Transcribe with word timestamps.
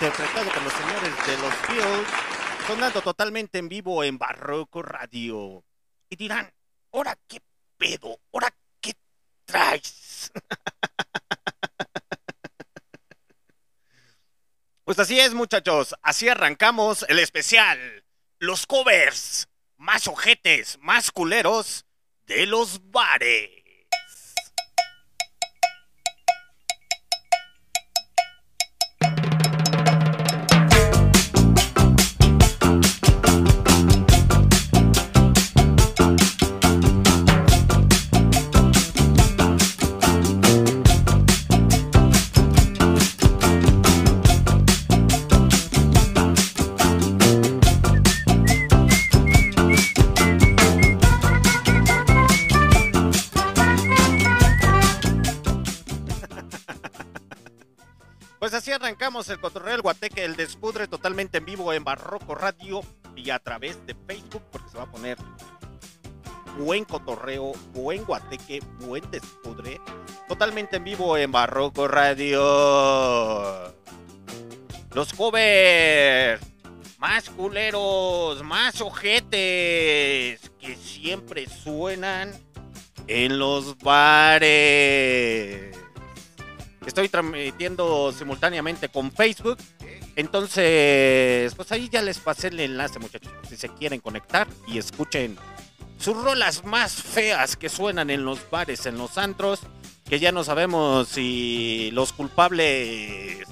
Interpretado 0.00 0.48
por 0.52 0.62
los 0.62 0.72
señores 0.74 1.26
de 1.26 1.36
los 1.38 1.52
Beatles, 1.66 2.06
sonando 2.68 3.02
totalmente 3.02 3.58
en 3.58 3.68
vivo 3.68 4.04
en 4.04 4.16
Barroco 4.16 4.80
Radio. 4.80 5.64
Y 6.08 6.14
dirán, 6.14 6.54
¿ahora 6.92 7.18
qué 7.26 7.42
pedo? 7.76 8.20
¿Ahora 8.32 8.54
qué 8.80 8.94
traes? 9.44 10.30
pues 14.84 15.00
así 15.00 15.18
es, 15.18 15.34
muchachos. 15.34 15.96
Así 16.00 16.28
arrancamos 16.28 17.04
el 17.08 17.18
especial. 17.18 18.04
Los 18.38 18.66
covers 18.66 19.48
más 19.78 20.06
ojetes, 20.06 20.78
más 20.80 21.10
culeros 21.10 21.86
de 22.26 22.46
los 22.46 22.88
bares. 22.92 23.57
Arrancamos 58.78 59.28
el 59.28 59.40
cotorreo 59.40 59.72
del 59.72 59.82
Guateque, 59.82 60.24
el 60.24 60.36
despudre 60.36 60.86
totalmente 60.86 61.38
en 61.38 61.44
vivo 61.44 61.72
en 61.72 61.84
Barroco 61.84 62.34
Radio. 62.34 62.80
Y 63.16 63.30
a 63.30 63.38
través 63.40 63.84
de 63.86 63.96
Facebook 64.06 64.42
porque 64.52 64.70
se 64.70 64.78
va 64.78 64.84
a 64.84 64.90
poner 64.90 65.18
buen 66.58 66.84
cotorreo, 66.84 67.52
buen 67.72 68.04
guateque, 68.04 68.62
buen 68.80 69.10
despudre. 69.10 69.80
Totalmente 70.28 70.76
en 70.76 70.84
vivo 70.84 71.16
en 71.16 71.32
Barroco 71.32 71.88
Radio. 71.88 73.74
Los 74.94 75.12
covers 75.12 76.40
más 76.98 77.28
culeros, 77.30 78.42
más 78.44 78.80
ojetes 78.80 80.50
que 80.60 80.76
siempre 80.76 81.48
suenan 81.48 82.32
en 83.08 83.38
los 83.38 83.76
bares. 83.78 85.77
Estoy 86.88 87.10
transmitiendo 87.10 88.12
simultáneamente 88.12 88.88
con 88.88 89.12
Facebook. 89.12 89.58
Entonces, 90.16 91.54
pues 91.54 91.70
ahí 91.70 91.90
ya 91.92 92.00
les 92.00 92.18
pasé 92.18 92.48
el 92.48 92.58
enlace, 92.60 92.98
muchachos, 92.98 93.30
si 93.46 93.58
se 93.58 93.68
quieren 93.68 94.00
conectar 94.00 94.48
y 94.66 94.78
escuchen 94.78 95.36
sus 95.98 96.16
rolas 96.16 96.64
más 96.64 96.94
feas 96.94 97.56
que 97.56 97.68
suenan 97.68 98.08
en 98.08 98.24
los 98.24 98.48
bares, 98.48 98.86
en 98.86 98.96
los 98.96 99.18
antros, 99.18 99.60
que 100.08 100.18
ya 100.18 100.32
no 100.32 100.44
sabemos 100.44 101.08
si 101.08 101.90
los 101.92 102.14
culpables 102.14 103.46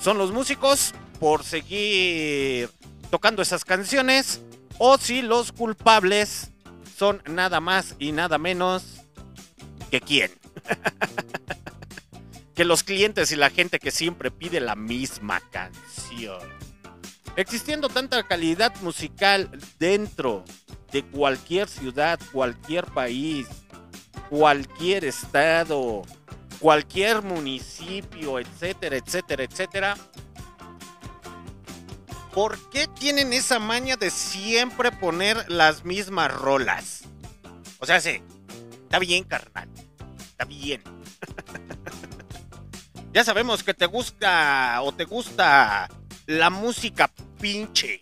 son 0.00 0.18
los 0.18 0.32
músicos 0.32 0.92
por 1.20 1.44
seguir 1.44 2.68
tocando 3.12 3.42
esas 3.42 3.64
canciones 3.64 4.40
o 4.78 4.98
si 4.98 5.22
los 5.22 5.52
culpables 5.52 6.50
son 6.98 7.22
nada 7.26 7.60
más 7.60 7.94
y 8.00 8.10
nada 8.10 8.38
menos 8.38 8.82
que 9.88 10.00
quién. 10.00 10.32
que 12.54 12.64
los 12.64 12.84
clientes 12.84 13.32
y 13.32 13.36
la 13.36 13.50
gente 13.50 13.78
que 13.78 13.90
siempre 13.90 14.30
pide 14.30 14.60
la 14.60 14.74
misma 14.74 15.40
canción. 15.50 16.40
Existiendo 17.36 17.88
tanta 17.88 18.22
calidad 18.24 18.74
musical 18.82 19.50
dentro 19.78 20.44
de 20.92 21.02
cualquier 21.02 21.68
ciudad, 21.68 22.20
cualquier 22.30 22.84
país, 22.86 23.46
cualquier 24.28 25.06
estado, 25.06 26.02
cualquier 26.58 27.22
municipio, 27.22 28.38
etcétera, 28.38 28.96
etcétera, 28.96 29.44
etcétera. 29.44 29.96
¿Por 32.34 32.70
qué 32.70 32.86
tienen 32.86 33.32
esa 33.32 33.58
maña 33.58 33.96
de 33.96 34.10
siempre 34.10 34.92
poner 34.92 35.50
las 35.50 35.84
mismas 35.84 36.32
rolas? 36.32 37.02
O 37.78 37.86
sea, 37.86 38.00
sí, 38.00 38.22
está 38.84 38.98
bien, 38.98 39.24
carnal. 39.24 39.68
Está 40.18 40.44
bien. 40.44 40.82
ya 43.12 43.24
sabemos 43.24 43.62
que 43.62 43.74
te 43.74 43.86
gusta 43.86 44.80
o 44.82 44.92
te 44.92 45.04
gusta 45.04 45.88
la 46.26 46.50
música 46.50 47.10
pinche. 47.40 48.00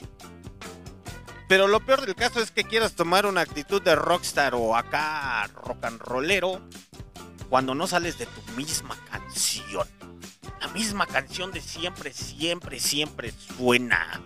Pero 1.49 1.67
lo 1.67 1.81
peor 1.81 2.07
del 2.07 2.15
caso 2.15 2.41
es 2.41 2.53
que 2.53 2.63
quieras 2.63 2.95
tomar 2.95 3.27
una 3.27 3.41
actitud 3.41 3.83
de 3.83 3.97
rockstar 3.97 4.55
o 4.55 4.77
acá 4.77 5.49
rock 5.49 5.85
and 5.85 6.01
rollero 6.01 6.61
cuando 7.49 7.75
no 7.75 7.89
sales 7.89 8.19
de 8.19 8.27
tu 8.27 8.53
misma 8.53 8.97
canción. 9.11 9.89
La 10.61 10.69
misma 10.69 11.07
canción 11.07 11.51
de 11.51 11.61
siempre, 11.61 12.13
siempre, 12.13 12.79
siempre 12.79 13.33
suena. 13.33 14.21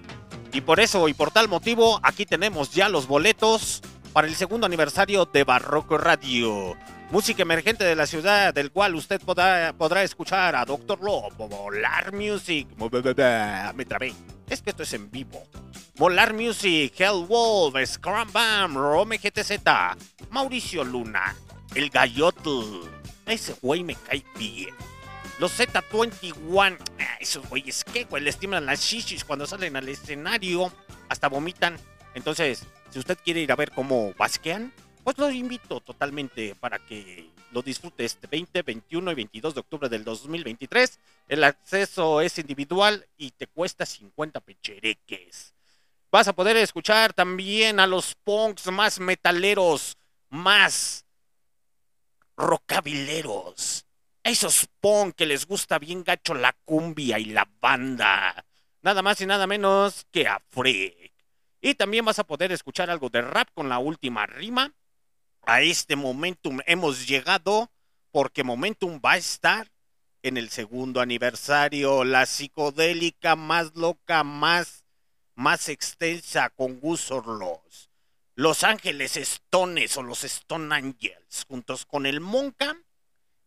Y 0.52 0.60
por 0.60 0.80
eso 0.80 1.08
y 1.08 1.14
por 1.14 1.30
tal 1.30 1.48
motivo, 1.48 1.98
aquí 2.02 2.26
tenemos 2.26 2.72
ya 2.72 2.90
los 2.90 3.06
boletos 3.06 3.80
para 4.12 4.28
el 4.28 4.34
segundo 4.34 4.66
aniversario 4.66 5.24
de 5.24 5.44
Barroco 5.44 5.96
Radio. 5.96 6.76
Música 7.14 7.42
emergente 7.42 7.84
de 7.84 7.94
la 7.94 8.08
ciudad, 8.08 8.52
del 8.52 8.72
cual 8.72 8.96
usted 8.96 9.20
podrá, 9.20 9.72
podrá 9.78 10.02
escuchar 10.02 10.56
a 10.56 10.64
Doctor 10.64 11.00
Lobo, 11.00 11.48
Volar 11.48 12.12
Music. 12.12 12.66
Me 12.76 13.84
trabé. 13.84 14.12
Es 14.48 14.60
que 14.60 14.70
esto 14.70 14.82
es 14.82 14.92
en 14.94 15.12
vivo. 15.12 15.46
Volar 15.94 16.34
Music, 16.34 16.92
Hellwolf, 16.98 17.76
Scrum 17.86 18.32
Bam, 18.32 18.74
Rome 18.74 19.18
GTZ, 19.18 19.60
Mauricio 20.30 20.82
Luna, 20.82 21.36
El 21.76 21.88
Gallotl. 21.88 22.90
Ese 23.26 23.54
güey 23.62 23.84
me 23.84 23.94
cae 23.94 24.24
bien. 24.36 24.74
Los 25.38 25.56
Z21, 25.56 26.78
ah, 26.98 27.16
esos 27.20 27.48
güeyes, 27.48 27.84
¿qué, 27.84 28.06
güey? 28.06 28.24
Les 28.24 28.42
las 28.42 28.80
shishis 28.80 29.24
cuando 29.24 29.46
salen 29.46 29.76
al 29.76 29.88
escenario, 29.88 30.72
hasta 31.08 31.28
vomitan. 31.28 31.76
Entonces, 32.16 32.64
si 32.90 32.98
usted 32.98 33.16
quiere 33.24 33.38
ir 33.38 33.52
a 33.52 33.56
ver 33.56 33.70
cómo 33.70 34.12
basquean, 34.18 34.72
pues 35.04 35.18
lo 35.18 35.30
invito 35.30 35.80
totalmente 35.80 36.54
para 36.54 36.78
que 36.78 37.30
lo 37.52 37.62
disfrute 37.62 38.04
este 38.04 38.26
20, 38.26 38.62
21 38.62 39.12
y 39.12 39.14
22 39.14 39.54
de 39.54 39.60
octubre 39.60 39.88
del 39.88 40.02
2023. 40.02 40.98
El 41.28 41.44
acceso 41.44 42.20
es 42.20 42.38
individual 42.38 43.06
y 43.16 43.30
te 43.30 43.46
cuesta 43.46 43.86
50 43.86 44.40
pechereques. 44.40 45.54
Vas 46.10 46.26
a 46.26 46.32
poder 46.32 46.56
escuchar 46.56 47.12
también 47.12 47.78
a 47.80 47.86
los 47.86 48.14
punks 48.24 48.70
más 48.72 48.98
metaleros, 48.98 49.96
más 50.30 51.04
rockabileros. 52.36 53.86
esos 54.22 54.68
punk 54.80 55.16
que 55.16 55.26
les 55.26 55.46
gusta 55.46 55.78
bien 55.78 56.02
gacho 56.02 56.34
la 56.34 56.54
cumbia 56.64 57.18
y 57.18 57.26
la 57.26 57.46
banda. 57.60 58.44
Nada 58.80 59.02
más 59.02 59.20
y 59.20 59.26
nada 59.26 59.46
menos 59.46 60.06
que 60.10 60.26
a 60.26 60.40
Freak. 60.50 61.12
Y 61.60 61.74
también 61.74 62.04
vas 62.04 62.18
a 62.18 62.24
poder 62.24 62.52
escuchar 62.52 62.90
algo 62.90 63.10
de 63.10 63.20
rap 63.22 63.48
con 63.54 63.68
la 63.68 63.78
última 63.78 64.26
rima. 64.26 64.72
A 65.46 65.60
este 65.60 65.94
Momentum 65.94 66.60
hemos 66.66 67.06
llegado 67.06 67.70
porque 68.10 68.44
Momentum 68.44 69.00
va 69.04 69.12
a 69.12 69.16
estar 69.18 69.70
en 70.22 70.38
el 70.38 70.48
segundo 70.48 71.00
aniversario, 71.00 72.04
la 72.04 72.24
psicodélica 72.24 73.36
más 73.36 73.74
loca, 73.74 74.24
más 74.24 74.84
más 75.34 75.68
extensa 75.68 76.50
con 76.50 76.80
Gus 76.80 77.10
Orlos. 77.10 77.90
Los 78.36 78.64
Ángeles 78.64 79.16
Stones 79.16 79.96
o 79.96 80.02
los 80.02 80.24
Stone 80.24 80.74
Angels, 80.74 81.44
juntos 81.46 81.84
con 81.86 82.06
el 82.06 82.20
Monca 82.20 82.76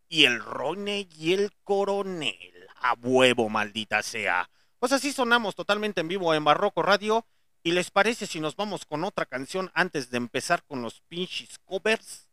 y 0.08 0.24
el 0.24 0.40
Rone 0.40 1.08
y 1.18 1.32
el 1.32 1.50
Coronel. 1.64 2.68
A 2.76 2.94
huevo, 2.94 3.48
maldita 3.48 4.02
sea. 4.02 4.48
Pues 4.78 4.92
así 4.92 5.12
sonamos 5.12 5.54
totalmente 5.54 6.00
en 6.00 6.08
vivo 6.08 6.32
en 6.32 6.44
Barroco 6.44 6.82
Radio. 6.82 7.26
¿Y 7.68 7.70
les 7.70 7.90
parece 7.90 8.26
si 8.26 8.40
nos 8.40 8.56
vamos 8.56 8.86
con 8.86 9.04
otra 9.04 9.26
canción 9.26 9.70
antes 9.74 10.10
de 10.10 10.16
empezar 10.16 10.64
con 10.64 10.80
los 10.80 11.02
pinches 11.02 11.58
covers? 11.66 12.26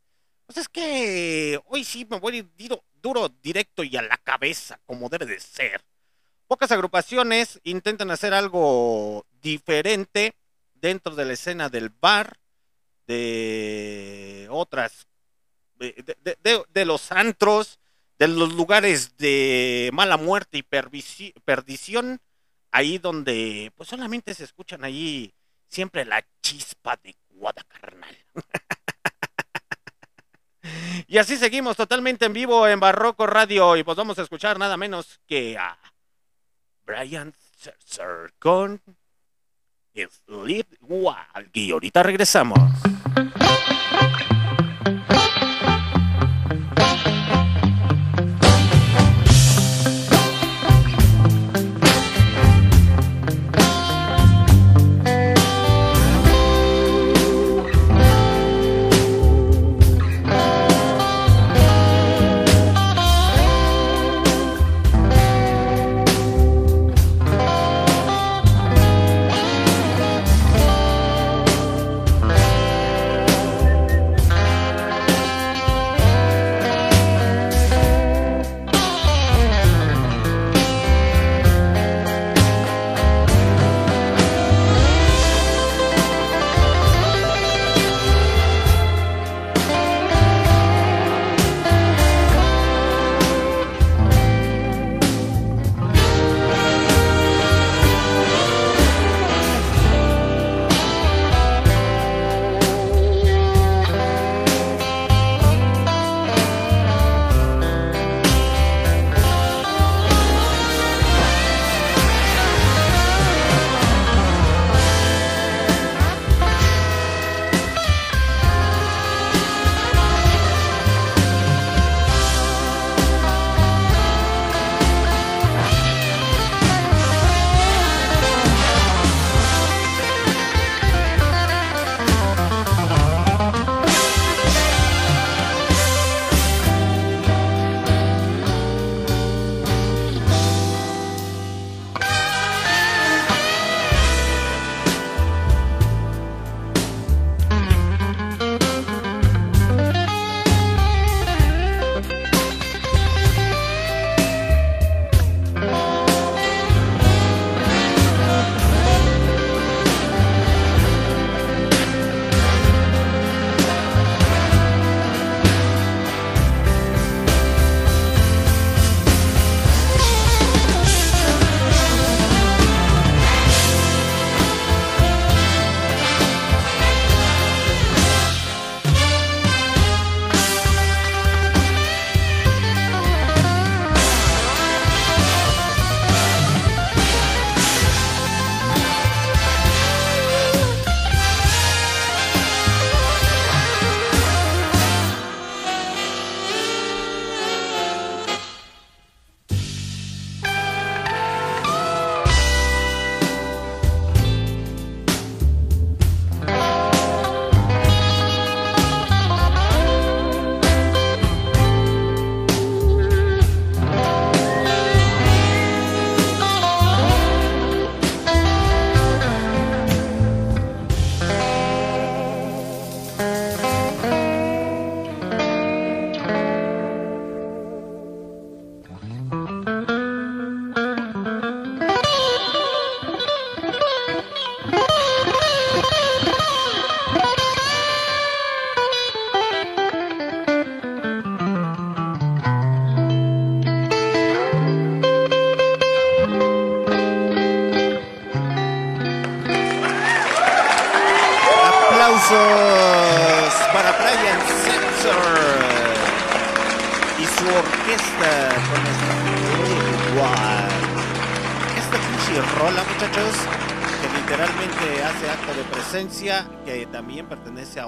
Pues 0.45 0.59
es 0.59 0.69
que 0.69 1.59
hoy 1.65 1.83
sí 1.83 2.07
me 2.09 2.21
voy 2.21 2.49
duro, 2.57 2.85
duro, 3.01 3.27
directo 3.43 3.83
y 3.83 3.97
a 3.97 4.01
la 4.01 4.15
cabeza, 4.15 4.79
como 4.85 5.09
debe 5.09 5.25
de 5.25 5.41
ser. 5.41 5.83
Pocas 6.47 6.71
agrupaciones 6.71 7.59
intentan 7.65 8.11
hacer 8.11 8.33
algo 8.33 9.25
diferente 9.41 10.35
dentro 10.73 11.13
de 11.15 11.25
la 11.25 11.33
escena 11.33 11.67
del 11.67 11.89
bar, 11.89 12.39
de 13.05 14.47
otras, 14.49 15.05
de, 15.77 16.85
los 16.85 17.11
antros, 17.11 17.81
de 18.17 18.29
los 18.29 18.53
lugares 18.53 19.17
de 19.17 19.89
mala 19.91 20.15
muerte 20.15 20.59
y 20.59 20.63
perdición, 20.63 22.21
ahí 22.75 22.97
donde 22.97 23.71
pues 23.77 23.87
solamente 23.87 24.33
se 24.33 24.43
escuchan 24.43 24.83
ahí 24.83 25.33
siempre 25.69 26.03
la 26.03 26.25
chispa 26.41 26.91
adecuada, 26.91 27.63
carnal. 27.69 28.17
y 31.07 31.17
así 31.17 31.37
seguimos 31.37 31.77
totalmente 31.77 32.25
en 32.25 32.33
vivo 32.33 32.67
en 32.67 32.81
Barroco 32.81 33.27
Radio 33.27 33.77
y 33.77 33.83
pues 33.83 33.95
vamos 33.95 34.19
a 34.19 34.23
escuchar 34.23 34.59
nada 34.59 34.75
menos 34.75 35.21
que 35.25 35.57
a 35.57 35.77
Brian 36.85 37.33
Setzer 37.57 38.33
con 38.39 38.81
Sleep 39.93 40.67
Wild. 40.81 41.51
Y 41.53 41.71
ahorita 41.71 42.03
regresamos. 42.03 42.59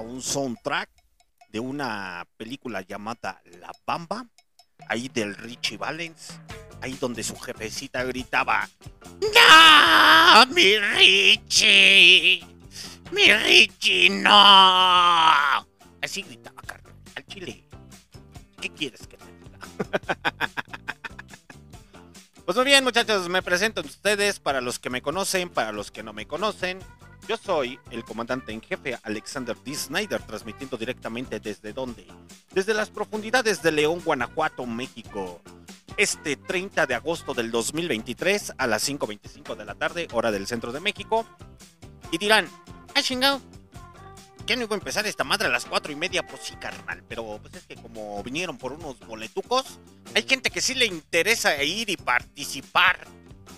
Un 0.00 0.22
soundtrack 0.22 0.90
de 1.50 1.60
una 1.60 2.26
película 2.36 2.82
llamada 2.82 3.40
La 3.60 3.72
Bamba, 3.86 4.26
ahí 4.88 5.08
del 5.08 5.34
Richie 5.34 5.76
Valens, 5.76 6.38
ahí 6.80 6.96
donde 7.00 7.22
su 7.22 7.36
jefecita 7.36 8.04
gritaba, 8.04 8.68
¡No, 9.20 10.46
mi 10.54 10.76
Richie! 10.78 12.44
¡Mi 13.10 13.32
Richie, 13.32 14.10
no! 14.10 14.30
Así 16.02 16.22
gritaba 16.22 16.62
Carmen, 16.62 16.94
al 17.16 17.26
chile. 17.26 17.64
¿Qué 18.60 18.70
quieres 18.70 19.06
que 19.06 19.16
te 19.16 19.24
diga? 19.24 19.58
pues 22.44 22.56
muy 22.56 22.66
bien, 22.66 22.84
muchachos, 22.84 23.28
me 23.28 23.42
presento 23.42 23.80
a 23.80 23.84
ustedes 23.84 24.38
para 24.40 24.60
los 24.60 24.78
que 24.78 24.90
me 24.90 25.00
conocen, 25.00 25.48
para 25.48 25.72
los 25.72 25.90
que 25.90 26.02
no 26.02 26.12
me 26.12 26.26
conocen. 26.26 26.80
Yo 27.26 27.36
soy 27.36 27.78
el 27.90 28.04
comandante 28.04 28.52
en 28.52 28.60
jefe 28.60 28.98
Alexander 29.02 29.56
D. 29.64 29.74
Snyder, 29.74 30.22
transmitiendo 30.22 30.76
directamente 30.76 31.40
desde 31.40 31.72
dónde? 31.72 32.06
Desde 32.52 32.72
las 32.74 32.90
profundidades 32.90 33.62
de 33.62 33.72
León, 33.72 34.00
Guanajuato, 34.04 34.64
México. 34.66 35.40
Este 35.96 36.36
30 36.36 36.86
de 36.86 36.94
agosto 36.94 37.34
del 37.34 37.50
2023 37.50 38.54
a 38.56 38.66
las 38.66 38.88
5.25 38.88 39.56
de 39.56 39.64
la 39.64 39.74
tarde, 39.74 40.08
hora 40.12 40.30
del 40.30 40.46
centro 40.46 40.72
de 40.72 40.80
México. 40.80 41.26
Y 42.10 42.18
dirán, 42.18 42.48
¡ay 42.94 43.02
chingado! 43.02 43.40
¿Ya 44.46 44.56
no 44.56 44.62
iba 44.62 44.74
a 44.74 44.78
empezar 44.78 45.06
esta 45.06 45.24
madre 45.24 45.48
a 45.48 45.50
las 45.50 45.66
4 45.66 45.92
y 45.92 45.96
media? 45.96 46.26
Pues 46.26 46.42
sí, 46.44 46.56
carnal. 46.56 47.04
Pero 47.06 47.38
pues 47.42 47.54
es 47.54 47.66
que 47.66 47.74
como 47.74 48.22
vinieron 48.22 48.56
por 48.56 48.72
unos 48.72 48.98
boletucos, 49.00 49.80
hay 50.14 50.22
gente 50.22 50.50
que 50.50 50.62
sí 50.62 50.74
le 50.74 50.86
interesa 50.86 51.62
ir 51.62 51.90
y 51.90 51.98
participar 51.98 53.06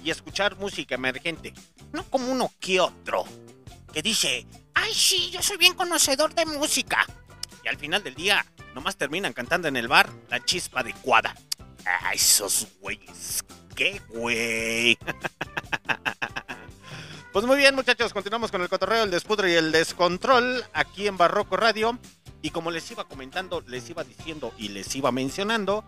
y 0.03 0.11
escuchar 0.11 0.57
música 0.57 0.97
emergente. 0.97 1.55
No 1.93 2.03
como 2.05 2.33
uno 2.33 2.51
que 2.59 2.81
otro 2.81 3.25
que 3.93 4.03
dice, 4.03 4.47
ay 4.75 4.95
sí, 4.95 5.31
yo 5.31 5.43
soy 5.43 5.57
bien 5.57 5.75
conocedor 5.75 6.35
de 6.35 6.47
música. 6.47 7.07
Y 7.65 7.69
al 7.69 7.77
final 7.77 8.03
del 8.03 8.15
día, 8.15 8.45
nomás 8.75 8.97
terminan 8.97 9.33
cantando 9.33 9.69
en 9.69 9.77
el 9.77 9.89
bar 9.89 10.11
la 10.29 10.45
chispa 10.45 10.81
adecuada. 10.81 11.35
Ay, 11.85 12.17
esos 12.17 12.67
güeyes, 12.81 13.45
qué 13.75 14.01
güey. 14.09 14.99
pues 17.33 17.45
muy 17.45 17.57
bien, 17.57 17.75
muchachos, 17.75 18.13
continuamos 18.13 18.51
con 18.51 18.63
el 18.63 18.69
cotorreo, 18.69 19.05
el 19.05 19.11
despudre 19.11 19.53
y 19.53 19.57
el 19.57 19.73
descontrol 19.73 20.65
aquí 20.73 21.07
en 21.07 21.17
Barroco 21.17 21.57
Radio. 21.57 21.99
Y 22.43 22.51
como 22.51 22.71
les 22.71 22.91
iba 22.91 23.07
comentando, 23.07 23.63
les 23.67 23.89
iba 23.91 24.05
diciendo 24.05 24.55
y 24.57 24.69
les 24.69 24.95
iba 24.97 25.13
mencionando, 25.13 25.85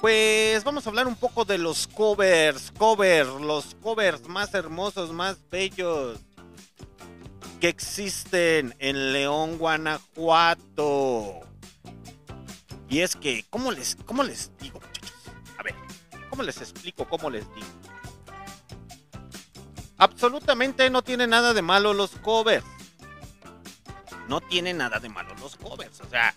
pues 0.00 0.64
vamos 0.64 0.84
a 0.84 0.90
hablar 0.90 1.06
un 1.06 1.14
poco 1.14 1.44
de 1.44 1.58
los 1.58 1.86
covers, 1.86 2.72
covers, 2.76 3.28
los 3.40 3.76
covers 3.76 4.26
más 4.26 4.52
hermosos, 4.54 5.12
más 5.12 5.38
bellos 5.48 6.18
existen 7.68 8.74
en 8.78 9.12
León, 9.12 9.58
Guanajuato. 9.58 11.40
Y 12.88 13.00
es 13.00 13.16
que, 13.16 13.44
¿cómo 13.50 13.72
les, 13.72 13.96
cómo 14.06 14.22
les 14.22 14.50
digo, 14.58 14.80
muchachos? 14.80 15.12
A 15.58 15.62
ver, 15.62 15.74
¿cómo 16.30 16.42
les 16.42 16.60
explico, 16.60 17.08
cómo 17.08 17.30
les 17.30 17.44
digo? 17.54 17.66
Absolutamente 19.98 20.90
no 20.90 21.02
tiene 21.02 21.26
nada 21.26 21.54
de 21.54 21.62
malo 21.62 21.94
los 21.94 22.10
covers. 22.12 22.64
No 24.28 24.40
tiene 24.40 24.74
nada 24.74 24.98
de 24.98 25.08
malo 25.08 25.34
los 25.40 25.56
covers. 25.56 26.00
O 26.00 26.08
sea, 26.08 26.34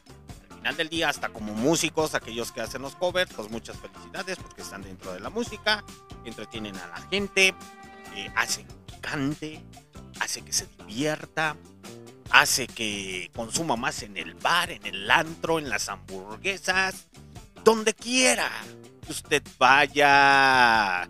al 0.49 0.57
final 0.57 0.77
del 0.77 0.89
día, 0.89 1.09
hasta 1.09 1.29
como 1.29 1.53
músicos, 1.53 2.15
aquellos 2.15 2.51
que 2.51 2.61
hacen 2.61 2.81
los 2.81 2.95
covers, 2.95 3.33
pues 3.33 3.49
muchas 3.49 3.77
felicidades 3.77 4.37
porque 4.37 4.61
están 4.61 4.81
dentro 4.81 5.13
de 5.13 5.19
la 5.19 5.29
música, 5.29 5.83
entretienen 6.23 6.75
a 6.77 6.87
la 6.87 7.01
gente, 7.09 7.53
eh, 8.15 8.31
hacen 8.35 8.65
cante, 9.01 9.61
hace 10.19 10.41
que 10.41 10.53
se 10.53 10.67
divierta, 10.77 11.55
hace 12.31 12.67
que 12.67 13.31
consuma 13.35 13.75
más 13.75 14.03
en 14.03 14.17
el 14.17 14.35
bar, 14.35 14.71
en 14.71 14.85
el 14.85 15.09
antro, 15.09 15.59
en 15.59 15.69
las 15.69 15.89
hamburguesas, 15.89 17.07
donde 17.63 17.93
quiera 17.93 18.49
que 19.05 19.11
usted 19.11 19.43
vaya. 19.57 21.09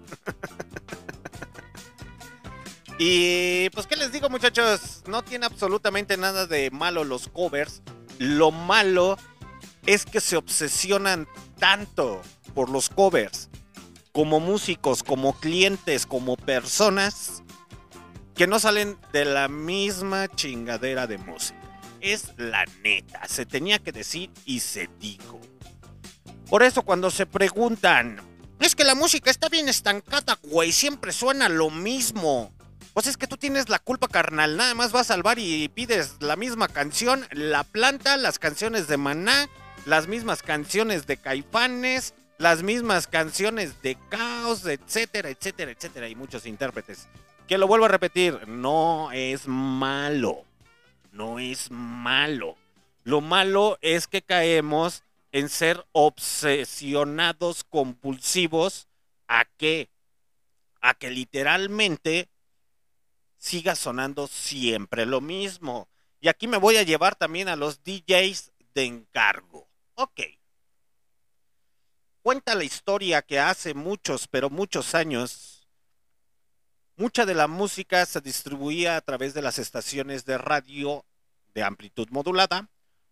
y 2.99 3.69
pues, 3.71 3.87
¿qué 3.87 3.95
les 3.95 4.11
digo 4.11 4.29
muchachos? 4.29 5.03
No 5.07 5.23
tiene 5.23 5.45
absolutamente 5.45 6.17
nada 6.17 6.47
de 6.47 6.71
malo 6.71 7.03
los 7.03 7.27
covers. 7.27 7.81
Lo 8.17 8.51
malo 8.51 9.17
es 9.85 10.05
que 10.05 10.21
se 10.21 10.37
obsesionan 10.37 11.27
tanto 11.57 12.21
por 12.53 12.69
los 12.69 12.89
covers 12.89 13.49
como 14.11 14.39
músicos, 14.39 15.03
como 15.03 15.33
clientes, 15.39 16.05
como 16.05 16.35
personas 16.35 17.43
que 18.39 18.47
no 18.47 18.57
salen 18.57 18.97
de 19.11 19.25
la 19.25 19.49
misma 19.49 20.29
chingadera 20.29 21.07
de 21.07 21.17
música. 21.17 21.59
Es 21.99 22.31
la 22.37 22.63
neta, 22.85 23.27
se 23.27 23.45
tenía 23.45 23.79
que 23.79 23.91
decir 23.91 24.31
y 24.45 24.61
se 24.61 24.89
dijo. 24.97 25.41
Por 26.49 26.63
eso 26.63 26.83
cuando 26.83 27.11
se 27.11 27.25
preguntan, 27.25 28.21
es 28.61 28.75
que 28.75 28.85
la 28.85 28.95
música 28.95 29.29
está 29.29 29.49
bien 29.49 29.67
estancada, 29.67 30.39
güey, 30.41 30.71
siempre 30.71 31.11
suena 31.11 31.49
lo 31.49 31.69
mismo. 31.69 32.53
Pues 32.93 33.07
es 33.07 33.17
que 33.17 33.27
tú 33.27 33.35
tienes 33.35 33.67
la 33.67 33.79
culpa, 33.79 34.07
carnal. 34.07 34.55
Nada 34.55 34.73
más 34.73 34.93
vas 34.93 35.11
al 35.11 35.21
bar 35.21 35.37
y 35.37 35.67
pides 35.67 36.15
la 36.21 36.37
misma 36.37 36.69
canción, 36.69 37.27
la 37.31 37.65
planta, 37.65 38.15
las 38.15 38.39
canciones 38.39 38.87
de 38.87 38.95
Maná, 38.95 39.49
las 39.85 40.07
mismas 40.07 40.43
canciones 40.43 41.07
de 41.07 41.17
Caifanes, 41.17 42.13
las 42.37 42.63
mismas 42.63 43.07
canciones 43.07 43.81
de 43.81 43.97
Caos, 44.07 44.65
etcétera, 44.65 45.29
etcétera, 45.29 45.71
etcétera, 45.71 46.07
y 46.07 46.15
muchos 46.15 46.45
intérpretes. 46.45 47.09
Que 47.49 47.57
lo 47.57 47.65
vuelvo 47.65 47.85
a 47.85 47.89
repetir, 47.89 48.47
no 48.47 49.11
es 49.11 49.47
malo. 49.47 50.45
No 51.11 51.39
es 51.39 51.71
malo. 51.71 52.57
Lo 53.03 53.21
malo 53.21 53.79
es 53.81 54.05
que 54.05 54.21
caemos 54.21 55.01
en 55.31 55.49
ser 55.49 55.83
obsesionados 55.91 57.63
compulsivos 57.63 58.87
a 59.27 59.45
que 59.45 59.89
a 60.79 60.93
que 60.93 61.09
literalmente 61.09 62.29
siga 63.39 63.73
sonando 63.73 64.27
siempre 64.27 65.07
lo 65.07 65.19
mismo. 65.19 65.89
Y 66.21 66.27
aquí 66.27 66.47
me 66.47 66.57
voy 66.57 66.77
a 66.77 66.83
llevar 66.83 67.15
también 67.15 67.47
a 67.47 67.55
los 67.55 67.83
DJs 67.83 68.51
de 68.75 68.85
encargo. 68.85 69.67
Ok. 69.95 70.21
Cuenta 72.21 72.53
la 72.53 72.63
historia 72.63 73.23
que 73.23 73.39
hace 73.39 73.73
muchos, 73.73 74.27
pero 74.27 74.51
muchos 74.51 74.93
años, 74.93 75.58
Mucha 76.99 77.25
de 77.25 77.33
la 77.33 77.47
música 77.47 78.05
se 78.05 78.19
distribuía 78.19 78.97
a 78.97 79.01
través 79.01 79.33
de 79.33 79.41
las 79.41 79.57
estaciones 79.57 80.25
de 80.25 80.37
radio 80.37 81.05
de 81.53 81.63
amplitud 81.63 82.09
modulada 82.09 82.69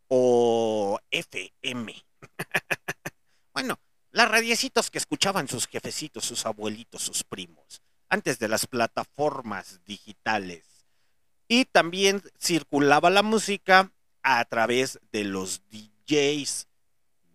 o 0.10 1.00
FM. 1.10 1.96
bueno, 3.54 3.80
las 4.12 4.30
radiecitos 4.30 4.92
que 4.92 4.98
escuchaban 4.98 5.48
sus 5.48 5.68
jefecitos, 5.68 6.26
sus 6.26 6.46
abuelitos, 6.46 7.02
sus 7.02 7.24
primos, 7.24 7.82
antes 8.10 8.40
de 8.40 8.50
las 8.50 8.68
plataformas 8.68 9.80
digitales. 9.86 10.66
Y 11.48 11.64
también 11.64 12.22
circulaba 12.38 13.10
la 13.10 13.24
música 13.24 13.94
a 14.22 14.44
través 14.44 15.00
de 15.14 15.24
los 15.24 15.62
DJs. 15.72 16.68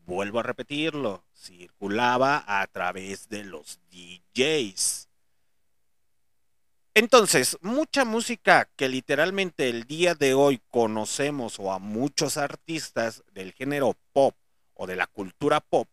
Vuelvo 0.04 0.40
a 0.40 0.42
repetirlo, 0.42 1.24
circulaba 1.34 2.44
a 2.46 2.66
través 2.66 3.30
de 3.30 3.44
los 3.44 3.80
DJs. 3.90 5.08
Entonces, 6.94 7.56
mucha 7.62 8.04
música 8.04 8.68
que 8.76 8.90
literalmente 8.90 9.70
el 9.70 9.84
día 9.84 10.14
de 10.14 10.34
hoy 10.34 10.60
conocemos 10.68 11.58
o 11.58 11.72
a 11.72 11.78
muchos 11.78 12.36
artistas 12.36 13.22
del 13.32 13.52
género 13.52 13.96
pop 14.12 14.36
o 14.74 14.86
de 14.86 14.96
la 14.96 15.06
cultura 15.06 15.60
pop, 15.60 15.88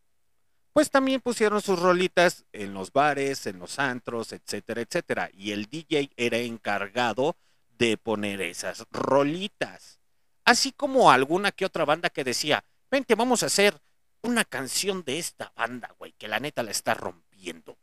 pues 0.74 0.92
también 0.92 1.22
pusieron 1.22 1.62
sus 1.62 1.80
rolitas 1.80 2.44
en 2.52 2.74
los 2.74 2.92
bares, 2.92 3.48
en 3.48 3.60
los 3.60 3.80
antros, 3.80 4.34
etcétera, 4.34 4.82
etcétera. 4.82 5.30
Y 5.34 5.52
el 5.52 5.68
DJ 5.68 6.12
era 6.18 6.38
encargado 6.38 7.38
de 7.78 7.96
poner 7.96 8.42
esas 8.42 8.86
rolitas. 8.92 10.00
Así 10.44 10.74
como 10.74 11.12
alguna 11.12 11.54
que 11.54 11.66
otra 11.66 11.86
banda 11.86 12.10
que 12.10 12.26
decía, 12.26 12.66
vente, 12.92 13.16
vamos 13.16 13.42
a 13.42 13.46
hacer 13.46 13.80
una 14.22 14.44
canción 14.44 15.04
de 15.06 15.18
esta 15.18 15.54
banda, 15.56 15.96
güey, 15.98 16.12
que 16.18 16.28
la 16.28 16.42
neta 16.42 16.62
la 16.62 16.72
está 16.72 16.94
rompiendo. 16.94 17.78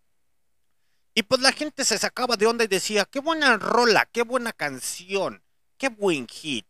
Y 1.18 1.22
pues 1.22 1.40
la 1.40 1.50
gente 1.50 1.83
se 1.87 1.96
sacaba 1.96 2.37
de 2.37 2.46
onda 2.46 2.64
y 2.64 2.68
decía, 2.68 3.07
qué 3.07 3.20
buena 3.20 3.57
rola, 3.57 4.05
qué 4.05 4.20
buena 4.20 4.52
canción, 4.52 5.42
qué 5.79 5.88
buen 5.88 6.29
hit. 6.29 6.66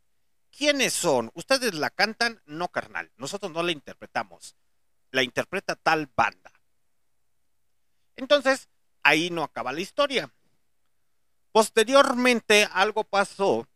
¿Quiénes 0.56 0.92
son? 0.92 1.32
¿Ustedes 1.34 1.74
la 1.74 1.90
cantan? 1.90 2.40
No, 2.46 2.68
carnal. 2.68 3.10
Nosotros 3.16 3.50
no 3.50 3.64
la 3.64 3.72
interpretamos. 3.72 4.54
La 5.10 5.24
interpreta 5.24 5.74
tal 5.74 6.08
banda. 6.14 6.52
Entonces, 8.14 8.68
ahí 9.02 9.30
no 9.30 9.42
acaba 9.42 9.72
la 9.72 9.80
historia. 9.80 10.32
Posteriormente, 11.50 12.68
algo 12.72 13.02
pasó 13.02 13.66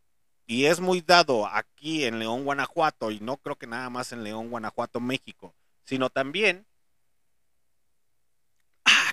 y 0.47 0.67
es 0.67 0.79
muy 0.79 1.01
dado 1.01 1.47
aquí 1.47 2.05
en 2.05 2.17
León, 2.17 2.45
Guanajuato, 2.45 3.11
y 3.11 3.19
no 3.19 3.35
creo 3.35 3.57
que 3.57 3.67
nada 3.67 3.89
más 3.89 4.13
en 4.13 4.23
León, 4.23 4.49
Guanajuato, 4.49 5.01
México, 5.01 5.53
sino 5.83 6.09
también 6.09 6.65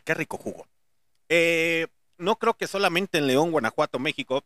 qué 0.04 0.14
rico 0.14 0.36
jugo. 0.36 0.68
Eh, 1.28 1.86
no 2.16 2.36
creo 2.36 2.54
que 2.54 2.66
solamente 2.66 3.18
en 3.18 3.26
León, 3.26 3.50
Guanajuato, 3.50 3.98
México, 3.98 4.44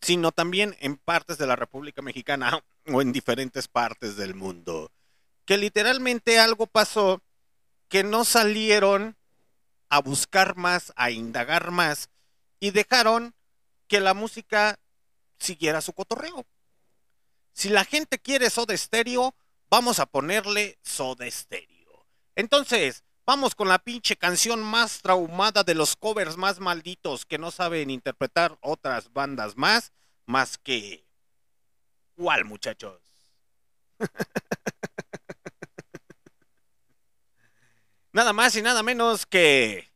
sino 0.00 0.32
también 0.32 0.76
en 0.80 0.96
partes 0.96 1.38
de 1.38 1.46
la 1.46 1.56
República 1.56 2.02
Mexicana 2.02 2.62
o 2.86 3.00
en 3.00 3.12
diferentes 3.12 3.68
partes 3.68 4.16
del 4.16 4.34
mundo. 4.34 4.92
Que 5.44 5.58
literalmente 5.58 6.38
algo 6.38 6.66
pasó 6.66 7.22
que 7.88 8.02
no 8.02 8.24
salieron 8.24 9.16
a 9.88 10.00
buscar 10.00 10.56
más, 10.56 10.92
a 10.96 11.10
indagar 11.10 11.70
más 11.70 12.08
y 12.60 12.70
dejaron 12.70 13.34
que 13.88 14.00
la 14.00 14.14
música 14.14 14.78
siguiera 15.38 15.80
su 15.80 15.92
cotorreo. 15.92 16.46
Si 17.52 17.68
la 17.68 17.84
gente 17.84 18.18
quiere 18.18 18.50
Soda 18.50 18.76
Stereo, 18.76 19.34
vamos 19.70 20.00
a 20.00 20.06
ponerle 20.06 20.78
Soda 20.82 21.30
Stereo. 21.30 22.06
Entonces, 22.34 23.04
vamos 23.26 23.54
con 23.54 23.68
la 23.68 23.78
pinche 23.78 24.16
canción 24.16 24.62
más 24.62 25.00
traumada 25.00 25.62
de 25.62 25.74
los 25.74 25.96
covers 25.96 26.36
más 26.36 26.60
malditos 26.60 27.24
que 27.24 27.38
no 27.38 27.50
saben 27.50 27.90
interpretar 27.90 28.58
otras 28.60 29.12
bandas 29.12 29.56
más, 29.56 29.92
más 30.26 30.58
que... 30.58 31.04
¿Cuál, 32.14 32.44
muchachos? 32.44 33.00
nada 38.12 38.32
más 38.32 38.54
y 38.56 38.62
nada 38.62 38.82
menos 38.82 39.26
que... 39.26 39.92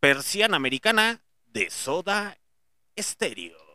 Persiana 0.00 0.56
Americana 0.56 1.22
de 1.46 1.70
Soda 1.70 2.38
Stereo. 2.98 3.65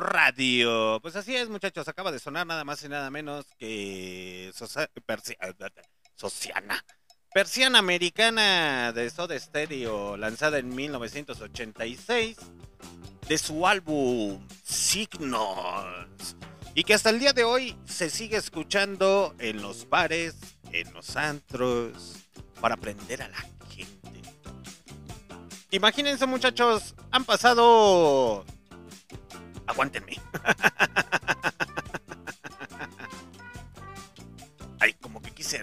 Radio. 0.00 0.98
Pues 1.00 1.16
así 1.16 1.36
es, 1.36 1.48
muchachos. 1.48 1.88
Acaba 1.88 2.12
de 2.12 2.18
sonar 2.18 2.46
nada 2.46 2.64
más 2.64 2.82
y 2.82 2.88
nada 2.88 3.10
menos 3.10 3.46
que 3.58 4.52
Sociana. 6.14 6.84
Persiana 7.32 7.78
americana 7.78 8.92
de 8.92 9.10
Soda 9.10 9.38
Stereo, 9.38 10.16
lanzada 10.16 10.58
en 10.58 10.74
1986, 10.74 12.36
de 13.28 13.38
su 13.38 13.66
álbum 13.66 14.46
Signos. 14.64 16.36
Y 16.74 16.84
que 16.84 16.94
hasta 16.94 17.10
el 17.10 17.20
día 17.20 17.32
de 17.32 17.44
hoy 17.44 17.76
se 17.84 18.08
sigue 18.08 18.36
escuchando 18.36 19.34
en 19.38 19.60
los 19.60 19.88
bares, 19.88 20.36
en 20.72 20.92
los 20.94 21.16
antros, 21.16 22.16
para 22.60 22.76
aprender 22.76 23.22
a 23.22 23.28
la 23.28 23.38
gente. 23.68 24.22
Imagínense, 25.70 26.26
muchachos, 26.26 26.94
han 27.10 27.24
pasado. 27.24 28.46
Aguántenme. 29.68 30.20
Ay, 34.80 34.94
como 34.94 35.20
que 35.20 35.30
quise. 35.30 35.62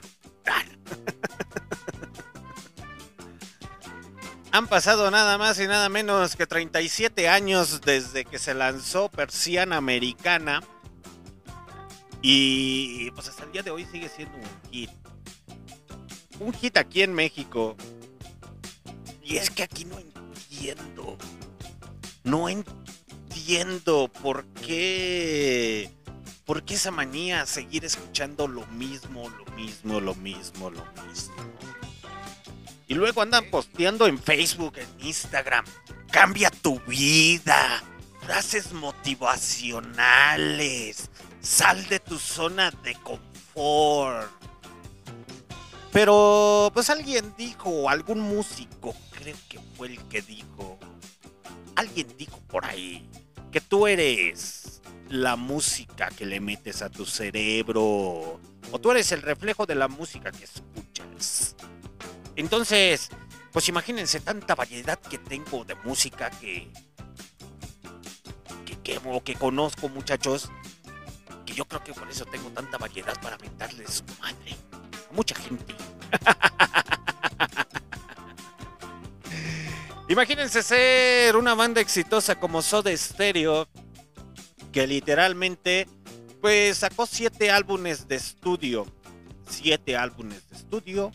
Han 4.52 4.68
pasado 4.68 5.10
nada 5.12 5.38
más 5.38 5.60
y 5.60 5.68
nada 5.68 5.90
menos 5.90 6.38
que 6.38 6.48
37 6.48 7.28
años 7.28 7.82
desde 7.82 8.24
que 8.24 8.40
se 8.40 8.54
lanzó 8.54 9.10
Persiana 9.10 9.76
Americana. 9.78 10.62
Y 12.22 13.12
pues 13.12 13.28
hasta 13.28 13.44
el 13.44 13.52
día 13.52 13.64
de 13.64 13.72
hoy 13.72 13.86
sigue 13.92 14.08
siendo 14.08 14.38
un 14.38 14.72
hit. 14.72 14.90
Un 16.40 16.54
hit 16.54 16.78
aquí 16.78 17.02
en 17.02 17.14
México. 17.14 17.76
Y 19.22 19.36
es 19.38 19.50
que 19.50 19.64
aquí 19.64 19.84
no 19.84 19.98
entiendo. 20.00 21.18
No 22.24 22.48
entiendo 22.48 22.85
por 24.12 24.46
qué. 24.46 25.92
¿Por 26.46 26.64
qué 26.64 26.76
esa 26.76 26.92
manía 26.92 27.46
seguir 27.46 27.84
escuchando 27.86 28.48
lo 28.48 28.66
mismo, 28.68 29.30
lo 29.30 29.46
mismo, 29.54 30.00
lo 30.00 30.16
mismo, 30.16 30.70
lo 30.70 30.86
mismo? 31.08 31.36
Y 32.88 32.94
luego 32.94 33.22
andan 33.22 33.50
posteando 33.50 34.08
en 34.08 34.18
Facebook, 34.20 34.78
en 34.78 34.88
Instagram. 35.06 35.66
Cambia 36.12 36.50
tu 36.52 36.80
vida. 36.82 37.84
Frases 38.22 38.72
motivacionales. 38.74 41.10
Sal 41.42 41.88
de 41.88 42.00
tu 42.00 42.20
zona 42.20 42.70
de 42.72 42.94
confort. 42.96 44.30
Pero, 45.92 46.70
pues 46.74 46.90
alguien 46.90 47.34
dijo, 47.38 47.90
algún 47.90 48.20
músico, 48.20 48.94
creo 49.12 49.38
que 49.48 49.60
fue 49.78 49.88
el 49.88 50.04
que 50.08 50.22
dijo. 50.22 50.78
Alguien 51.76 52.08
dijo 52.18 52.40
por 52.48 52.66
ahí 52.66 53.08
que 53.56 53.62
tú 53.62 53.88
eres 53.88 54.82
la 55.08 55.38
música 55.38 56.10
que 56.10 56.26
le 56.26 56.42
metes 56.42 56.82
a 56.82 56.90
tu 56.90 57.06
cerebro. 57.06 58.42
O 58.70 58.80
tú 58.82 58.92
eres 58.92 59.14
el 59.14 59.22
reflejo 59.22 59.66
de 59.66 59.76
la 59.76 59.88
música 59.88 60.30
que 60.30 60.44
escuchas. 60.44 61.56
Entonces, 62.36 63.08
pues 63.54 63.70
imagínense 63.70 64.20
tanta 64.20 64.56
variedad 64.56 65.00
que 65.00 65.20
tengo 65.20 65.64
de 65.64 65.74
música 65.86 66.30
que. 66.32 66.70
que, 68.66 68.78
que, 68.82 69.22
que 69.24 69.36
conozco, 69.36 69.88
muchachos. 69.88 70.52
Que 71.46 71.54
yo 71.54 71.64
creo 71.64 71.82
que 71.82 71.94
por 71.94 72.10
eso 72.10 72.26
tengo 72.26 72.50
tanta 72.50 72.78
variedad 72.78 73.18
para 73.22 73.38
mentarle 73.38 73.88
su 73.88 74.04
madre. 74.20 74.58
A 75.10 75.14
mucha 75.14 75.34
gente. 75.34 75.74
Imagínense 80.08 80.62
ser 80.62 81.36
una 81.36 81.56
banda 81.56 81.82
exitosa 81.82 82.40
como 82.40 82.62
Soda 82.62 82.96
Stereo, 82.96 83.68
que 84.72 84.86
literalmente, 84.86 85.88
pues 86.42 86.78
sacó 86.78 87.08
siete 87.08 87.50
álbumes 87.50 88.08
de 88.08 88.16
estudio. 88.16 88.86
Siete 89.50 89.98
álbumes 89.98 90.48
de 90.50 90.56
estudio. 90.58 91.12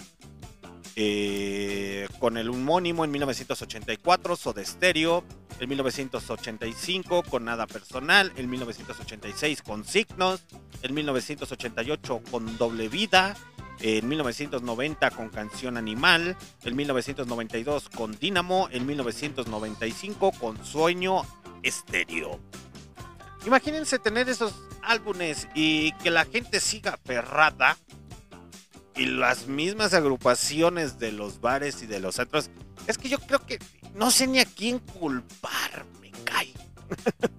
eh, 0.97 2.09
con 2.19 2.37
el 2.37 2.51
homónimo 2.51 3.05
en 3.05 3.11
1984, 3.13 4.37
Soda 4.37 4.65
Stereo. 4.65 5.25
En 5.61 5.69
1985 5.69 7.23
con 7.23 7.45
Nada 7.45 7.67
Personal. 7.67 8.33
En 8.37 8.51
1986 8.51 9.63
con 9.63 9.85
Signos. 9.85 10.45
En 10.83 10.95
1988 10.95 12.23
con 12.31 12.59
Doble 12.59 12.89
Vida. 12.89 13.37
En 13.81 14.09
1990 14.09 15.11
con 15.11 15.29
Canción 15.31 15.77
Animal. 15.77 16.37
En 16.65 16.77
1992 16.77 17.89
con 17.89 18.19
Dínamo. 18.19 18.69
En 18.71 18.87
1995 18.87 20.33
con 20.33 20.65
Sueño 20.65 21.23
Estéreo. 21.63 22.41
Imagínense 23.47 23.99
tener 23.99 24.29
esos 24.29 24.55
álbumes 24.83 25.49
y 25.55 25.93
que 25.95 26.11
la 26.11 26.25
gente 26.25 26.61
siga 26.61 26.95
aferrada 26.95 27.77
y 28.97 29.07
las 29.07 29.47
mismas 29.47 29.95
agrupaciones 29.95 30.99
de 30.99 31.13
los 31.13 31.41
bares 31.41 31.83
y 31.83 31.87
de 31.87 32.01
los 32.01 32.17
centros. 32.17 32.51
Es 32.87 32.99
que 32.99 33.09
yo 33.09 33.19
creo 33.19 33.45
que 33.47 33.59
no 33.95 34.11
sé 34.11 34.27
ni 34.27 34.41
a 34.41 34.45
quién 34.45 34.79
culpar, 34.79 35.87
me 36.03 36.11
cae. 36.25 36.53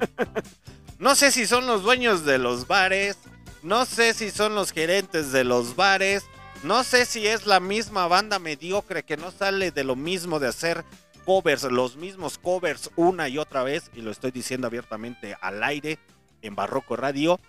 no 1.00 1.14
sé 1.14 1.32
si 1.32 1.46
son 1.46 1.68
los 1.68 1.84
dueños 1.84 2.26
de 2.26 2.40
los 2.40 2.68
bares, 2.68 3.18
no 3.64 3.86
sé 3.86 4.14
si 4.14 4.32
son 4.32 4.56
los 4.56 4.72
gerentes 4.72 5.32
de 5.32 5.44
los 5.44 5.76
bares, 5.76 6.24
no 6.64 6.84
sé 6.84 7.06
si 7.06 7.28
es 7.28 7.46
la 7.46 7.60
misma 7.60 8.08
banda 8.08 8.40
mediocre 8.40 9.04
que 9.04 9.18
no 9.18 9.32
sale 9.32 9.72
de 9.72 9.84
lo 9.84 9.96
mismo 9.96 10.40
de 10.40 10.48
hacer 10.48 10.86
covers, 11.26 11.64
los 11.64 11.96
mismos 11.96 12.38
covers 12.38 12.92
una 12.96 13.30
y 13.30 13.38
otra 13.38 13.64
vez, 13.64 13.90
y 13.96 14.02
lo 14.02 14.12
estoy 14.12 14.32
diciendo 14.32 14.68
abiertamente 14.68 15.36
al 15.42 15.64
aire 15.64 16.00
en 16.42 16.56
Barroco 16.56 16.96
Radio, 16.96 17.40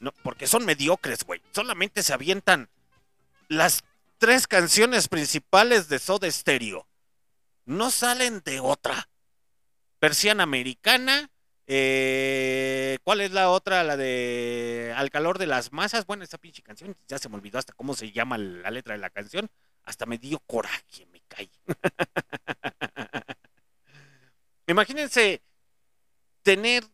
no, 0.00 0.12
porque 0.22 0.46
son 0.46 0.64
mediocres, 0.64 1.24
güey. 1.24 1.40
Solamente 1.52 2.02
se 2.02 2.12
avientan 2.12 2.68
las 3.48 3.84
tres 4.18 4.46
canciones 4.46 5.08
principales 5.08 5.88
de 5.88 5.98
Soda 5.98 6.30
Stereo. 6.30 6.86
No 7.64 7.90
salen 7.90 8.40
de 8.44 8.60
otra. 8.60 9.08
Persiana 9.98 10.42
Americana. 10.42 11.30
Eh, 11.74 12.98
¿Cuál 13.02 13.22
es 13.22 13.30
la 13.30 13.48
otra? 13.48 13.82
La 13.82 13.96
de 13.96 14.92
Al 14.94 15.10
calor 15.10 15.38
de 15.38 15.46
las 15.46 15.72
masas. 15.72 16.04
Bueno, 16.04 16.22
esa 16.22 16.36
pinche 16.36 16.62
canción. 16.62 16.94
Ya 17.08 17.18
se 17.18 17.30
me 17.30 17.36
olvidó 17.36 17.58
hasta 17.58 17.72
cómo 17.72 17.94
se 17.94 18.12
llama 18.12 18.36
la 18.36 18.70
letra 18.70 18.92
de 18.92 19.00
la 19.00 19.08
canción. 19.08 19.48
Hasta 19.84 20.04
me 20.04 20.18
dio 20.18 20.38
coraje, 20.40 21.06
me 21.10 21.22
caí. 21.28 21.50
Imagínense 24.66 25.40
tener 26.42 26.84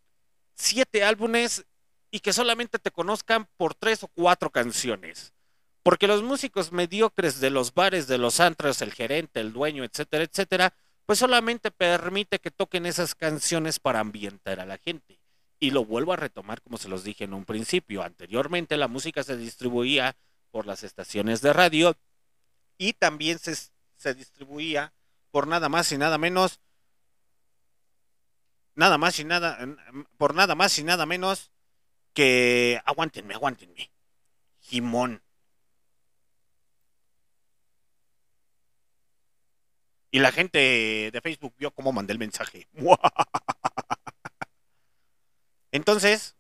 siete 0.54 1.02
álbumes 1.02 1.66
y 2.12 2.20
que 2.20 2.32
solamente 2.32 2.78
te 2.78 2.92
conozcan 2.92 3.48
por 3.56 3.74
tres 3.74 4.04
o 4.04 4.08
cuatro 4.08 4.50
canciones. 4.50 5.32
Porque 5.82 6.06
los 6.06 6.22
músicos 6.22 6.70
mediocres 6.70 7.40
de 7.40 7.50
los 7.50 7.74
bares, 7.74 8.06
de 8.06 8.18
los 8.18 8.38
antros, 8.38 8.80
el 8.80 8.94
gerente, 8.94 9.40
el 9.40 9.52
dueño, 9.52 9.82
etcétera, 9.82 10.22
etcétera, 10.22 10.72
pues 11.08 11.20
solamente 11.20 11.70
permite 11.70 12.38
que 12.38 12.50
toquen 12.50 12.84
esas 12.84 13.14
canciones 13.14 13.80
para 13.80 14.00
ambientar 14.00 14.60
a 14.60 14.66
la 14.66 14.76
gente. 14.76 15.18
Y 15.58 15.70
lo 15.70 15.86
vuelvo 15.86 16.12
a 16.12 16.16
retomar 16.16 16.60
como 16.60 16.76
se 16.76 16.90
los 16.90 17.02
dije 17.02 17.24
en 17.24 17.32
un 17.32 17.46
principio. 17.46 18.02
Anteriormente 18.02 18.76
la 18.76 18.88
música 18.88 19.22
se 19.22 19.38
distribuía 19.38 20.14
por 20.50 20.66
las 20.66 20.84
estaciones 20.84 21.40
de 21.40 21.54
radio 21.54 21.96
y 22.76 22.92
también 22.92 23.38
se, 23.38 23.54
se 23.96 24.12
distribuía 24.12 24.92
por 25.30 25.46
nada 25.46 25.70
más 25.70 25.90
y 25.92 25.96
nada 25.96 26.18
menos, 26.18 26.60
nada 28.74 28.98
más 28.98 29.18
y 29.18 29.24
nada, 29.24 29.58
por 30.18 30.34
nada 30.34 30.54
más 30.56 30.78
y 30.78 30.84
nada 30.84 31.06
menos 31.06 31.50
que, 32.12 32.82
aguántenme, 32.84 33.32
aguántenme, 33.32 33.90
Jimón. 34.60 35.22
Y 40.10 40.20
la 40.20 40.32
gente 40.32 41.10
de 41.12 41.20
Facebook 41.22 41.54
vio 41.58 41.70
cómo 41.70 41.92
mandé 41.92 42.12
el 42.12 42.18
mensaje. 42.18 42.66
Entonces, 45.72 46.36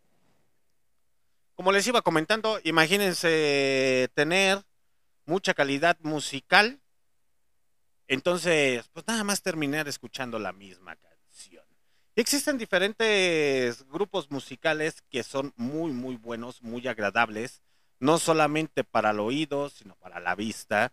como 1.54 1.72
les 1.72 1.86
iba 1.86 2.02
comentando, 2.02 2.58
imagínense 2.64 4.10
tener 4.14 4.64
mucha 5.26 5.54
calidad 5.54 5.98
musical. 6.00 6.80
Entonces, 8.06 8.88
pues 8.92 9.06
nada 9.06 9.24
más 9.24 9.42
terminar 9.42 9.88
escuchando 9.88 10.38
la 10.38 10.52
misma 10.52 10.96
canción. 10.96 11.64
Existen 12.16 12.58
diferentes 12.58 13.86
grupos 13.88 14.30
musicales 14.30 15.02
que 15.10 15.22
son 15.22 15.52
muy, 15.56 15.92
muy 15.92 16.16
buenos, 16.16 16.62
muy 16.62 16.88
agradables. 16.88 17.62
No 18.00 18.18
solamente 18.18 18.84
para 18.84 19.10
el 19.10 19.20
oído, 19.20 19.68
sino 19.68 19.94
para 19.96 20.20
la 20.20 20.34
vista. 20.34 20.92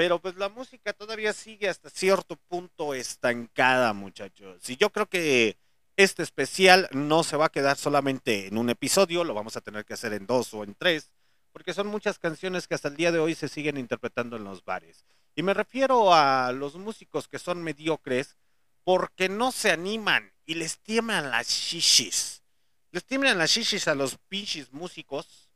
Pero 0.00 0.18
pues 0.18 0.34
la 0.36 0.48
música 0.48 0.94
todavía 0.94 1.34
sigue 1.34 1.68
hasta 1.68 1.90
cierto 1.90 2.36
punto 2.48 2.94
estancada, 2.94 3.92
muchachos. 3.92 4.70
Y 4.70 4.78
yo 4.78 4.88
creo 4.88 5.04
que 5.04 5.58
Este 5.94 6.22
especial 6.22 6.88
no 6.92 7.22
se 7.22 7.36
va 7.36 7.44
a 7.44 7.52
quedar 7.52 7.76
solamente 7.76 8.46
en 8.46 8.56
un 8.56 8.70
episodio, 8.70 9.24
lo 9.24 9.34
vamos 9.34 9.58
a 9.58 9.60
tener 9.60 9.84
que 9.84 9.92
hacer 9.92 10.14
en 10.14 10.26
dos 10.26 10.54
o 10.54 10.64
en 10.64 10.74
tres, 10.74 11.10
porque 11.52 11.74
son 11.74 11.88
muchas 11.88 12.18
canciones 12.18 12.66
que 12.66 12.74
hasta 12.74 12.88
el 12.88 12.96
día 12.96 13.12
de 13.12 13.18
hoy 13.18 13.34
se 13.34 13.48
siguen 13.48 13.76
interpretando 13.76 14.38
en 14.38 14.44
los 14.44 14.64
bares. 14.64 15.04
Y 15.34 15.42
me 15.42 15.52
refiero 15.52 16.14
a 16.14 16.50
los 16.52 16.76
músicos 16.76 17.28
que 17.28 17.38
son 17.38 17.62
mediocres 17.62 18.38
porque 18.84 19.28
no 19.28 19.52
se 19.52 19.70
animan 19.70 20.32
y 20.46 20.54
les 20.54 20.78
tiemblan 20.78 21.30
las 21.30 21.46
shishis. 21.46 22.42
Les 22.90 23.04
tiemblan 23.04 23.36
las 23.36 23.50
shishis 23.50 23.86
a 23.86 23.94
los 23.94 24.16
pinches 24.16 24.72
músicos. 24.72 25.50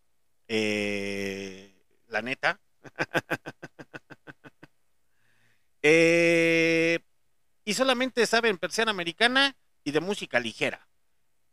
Eh, 0.49 1.73
la 2.09 2.21
neta. 2.21 2.61
eh, 5.87 6.99
y 7.67 7.75
solamente 7.75 8.27
saben 8.27 8.57
persiana 8.57 8.91
americana 8.91 9.55
y 9.85 9.91
de 9.91 10.01
música 10.01 10.41
ligera. 10.41 10.89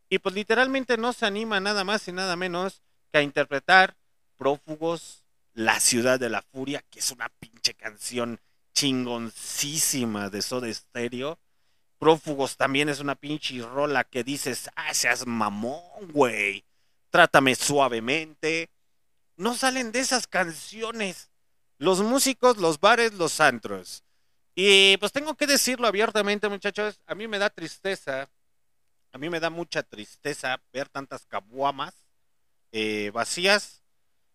Y 0.09 0.19
pues 0.19 0.33
literalmente 0.33 0.95
no 0.95 1.11
se 1.11 1.25
anima 1.25 1.59
nada 1.59 1.83
más 1.83 2.07
y 2.07 2.13
nada 2.13 2.37
menos 2.37 2.81
que 3.11 3.19
a 3.19 3.23
interpretar 3.23 3.97
Prófugos, 4.37 5.25
La 5.53 5.81
Ciudad 5.81 6.17
de 6.17 6.29
la 6.29 6.41
Furia, 6.41 6.81
que 6.89 6.99
es 6.99 7.11
una 7.11 7.27
pinche 7.39 7.73
canción 7.73 8.39
chingoncísima 8.73 10.29
de 10.29 10.41
Soda 10.41 10.73
Stereo. 10.73 11.37
Prófugos 11.99 12.55
también 12.55 12.87
es 12.87 13.01
una 13.01 13.15
pinche 13.15 13.61
rola 13.61 14.05
que 14.05 14.23
dices, 14.23 14.69
ah, 14.77 14.93
seas 14.93 15.27
mamón, 15.27 16.07
güey. 16.13 16.63
Trátame 17.09 17.53
suavemente. 17.55 18.69
No 19.35 19.55
salen 19.55 19.91
de 19.91 19.99
esas 19.99 20.25
canciones. 20.25 21.29
Los 21.77 21.99
músicos, 21.99 22.57
los 22.57 22.79
bares, 22.79 23.13
los 23.13 23.41
antros. 23.41 24.05
Y 24.55 24.97
pues 24.97 25.11
tengo 25.11 25.35
que 25.35 25.47
decirlo 25.47 25.87
abiertamente, 25.87 26.49
muchachos, 26.49 26.99
a 27.05 27.15
mí 27.15 27.27
me 27.27 27.39
da 27.39 27.49
tristeza, 27.49 28.29
a 29.13 29.17
mí 29.17 29.29
me 29.29 29.39
da 29.39 29.49
mucha 29.49 29.83
tristeza 29.83 30.61
ver 30.73 30.89
tantas 30.89 31.25
cabuamas 31.25 31.93
eh, 32.71 33.11
vacías. 33.13 33.83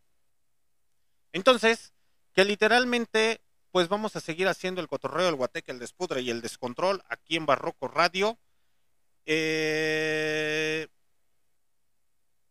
Entonces, 1.31 1.93
que 2.33 2.45
literalmente, 2.45 3.41
pues 3.71 3.87
vamos 3.89 4.15
a 4.15 4.21
seguir 4.21 4.47
haciendo 4.47 4.81
el 4.81 4.87
cotorreo, 4.87 5.29
el 5.29 5.35
guateque, 5.35 5.71
el 5.71 5.79
despudre 5.79 6.21
y 6.21 6.29
el 6.29 6.41
descontrol 6.41 7.03
aquí 7.09 7.35
en 7.35 7.45
Barroco 7.45 7.87
Radio. 7.87 8.37
Eh, 9.25 10.87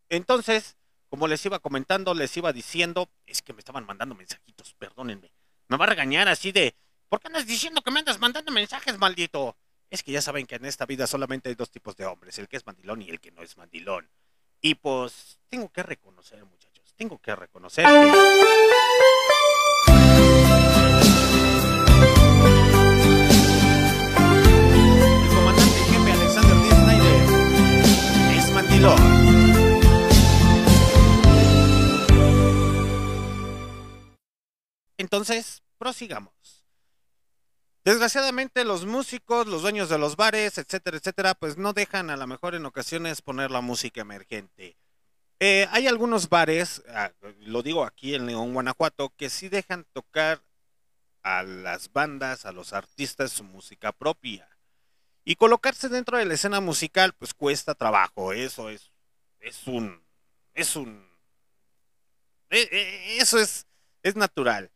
entonces, 0.09 0.77
como 1.09 1.29
les 1.29 1.45
iba 1.47 1.59
comentando, 1.59 2.14
les 2.14 2.37
iba 2.37 2.53
diciendo, 2.53 3.09
es 3.27 3.42
que 3.42 3.53
me 3.53 3.59
estaban 3.61 3.87
mandando 3.87 4.14
mensajitos, 4.14 4.75
perdónenme. 4.75 5.33
Me 5.69 5.77
va 5.77 5.85
a 5.85 5.88
regañar 5.88 6.29
así 6.29 6.53
de, 6.53 6.75
¿por 7.09 7.21
qué 7.21 7.29
andas 7.29 7.47
diciendo 7.47 7.83
que 7.83 7.90
me 7.90 8.01
andas 8.01 8.19
mandando 8.19 8.53
mensajes, 8.53 8.99
maldito? 8.99 9.57
Es 9.90 10.03
que 10.03 10.12
ya 10.12 10.21
saben 10.21 10.47
que 10.47 10.57
en 10.57 10.64
esta 10.64 10.87
vida 10.87 11.07
solamente 11.07 11.49
hay 11.49 11.55
dos 11.55 11.71
tipos 11.71 11.97
de 11.97 12.07
hombres, 12.07 12.38
el 12.38 12.49
que 12.49 12.57
es 12.57 12.66
mandilón 12.66 13.03
y 13.03 13.09
el 13.09 13.21
que 13.21 13.31
no 13.31 13.42
es 13.42 13.57
mandilón. 13.57 14.09
Y 14.61 14.75
pues 14.75 15.38
tengo 15.49 15.71
que 15.71 15.83
reconocer, 15.83 16.45
muchachos, 16.45 16.92
tengo 16.97 17.19
que 17.19 17.37
reconocer. 17.37 17.85
El 17.85 17.92
comandante 25.29 25.79
jefe 25.85 26.12
Alexander 26.12 26.57
D. 26.57 26.71
Snyder 26.71 28.38
es 28.38 28.51
mandilón. 28.53 29.26
Entonces, 35.07 35.62
prosigamos. 35.79 36.64
Desgraciadamente 37.85 38.64
los 38.64 38.87
músicos, 38.87 39.47
los 39.47 39.62
dueños 39.62 39.88
de 39.88 39.99
los 39.99 40.16
bares, 40.16 40.59
etcétera, 40.59 40.97
etcétera, 40.97 41.35
pues 41.37 41.57
no 41.57 41.73
dejan 41.73 42.11
a 42.11 42.16
lo 42.16 42.27
mejor 42.27 42.57
en 42.57 42.66
ocasiones 42.66 43.23
poner 43.23 43.53
la 43.53 43.61
música 43.61 44.01
emergente. 44.01 44.77
Eh, 45.38 45.69
hay 45.71 45.87
algunos 45.87 46.29
bares, 46.29 46.83
ah, 46.88 47.12
lo 47.38 47.62
digo 47.62 47.85
aquí 47.85 48.16
en 48.16 48.27
León, 48.27 48.53
Guanajuato, 48.53 49.12
que 49.16 49.31
sí 49.31 49.49
dejan 49.49 49.87
tocar 49.92 50.42
a 51.23 51.45
las 51.45 51.92
bandas, 51.92 52.47
a 52.47 52.51
los 52.51 52.73
artistas 52.73 53.31
su 53.31 53.45
música 53.45 53.92
propia. 53.92 54.49
Y 55.25 55.37
colocarse 55.37 55.88
dentro 55.88 56.19
de 56.19 56.25
la 56.25 56.35
escena 56.35 56.59
musical, 56.59 57.12
pues 57.12 57.33
cuesta 57.33 57.77
trabajo. 57.77 58.33
Eso 58.33 58.71
es, 58.71 58.90
es 59.38 59.69
un, 59.69 60.03
es 60.53 60.75
un, 60.75 61.09
eh, 62.51 62.69
eh, 62.73 63.19
eso 63.21 63.38
es, 63.38 63.69
es 64.03 64.16
natural. 64.16 64.71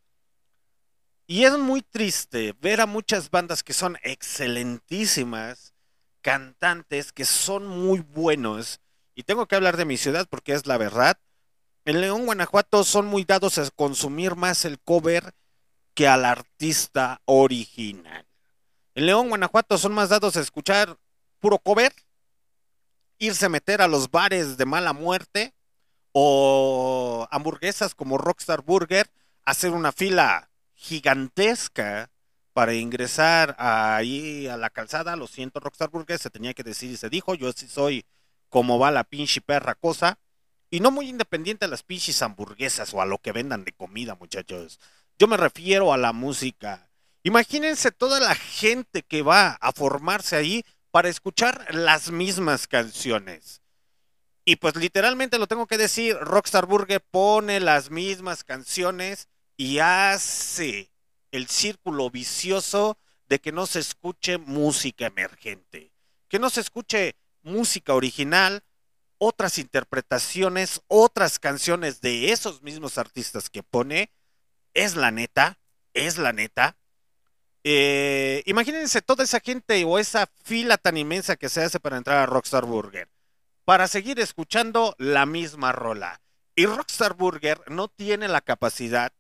Y 1.31 1.45
es 1.45 1.57
muy 1.57 1.81
triste 1.83 2.57
ver 2.61 2.81
a 2.81 2.87
muchas 2.87 3.31
bandas 3.31 3.63
que 3.63 3.73
son 3.73 3.97
excelentísimas, 4.03 5.75
cantantes 6.23 7.13
que 7.13 7.25
son 7.25 7.69
muy 7.69 8.01
buenos. 8.01 8.81
Y 9.15 9.23
tengo 9.23 9.47
que 9.47 9.55
hablar 9.55 9.77
de 9.77 9.85
mi 9.85 9.97
ciudad 9.97 10.27
porque 10.29 10.55
es 10.55 10.67
la 10.67 10.77
verdad. 10.77 11.21
En 11.85 12.01
León, 12.01 12.27
Guanajuato 12.27 12.83
son 12.83 13.07
muy 13.07 13.23
dados 13.23 13.59
a 13.59 13.71
consumir 13.71 14.35
más 14.35 14.65
el 14.65 14.81
cover 14.81 15.33
que 15.95 16.09
al 16.09 16.25
artista 16.25 17.23
original. 17.27 18.27
En 18.97 19.07
León, 19.07 19.29
Guanajuato 19.29 19.79
son 19.79 19.93
más 19.93 20.09
dados 20.09 20.37
a 20.37 20.41
escuchar 20.41 20.99
puro 21.39 21.61
cover, 21.61 21.93
irse 23.19 23.47
a 23.47 23.51
meter 23.51 23.83
a 23.83 23.87
los 23.87 24.11
bares 24.11 24.57
de 24.57 24.67
mala 24.67 24.93
muerte 24.93 25.55
o 26.11 27.29
hamburguesas 27.31 27.95
como 27.95 28.19
Rockstar 28.19 28.63
Burger, 28.63 29.09
hacer 29.45 29.71
una 29.71 29.93
fila 29.93 30.50
gigantesca 30.81 32.11
para 32.55 32.75
ingresar 32.75 33.55
ahí 33.59 34.47
a 34.49 34.57
la 34.57 34.71
calzada. 34.71 35.15
Lo 35.15 35.27
siento, 35.27 35.61
Rockstar 35.61 35.91
Burger, 35.91 36.19
se 36.19 36.31
tenía 36.31 36.55
que 36.55 36.63
decir 36.63 36.91
y 36.91 36.97
se 36.97 37.11
dijo. 37.11 37.35
Yo 37.35 37.53
sí 37.53 37.69
soy 37.69 38.05
como 38.49 38.79
va 38.79 38.91
la 38.91 39.05
pinche 39.05 39.41
perra 39.41 39.75
cosa. 39.75 40.19
Y 40.71 40.81
no 40.81 40.91
muy 40.91 41.09
independiente 41.09 41.67
a 41.67 41.69
las 41.69 41.83
pinches 41.83 42.23
hamburguesas 42.23 42.95
o 42.95 43.03
a 43.03 43.07
lo 43.07 43.19
que 43.19 43.33
vendan 43.33 43.65
de 43.65 43.73
comida, 43.73 44.15
muchachos. 44.15 44.79
Yo 45.19 45.29
me 45.29 45.37
refiero 45.37 45.93
a 45.93 45.99
la 45.99 46.13
música. 46.13 46.91
Imagínense 47.25 47.91
toda 47.91 48.19
la 48.21 48.35
gente 48.35 49.03
que 49.03 49.23
va 49.23 49.59
a 49.61 49.73
formarse 49.73 50.37
ahí 50.37 50.65
para 50.91 51.09
escuchar 51.09 51.75
las 51.75 52.11
mismas 52.11 52.67
canciones. 52.67 53.61
Y 54.45 54.57
pues 54.57 54.77
literalmente 54.77 55.39
lo 55.39 55.47
tengo 55.47 55.67
que 55.67 55.77
decir, 55.77 56.17
Rockstar 56.17 56.67
Burger 56.67 57.03
pone 57.11 57.61
las 57.61 57.91
mismas 57.91 58.45
canciones 58.45 59.29
y 59.61 59.79
hace 59.79 60.91
el 61.33 61.47
círculo 61.47 62.09
vicioso 62.09 62.97
de 63.29 63.41
que 63.41 63.53
no 63.53 63.67
se 63.67 63.81
escuche 63.81 64.39
música 64.39 65.05
emergente, 65.05 65.93
que 66.29 66.39
no 66.39 66.49
se 66.49 66.63
escuche 66.63 67.15
música 67.43 67.93
original, 67.93 68.65
otras 69.19 69.59
interpretaciones, 69.59 70.81
otras 70.87 71.39
canciones 71.39 72.01
de 72.01 72.33
esos 72.33 72.63
mismos 72.63 72.97
artistas 72.97 73.51
que 73.51 73.63
pone. 73.63 74.11
Es 74.73 74.97
la 74.97 75.11
neta, 75.11 75.59
es 75.93 76.17
la 76.17 76.33
neta. 76.33 76.79
Eh, 77.63 78.43
imagínense 78.47 79.03
toda 79.03 79.25
esa 79.25 79.41
gente 79.41 79.85
o 79.85 79.99
esa 79.99 80.27
fila 80.43 80.79
tan 80.79 80.97
inmensa 80.97 81.37
que 81.37 81.51
se 81.51 81.63
hace 81.63 81.81
para 81.81 81.99
entrar 81.99 82.17
a 82.17 82.25
Rockstar 82.25 82.65
Burger, 82.65 83.11
para 83.67 83.89
seguir 83.89 84.21
escuchando 84.21 84.95
la 84.97 85.27
misma 85.27 85.73
rola. 85.73 86.23
Y 86.57 86.65
Rockstar 86.65 87.13
Burger 87.13 87.61
no 87.69 87.89
tiene 87.89 88.27
la 88.27 88.41
capacidad 88.41 89.13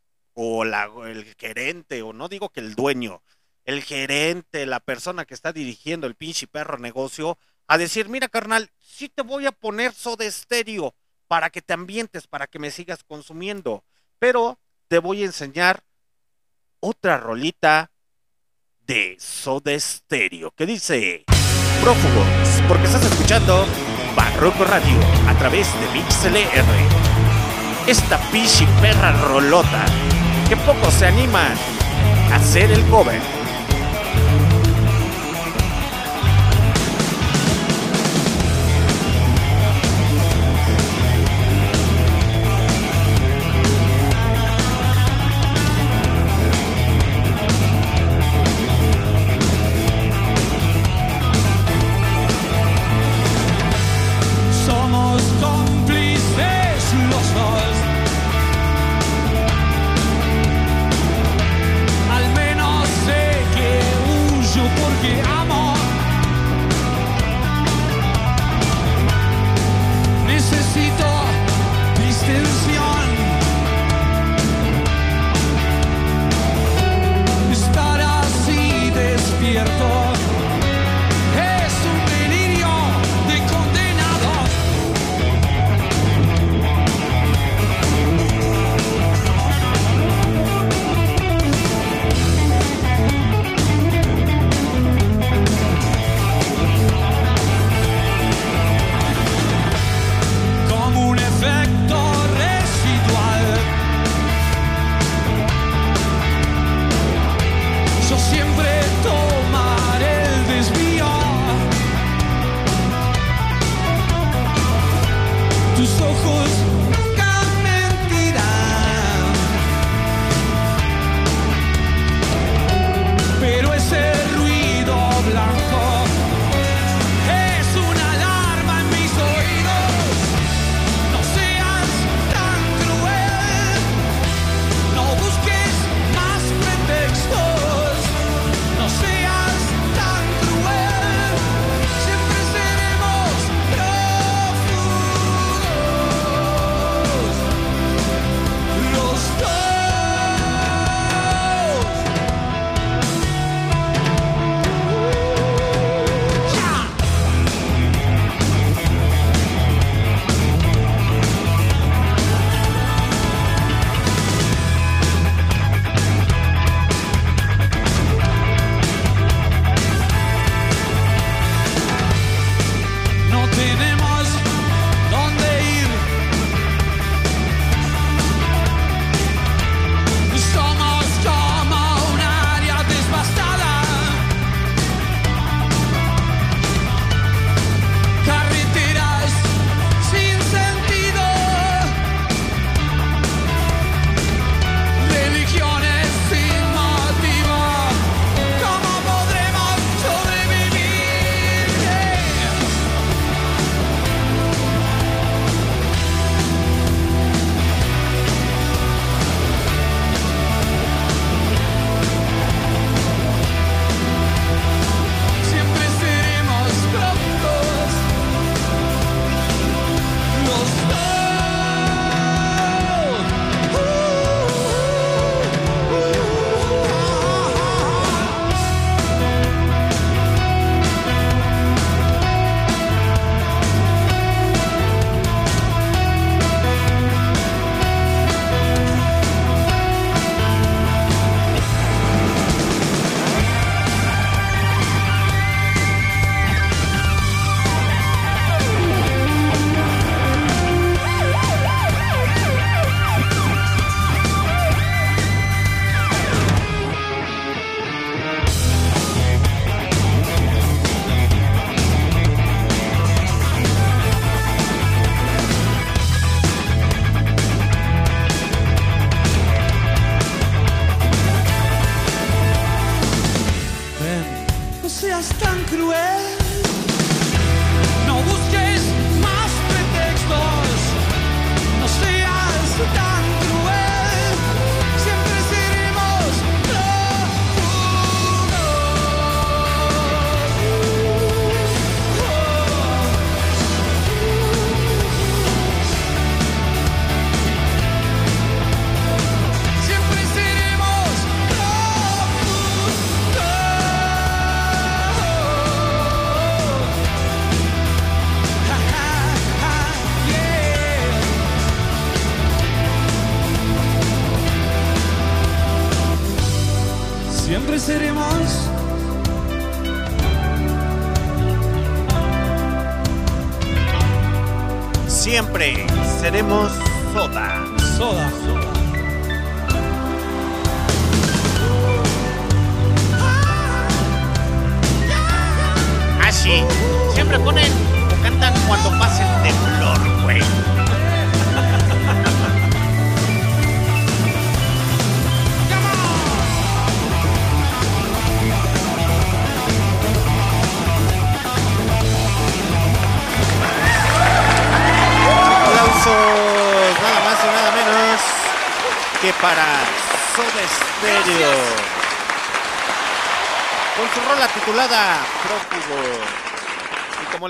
o 0.42 0.64
el 1.04 1.34
gerente, 1.38 2.00
o 2.00 2.14
no 2.14 2.28
digo 2.28 2.48
que 2.48 2.60
el 2.60 2.74
dueño, 2.74 3.22
el 3.66 3.82
gerente, 3.82 4.64
la 4.64 4.80
persona 4.80 5.26
que 5.26 5.34
está 5.34 5.52
dirigiendo 5.52 6.06
el 6.06 6.14
pinche 6.14 6.46
perro 6.46 6.78
negocio, 6.78 7.36
a 7.66 7.76
decir, 7.76 8.08
mira 8.08 8.26
carnal, 8.26 8.70
sí 8.80 9.10
te 9.10 9.20
voy 9.20 9.44
a 9.44 9.52
poner 9.52 9.92
soda 9.92 10.24
estéreo 10.24 10.94
para 11.28 11.50
que 11.50 11.60
te 11.60 11.74
ambientes, 11.74 12.26
para 12.26 12.46
que 12.46 12.58
me 12.58 12.70
sigas 12.70 13.04
consumiendo, 13.04 13.84
pero 14.18 14.58
te 14.88 14.98
voy 14.98 15.22
a 15.22 15.26
enseñar 15.26 15.84
otra 16.80 17.18
rolita 17.18 17.90
de 18.86 19.16
soda 19.20 19.72
estéreo 19.72 20.52
que 20.52 20.64
dice 20.64 21.24
prófugos, 21.82 22.26
porque 22.66 22.84
estás 22.84 23.04
escuchando 23.04 23.66
Barroco 24.16 24.64
Radio 24.64 24.98
a 25.28 25.38
través 25.38 25.68
de 25.78 25.86
MixLR. 25.92 26.64
Esta 27.86 28.18
pinche 28.30 28.66
perra 28.80 29.12
rolota 29.28 29.84
que 30.50 30.56
pocos 30.56 30.92
se 30.94 31.06
animan 31.06 31.56
a 32.32 32.34
hacer 32.34 32.72
el 32.72 32.84
cover. 32.86 33.39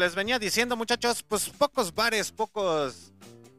les 0.01 0.14
venía 0.14 0.38
diciendo, 0.38 0.76
muchachos, 0.76 1.22
pues 1.22 1.51
pocos 1.51 1.94
bares, 1.94 2.32
pocos 2.32 3.12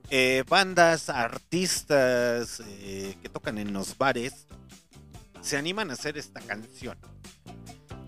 eh, 0.09 0.43
bandas, 0.49 1.07
artistas 1.07 2.61
eh, 2.67 3.15
que 3.21 3.29
tocan 3.29 3.59
en 3.59 3.71
los 3.71 3.95
bares 3.97 4.47
se 5.41 5.55
animan 5.55 5.91
a 5.91 5.93
hacer 5.93 6.17
esta 6.17 6.41
canción. 6.41 6.97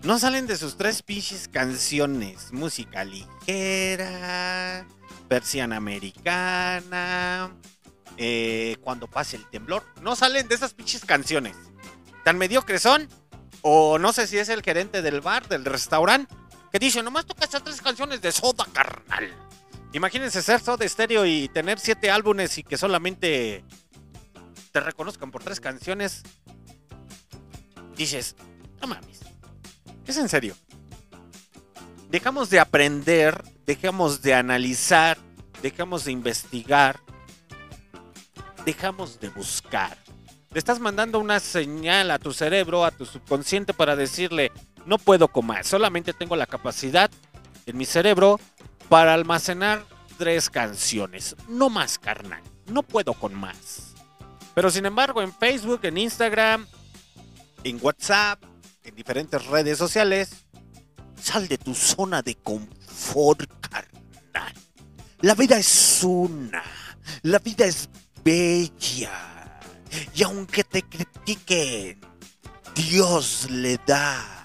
No 0.02 0.18
salen 0.18 0.48
de 0.48 0.56
sus 0.56 0.76
tres 0.76 1.02
pinches 1.02 1.46
canciones. 1.48 2.52
Música 2.52 3.04
ligera, 3.04 4.84
persiana 5.28 5.76
americana, 5.76 7.56
eh, 8.16 8.76
cuando 8.82 9.06
pase 9.06 9.36
el 9.36 9.48
temblor. 9.48 9.84
No 10.02 10.16
salen 10.16 10.48
de 10.48 10.56
esas 10.56 10.74
pinches 10.74 11.04
canciones. 11.04 11.56
Tan 12.24 12.36
mediocres 12.36 12.82
son. 12.82 13.08
O 13.62 13.98
no 13.98 14.12
sé 14.12 14.26
si 14.26 14.38
es 14.38 14.48
el 14.50 14.62
gerente 14.62 15.00
del 15.02 15.20
bar, 15.20 15.48
del 15.48 15.64
restaurante 15.64 16.34
que 16.74 16.80
dice, 16.80 17.04
nomás 17.04 17.24
tocas 17.24 17.48
esas 17.50 17.62
tres 17.62 17.80
canciones 17.80 18.20
de 18.20 18.32
Soda, 18.32 18.66
carnal. 18.72 19.32
Imagínense 19.92 20.42
ser 20.42 20.58
Soda 20.58 20.88
Stereo 20.88 21.24
y 21.24 21.48
tener 21.48 21.78
siete 21.78 22.10
álbumes 22.10 22.58
y 22.58 22.64
que 22.64 22.76
solamente 22.76 23.64
te 24.72 24.80
reconozcan 24.80 25.30
por 25.30 25.44
tres 25.44 25.60
canciones. 25.60 26.24
Dices, 27.94 28.34
no 28.80 28.88
mames. 28.88 29.20
Es 30.04 30.16
en 30.16 30.28
serio. 30.28 30.56
Dejamos 32.10 32.50
de 32.50 32.58
aprender, 32.58 33.40
dejamos 33.64 34.20
de 34.20 34.34
analizar, 34.34 35.16
dejamos 35.62 36.06
de 36.06 36.10
investigar, 36.10 36.98
dejamos 38.66 39.20
de 39.20 39.28
buscar. 39.28 39.96
Le 40.50 40.58
estás 40.58 40.80
mandando 40.80 41.20
una 41.20 41.38
señal 41.38 42.10
a 42.10 42.18
tu 42.18 42.32
cerebro, 42.32 42.84
a 42.84 42.90
tu 42.90 43.06
subconsciente 43.06 43.72
para 43.72 43.94
decirle, 43.94 44.50
no 44.86 44.98
puedo 44.98 45.28
comer, 45.28 45.64
solamente 45.64 46.12
tengo 46.12 46.36
la 46.36 46.46
capacidad 46.46 47.10
en 47.66 47.76
mi 47.76 47.84
cerebro 47.84 48.40
para 48.88 49.14
almacenar 49.14 49.84
tres 50.18 50.50
canciones, 50.50 51.36
no 51.48 51.70
más 51.70 51.98
carnal, 51.98 52.42
no 52.66 52.82
puedo 52.82 53.14
con 53.14 53.34
más. 53.34 53.94
Pero 54.54 54.70
sin 54.70 54.86
embargo 54.86 55.22
en 55.22 55.32
Facebook, 55.32 55.80
en 55.82 55.98
Instagram, 55.98 56.66
en 57.64 57.78
WhatsApp, 57.82 58.42
en 58.84 58.94
diferentes 58.94 59.44
redes 59.46 59.78
sociales, 59.78 60.44
sal 61.20 61.48
de 61.48 61.58
tu 61.58 61.74
zona 61.74 62.22
de 62.22 62.36
confort 62.36 63.48
carnal. 63.60 64.54
La 65.20 65.34
vida 65.34 65.56
es 65.56 66.02
una, 66.02 66.62
la 67.22 67.38
vida 67.38 67.64
es 67.64 67.88
bella. 68.22 69.60
Y 70.14 70.22
aunque 70.22 70.64
te 70.64 70.82
critiquen, 70.82 72.00
Dios 72.74 73.48
le 73.50 73.78
da 73.86 74.43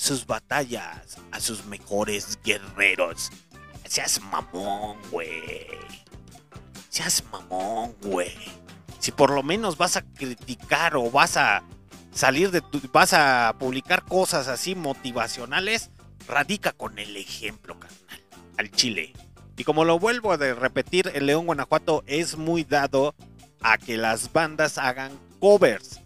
sus 0.00 0.26
batallas 0.26 1.18
a 1.30 1.40
sus 1.40 1.66
mejores 1.66 2.38
guerreros. 2.42 3.30
Seas 3.86 4.18
mamón, 4.22 4.96
güey. 5.10 5.66
Seas 6.88 7.22
mamón, 7.30 7.94
güey. 8.00 8.34
Si 8.98 9.12
por 9.12 9.30
lo 9.30 9.42
menos 9.42 9.76
vas 9.76 9.98
a 9.98 10.02
criticar 10.02 10.96
o 10.96 11.10
vas 11.10 11.36
a 11.36 11.62
salir 12.12 12.50
de 12.50 12.62
tu, 12.62 12.80
vas 12.92 13.12
a 13.12 13.54
publicar 13.58 14.06
cosas 14.06 14.48
así 14.48 14.74
motivacionales, 14.74 15.90
radica 16.26 16.72
con 16.72 16.98
el 16.98 17.14
ejemplo, 17.18 17.78
carnal. 17.78 18.22
Al 18.56 18.70
chile. 18.70 19.12
Y 19.58 19.64
como 19.64 19.84
lo 19.84 19.98
vuelvo 19.98 20.32
a 20.32 20.38
repetir, 20.38 21.10
el 21.12 21.26
León 21.26 21.44
Guanajuato 21.44 22.04
es 22.06 22.38
muy 22.38 22.64
dado 22.64 23.14
a 23.60 23.76
que 23.76 23.98
las 23.98 24.32
bandas 24.32 24.78
hagan 24.78 25.12
covers. 25.40 25.99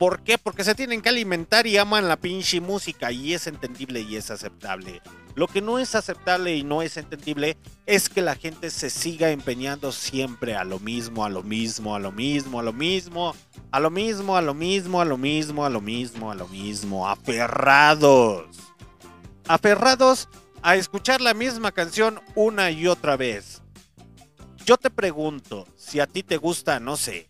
¿Por 0.00 0.22
qué? 0.22 0.38
Porque 0.38 0.64
se 0.64 0.74
tienen 0.74 1.02
que 1.02 1.10
alimentar 1.10 1.66
y 1.66 1.76
aman 1.76 2.08
la 2.08 2.16
pinche 2.16 2.58
música 2.62 3.12
y 3.12 3.34
es 3.34 3.46
entendible 3.46 4.00
y 4.00 4.16
es 4.16 4.30
aceptable. 4.30 5.02
Lo 5.34 5.46
que 5.46 5.60
no 5.60 5.78
es 5.78 5.94
aceptable 5.94 6.56
y 6.56 6.64
no 6.64 6.80
es 6.80 6.96
entendible 6.96 7.58
es 7.84 8.08
que 8.08 8.22
la 8.22 8.34
gente 8.34 8.70
se 8.70 8.88
siga 8.88 9.30
empeñando 9.30 9.92
siempre 9.92 10.56
a 10.56 10.64
lo 10.64 10.78
mismo, 10.78 11.22
a 11.22 11.28
lo 11.28 11.42
mismo, 11.42 11.94
a 11.94 11.98
lo 11.98 12.12
mismo, 12.12 12.60
a 12.60 12.62
lo 12.62 12.72
mismo, 12.72 13.34
a 13.70 13.78
lo 13.78 13.90
mismo, 13.90 14.38
a 14.38 14.40
lo 14.40 14.54
mismo, 14.54 15.02
a 15.02 15.04
lo 15.04 15.18
mismo, 15.18 15.66
a 15.66 15.68
lo 15.68 15.82
mismo, 15.82 16.30
a 16.30 16.34
lo 16.34 16.48
mismo, 16.48 17.06
aferrados. 17.06 18.56
Aferrados 19.48 20.30
a 20.62 20.76
escuchar 20.76 21.20
la 21.20 21.34
misma 21.34 21.72
canción 21.72 22.22
una 22.34 22.70
y 22.70 22.86
otra 22.86 23.18
vez. 23.18 23.60
Yo 24.64 24.78
te 24.78 24.88
pregunto 24.88 25.66
si 25.76 26.00
a 26.00 26.06
ti 26.06 26.22
te 26.22 26.38
gusta, 26.38 26.80
no 26.80 26.96
sé, 26.96 27.28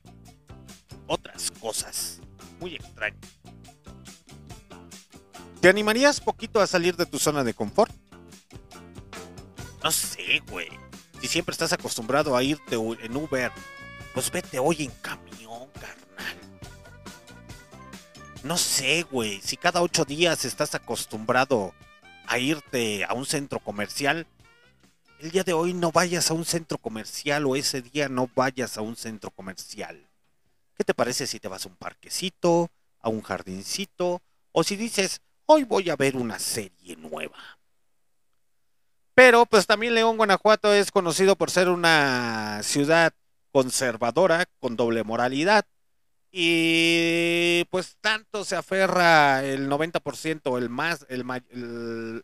otras 1.08 1.50
cosas. 1.50 2.19
Muy 2.60 2.76
extraño. 2.76 3.18
¿Te 5.60 5.68
animarías 5.68 6.20
poquito 6.20 6.60
a 6.60 6.66
salir 6.66 6.96
de 6.96 7.06
tu 7.06 7.18
zona 7.18 7.42
de 7.42 7.54
confort? 7.54 7.92
No 9.82 9.90
sé, 9.90 10.42
güey. 10.48 10.68
Si 11.20 11.28
siempre 11.28 11.52
estás 11.52 11.72
acostumbrado 11.72 12.36
a 12.36 12.42
irte 12.42 12.76
en 12.76 13.16
Uber, 13.16 13.50
pues 14.14 14.30
vete 14.30 14.58
hoy 14.58 14.84
en 14.84 14.90
camión, 15.02 15.68
carnal. 15.74 16.36
No 18.42 18.56
sé, 18.56 19.02
güey. 19.10 19.40
Si 19.42 19.56
cada 19.56 19.82
ocho 19.82 20.04
días 20.04 20.44
estás 20.44 20.74
acostumbrado 20.74 21.74
a 22.26 22.38
irte 22.38 23.04
a 23.04 23.12
un 23.12 23.26
centro 23.26 23.58
comercial, 23.58 24.26
el 25.18 25.30
día 25.30 25.44
de 25.44 25.52
hoy 25.52 25.74
no 25.74 25.92
vayas 25.92 26.30
a 26.30 26.34
un 26.34 26.46
centro 26.46 26.78
comercial 26.78 27.44
o 27.44 27.56
ese 27.56 27.82
día 27.82 28.08
no 28.08 28.30
vayas 28.34 28.78
a 28.78 28.80
un 28.80 28.96
centro 28.96 29.30
comercial. 29.30 30.09
¿Qué 30.80 30.84
te 30.84 30.94
parece 30.94 31.26
si 31.26 31.38
te 31.38 31.46
vas 31.48 31.66
a 31.66 31.68
un 31.68 31.76
parquecito, 31.76 32.70
a 33.00 33.10
un 33.10 33.20
jardincito, 33.20 34.22
o 34.50 34.64
si 34.64 34.76
dices, 34.76 35.20
hoy 35.44 35.64
voy 35.64 35.90
a 35.90 35.94
ver 35.94 36.16
una 36.16 36.38
serie 36.38 36.96
nueva? 36.96 37.36
Pero 39.14 39.44
pues 39.44 39.66
también 39.66 39.94
León, 39.94 40.16
Guanajuato 40.16 40.72
es 40.72 40.90
conocido 40.90 41.36
por 41.36 41.50
ser 41.50 41.68
una 41.68 42.62
ciudad 42.62 43.12
conservadora, 43.52 44.46
con 44.58 44.76
doble 44.76 45.04
moralidad. 45.04 45.66
Y 46.32 47.66
pues 47.68 47.98
tanto 48.00 48.46
se 48.46 48.56
aferra 48.56 49.44
el 49.44 49.68
90%, 49.68 50.56
el 50.56 50.70
más, 50.70 51.04
el, 51.10 51.26
el, 51.50 52.22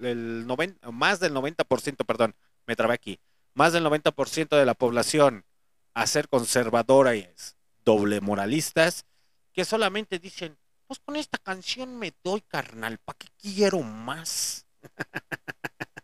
el 0.00 0.46
90, 0.46 0.90
más 0.90 1.18
del 1.18 1.32
90%, 1.32 2.04
perdón, 2.04 2.34
me 2.66 2.76
trabé 2.76 2.92
aquí, 2.92 3.20
más 3.54 3.72
del 3.72 3.86
90% 3.86 4.58
de 4.58 4.66
la 4.66 4.74
población 4.74 5.46
a 5.94 6.06
ser 6.06 6.28
conservadora 6.28 7.16
y 7.16 7.20
es 7.20 7.56
doble 7.90 8.20
moralistas, 8.20 9.04
que 9.52 9.64
solamente 9.64 10.20
dicen, 10.20 10.56
pues 10.86 11.00
con 11.00 11.16
esta 11.16 11.38
canción 11.38 11.98
me 11.98 12.12
doy 12.22 12.40
carnal, 12.42 12.98
¿para 12.98 13.18
qué 13.18 13.28
quiero 13.36 13.80
más? 13.82 14.64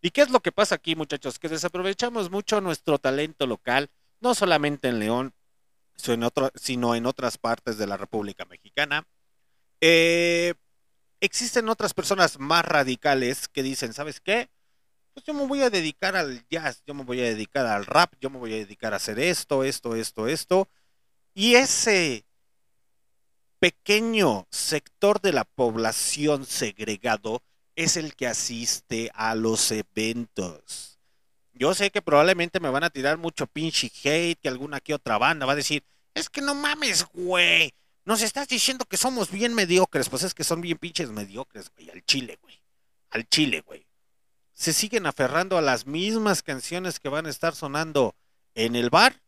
¿Y 0.00 0.10
qué 0.10 0.22
es 0.22 0.30
lo 0.30 0.40
que 0.40 0.52
pasa 0.52 0.76
aquí, 0.76 0.94
muchachos? 0.94 1.40
Que 1.40 1.48
desaprovechamos 1.48 2.30
mucho 2.30 2.60
nuestro 2.60 2.98
talento 2.98 3.46
local 3.46 3.90
no 4.20 4.34
solamente 4.34 4.88
en 4.88 5.00
León, 5.00 5.34
sino 5.96 6.94
en 6.94 7.06
otras 7.06 7.36
partes 7.38 7.78
de 7.78 7.86
la 7.86 7.96
República 7.96 8.44
Mexicana. 8.44 9.06
Eh, 9.80 10.54
existen 11.20 11.68
otras 11.68 11.94
personas 11.94 12.38
más 12.38 12.64
radicales 12.64 13.48
que 13.48 13.62
dicen, 13.62 13.92
¿sabes 13.92 14.20
qué? 14.20 14.50
Pues 15.12 15.24
yo 15.26 15.34
me 15.34 15.46
voy 15.46 15.62
a 15.62 15.70
dedicar 15.70 16.16
al 16.16 16.46
jazz, 16.48 16.82
yo 16.86 16.94
me 16.94 17.04
voy 17.04 17.20
a 17.20 17.24
dedicar 17.24 17.66
al 17.66 17.86
rap, 17.86 18.14
yo 18.20 18.30
me 18.30 18.38
voy 18.38 18.54
a 18.54 18.56
dedicar 18.56 18.92
a 18.92 18.96
hacer 18.96 19.18
esto, 19.18 19.64
esto, 19.64 19.94
esto, 19.94 20.28
esto. 20.28 20.68
Y 21.34 21.54
ese 21.54 22.24
pequeño 23.58 24.46
sector 24.50 25.20
de 25.20 25.32
la 25.32 25.44
población 25.44 26.46
segregado 26.46 27.42
es 27.76 27.96
el 27.96 28.14
que 28.14 28.26
asiste 28.26 29.10
a 29.14 29.34
los 29.34 29.70
eventos 29.70 30.90
yo 31.60 31.74
sé 31.74 31.90
que 31.90 32.00
probablemente 32.00 32.58
me 32.58 32.70
van 32.70 32.84
a 32.84 32.90
tirar 32.90 33.18
mucho 33.18 33.46
pinche 33.46 33.92
hate, 34.02 34.40
que 34.40 34.48
alguna 34.48 34.80
que 34.80 34.94
otra 34.94 35.18
banda 35.18 35.44
va 35.44 35.52
a 35.52 35.56
decir, 35.56 35.84
es 36.14 36.30
que 36.30 36.40
no 36.40 36.54
mames, 36.54 37.04
güey. 37.12 37.74
Nos 38.06 38.22
estás 38.22 38.48
diciendo 38.48 38.86
que 38.86 38.96
somos 38.96 39.30
bien 39.30 39.54
mediocres. 39.54 40.08
Pues 40.08 40.22
es 40.22 40.32
que 40.32 40.42
son 40.42 40.62
bien 40.62 40.78
pinches 40.78 41.10
mediocres, 41.10 41.70
güey. 41.76 41.90
Al 41.90 42.02
chile, 42.06 42.38
güey. 42.40 42.62
Al 43.10 43.28
chile, 43.28 43.60
güey. 43.60 43.86
Se 44.60 44.74
siguen 44.74 45.06
aferrando 45.06 45.56
a 45.56 45.62
las 45.62 45.86
mismas 45.86 46.42
canciones 46.42 47.00
que 47.00 47.08
van 47.08 47.24
a 47.24 47.30
estar 47.30 47.54
sonando 47.54 48.14
en 48.54 48.76
el 48.76 48.90
bar, 48.90 49.22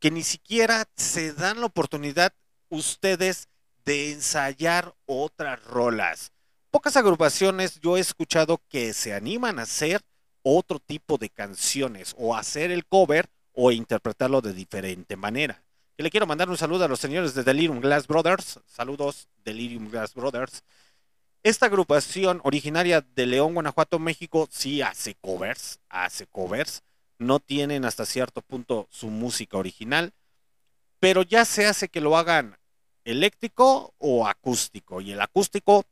que 0.00 0.10
ni 0.10 0.24
siquiera 0.24 0.88
se 0.96 1.32
dan 1.32 1.60
la 1.60 1.66
oportunidad 1.66 2.34
ustedes 2.70 3.46
de 3.84 4.10
ensayar 4.10 4.96
otras 5.06 5.62
rolas. 5.62 6.32
Pocas 6.72 6.96
agrupaciones 6.96 7.78
yo 7.78 7.96
he 7.96 8.00
escuchado 8.00 8.60
que 8.68 8.94
se 8.94 9.14
animan 9.14 9.60
a 9.60 9.62
hacer 9.62 10.00
otro 10.42 10.80
tipo 10.80 11.16
de 11.16 11.30
canciones 11.30 12.16
o 12.18 12.34
hacer 12.34 12.72
el 12.72 12.86
cover 12.86 13.30
o 13.52 13.70
interpretarlo 13.70 14.40
de 14.40 14.54
diferente 14.54 15.14
manera. 15.14 15.62
Que 15.96 16.02
le 16.02 16.10
quiero 16.10 16.26
mandar 16.26 16.50
un 16.50 16.56
saludo 16.56 16.84
a 16.84 16.88
los 16.88 16.98
señores 16.98 17.32
de 17.34 17.44
Delirium 17.44 17.78
Glass 17.78 18.08
Brothers. 18.08 18.58
Saludos, 18.66 19.28
Delirium 19.44 19.88
Glass 19.88 20.14
Brothers. 20.14 20.64
Esta 21.42 21.66
agrupación 21.66 22.40
originaria 22.44 23.00
de 23.00 23.26
León, 23.26 23.54
Guanajuato, 23.54 23.98
México, 23.98 24.46
sí 24.50 24.82
hace 24.82 25.14
covers, 25.14 25.80
hace 25.88 26.26
covers. 26.26 26.82
No 27.18 27.40
tienen 27.40 27.84
hasta 27.84 28.04
cierto 28.04 28.42
punto 28.42 28.88
su 28.90 29.08
música 29.08 29.56
original, 29.56 30.12
pero 30.98 31.22
ya 31.22 31.44
se 31.44 31.66
hace 31.66 31.88
que 31.88 32.00
lo 32.00 32.16
hagan 32.16 32.58
eléctrico 33.04 33.94
o 33.98 34.26
acústico. 34.26 35.00
Y 35.00 35.12
el 35.12 35.20
acústico 35.20 35.86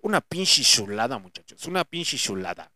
una 0.00 0.20
pinche 0.20 0.62
chulada, 0.62 1.18
muchachos, 1.18 1.64
una 1.66 1.84
pinche 1.84 2.16
chulada. 2.16 2.72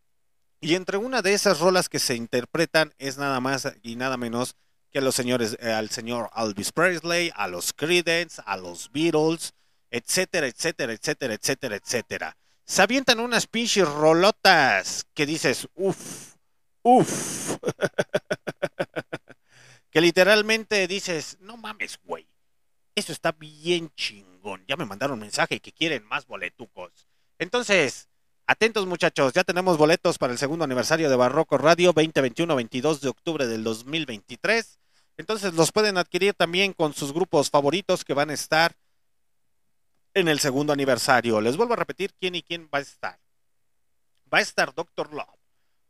Y 0.60 0.74
entre 0.76 0.96
una 0.96 1.22
de 1.22 1.34
esas 1.34 1.58
rolas 1.58 1.88
que 1.88 1.98
se 1.98 2.14
interpretan 2.14 2.94
es 2.98 3.18
nada 3.18 3.40
más 3.40 3.72
y 3.82 3.96
nada 3.96 4.16
menos 4.16 4.54
que 4.90 4.98
a 4.98 5.02
los 5.02 5.14
señores, 5.14 5.56
eh, 5.60 5.72
al 5.72 5.90
señor 5.90 6.30
Elvis 6.36 6.70
Presley, 6.70 7.32
a 7.34 7.48
los 7.48 7.72
Creedence, 7.72 8.40
a 8.44 8.56
los 8.56 8.92
Beatles, 8.92 9.54
etcétera, 9.92 10.46
etcétera, 10.46 10.94
etcétera, 10.94 11.34
etcétera, 11.34 11.76
etcétera. 11.76 12.36
Se 12.64 12.80
avientan 12.80 13.20
unas 13.20 13.46
pinches 13.46 13.86
rolotas 13.86 15.06
que 15.14 15.26
dices, 15.26 15.68
uff, 15.74 16.34
uff. 16.82 17.58
que 19.90 20.00
literalmente 20.00 20.88
dices, 20.88 21.36
no 21.40 21.58
mames, 21.58 22.00
güey. 22.02 22.26
Eso 22.94 23.12
está 23.12 23.32
bien 23.32 23.90
chingón. 23.94 24.64
Ya 24.66 24.76
me 24.76 24.86
mandaron 24.86 25.14
un 25.14 25.20
mensaje 25.20 25.60
que 25.60 25.72
quieren 25.72 26.04
más 26.04 26.26
boletucos. 26.26 27.06
Entonces, 27.38 28.08
atentos 28.46 28.86
muchachos, 28.86 29.34
ya 29.34 29.44
tenemos 29.44 29.76
boletos 29.76 30.16
para 30.16 30.32
el 30.32 30.38
segundo 30.38 30.64
aniversario 30.64 31.10
de 31.10 31.16
Barroco 31.16 31.58
Radio 31.58 31.92
2021-22 31.92 33.00
de 33.00 33.08
octubre 33.10 33.46
del 33.46 33.62
2023. 33.62 34.78
Entonces 35.18 35.52
los 35.52 35.72
pueden 35.72 35.98
adquirir 35.98 36.32
también 36.32 36.72
con 36.72 36.94
sus 36.94 37.12
grupos 37.12 37.50
favoritos 37.50 38.04
que 38.04 38.14
van 38.14 38.30
a 38.30 38.34
estar 38.34 38.74
en 40.14 40.28
el 40.28 40.40
segundo 40.40 40.72
aniversario. 40.72 41.40
Les 41.40 41.56
vuelvo 41.56 41.74
a 41.74 41.76
repetir 41.76 42.14
quién 42.14 42.34
y 42.34 42.42
quién 42.42 42.68
va 42.72 42.78
a 42.78 42.82
estar. 42.82 43.18
Va 44.32 44.38
a 44.38 44.42
estar 44.42 44.74
Doctor 44.74 45.12
Love, 45.12 45.38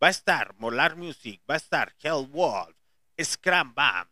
va 0.03 0.09
a 0.09 0.11
estar 0.11 0.55
Molar 0.59 0.97
Music, 0.97 1.41
va 1.49 1.55
a 1.55 1.59
estar 1.59 1.95
Hell 2.03 2.27
Wolf, 2.29 2.77
Scram 3.23 3.75
Bam, 3.75 4.09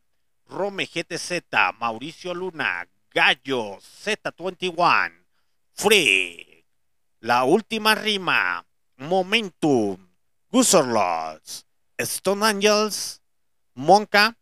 Rome 0.46 0.86
GTZ, 0.86 1.42
Mauricio 1.78 2.34
Luna, 2.34 2.88
Gallo, 3.10 3.78
Z21, 3.78 5.26
Free, 5.72 6.64
La 7.20 7.44
Última 7.44 7.94
Rima, 7.94 8.64
Momentum, 8.96 10.10
Gusorlots, 10.48 11.66
Stone 11.98 12.46
Angels, 12.46 13.22
Monka 13.74 14.36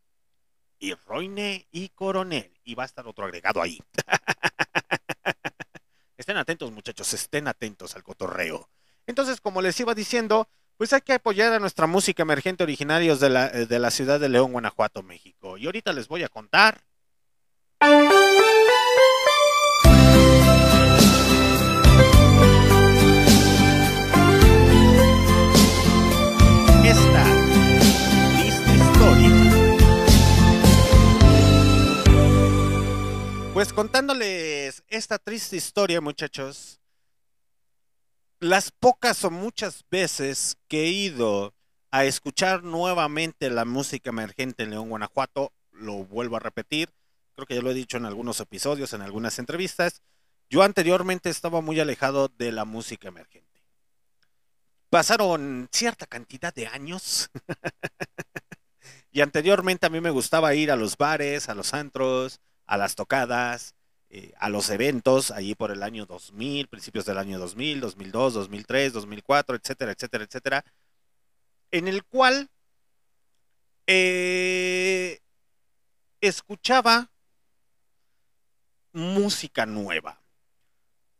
y 0.78 0.94
Roine 0.94 1.66
y 1.70 1.88
Coronel. 1.90 2.52
Y 2.64 2.74
va 2.74 2.82
a 2.82 2.86
estar 2.86 3.06
otro 3.06 3.24
agregado 3.24 3.62
ahí. 3.62 3.80
estén 6.28 6.36
atentos, 6.36 6.70
muchachos, 6.72 7.14
estén 7.14 7.48
atentos 7.48 7.96
al 7.96 8.02
cotorreo. 8.02 8.68
Entonces, 9.06 9.40
como 9.40 9.62
les 9.62 9.80
iba 9.80 9.94
diciendo, 9.94 10.46
pues 10.76 10.92
hay 10.92 11.00
que 11.00 11.14
apoyar 11.14 11.54
a 11.54 11.58
nuestra 11.58 11.86
música 11.86 12.22
emergente 12.22 12.64
originarios 12.64 13.18
de 13.18 13.30
la, 13.30 13.46
eh, 13.46 13.64
de 13.64 13.78
la 13.78 13.90
ciudad 13.90 14.20
de 14.20 14.28
León, 14.28 14.52
Guanajuato, 14.52 15.02
México. 15.02 15.56
Y 15.56 15.64
ahorita 15.64 15.94
les 15.94 16.06
voy 16.06 16.24
a 16.24 16.28
contar. 16.28 16.82
Pues 33.58 33.72
contándoles 33.72 34.84
esta 34.86 35.18
triste 35.18 35.56
historia, 35.56 36.00
muchachos, 36.00 36.78
las 38.38 38.70
pocas 38.70 39.24
o 39.24 39.32
muchas 39.32 39.84
veces 39.90 40.56
que 40.68 40.84
he 40.84 40.90
ido 40.90 41.52
a 41.90 42.04
escuchar 42.04 42.62
nuevamente 42.62 43.50
la 43.50 43.64
música 43.64 44.10
emergente 44.10 44.62
en 44.62 44.70
León, 44.70 44.90
Guanajuato, 44.90 45.52
lo 45.72 46.04
vuelvo 46.04 46.36
a 46.36 46.38
repetir, 46.38 46.94
creo 47.34 47.46
que 47.48 47.56
ya 47.56 47.60
lo 47.60 47.72
he 47.72 47.74
dicho 47.74 47.96
en 47.96 48.04
algunos 48.04 48.38
episodios, 48.38 48.92
en 48.92 49.02
algunas 49.02 49.40
entrevistas, 49.40 50.02
yo 50.48 50.62
anteriormente 50.62 51.28
estaba 51.28 51.60
muy 51.60 51.80
alejado 51.80 52.28
de 52.28 52.52
la 52.52 52.64
música 52.64 53.08
emergente. 53.08 53.60
Pasaron 54.88 55.68
cierta 55.72 56.06
cantidad 56.06 56.54
de 56.54 56.68
años 56.68 57.28
y 59.10 59.20
anteriormente 59.20 59.84
a 59.84 59.90
mí 59.90 60.00
me 60.00 60.10
gustaba 60.10 60.54
ir 60.54 60.70
a 60.70 60.76
los 60.76 60.96
bares, 60.96 61.48
a 61.48 61.56
los 61.56 61.74
antros, 61.74 62.40
a 62.68 62.76
las 62.76 62.94
tocadas, 62.94 63.74
eh, 64.10 64.32
a 64.38 64.48
los 64.48 64.70
eventos, 64.70 65.30
allí 65.30 65.54
por 65.54 65.72
el 65.72 65.82
año 65.82 66.06
2000, 66.06 66.68
principios 66.68 67.06
del 67.06 67.18
año 67.18 67.38
2000, 67.38 67.80
2002, 67.80 68.34
2003, 68.34 68.92
2004, 68.92 69.56
etcétera, 69.56 69.92
etcétera, 69.92 70.24
etcétera, 70.24 70.64
en 71.70 71.88
el 71.88 72.04
cual 72.04 72.50
eh, 73.86 75.20
escuchaba 76.20 77.10
música 78.92 79.66
nueva. 79.66 80.22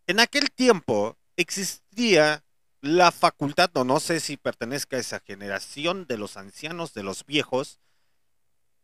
En 0.07 0.21
aquel 0.21 0.51
tiempo 0.51 1.17
existía 1.37 2.45
la 2.81 3.11
facultad, 3.11 3.71
o 3.75 3.85
no 3.85 4.01
sé 4.01 4.21
si 4.21 4.37
pertenezca 4.37 4.97
a 4.97 5.01
esa 5.01 5.21
generación 5.21 6.07
de 6.07 6.19
los 6.19 6.37
ancianos, 6.37 6.95
de 6.95 7.03
los 7.03 7.25
viejos, 7.25 7.81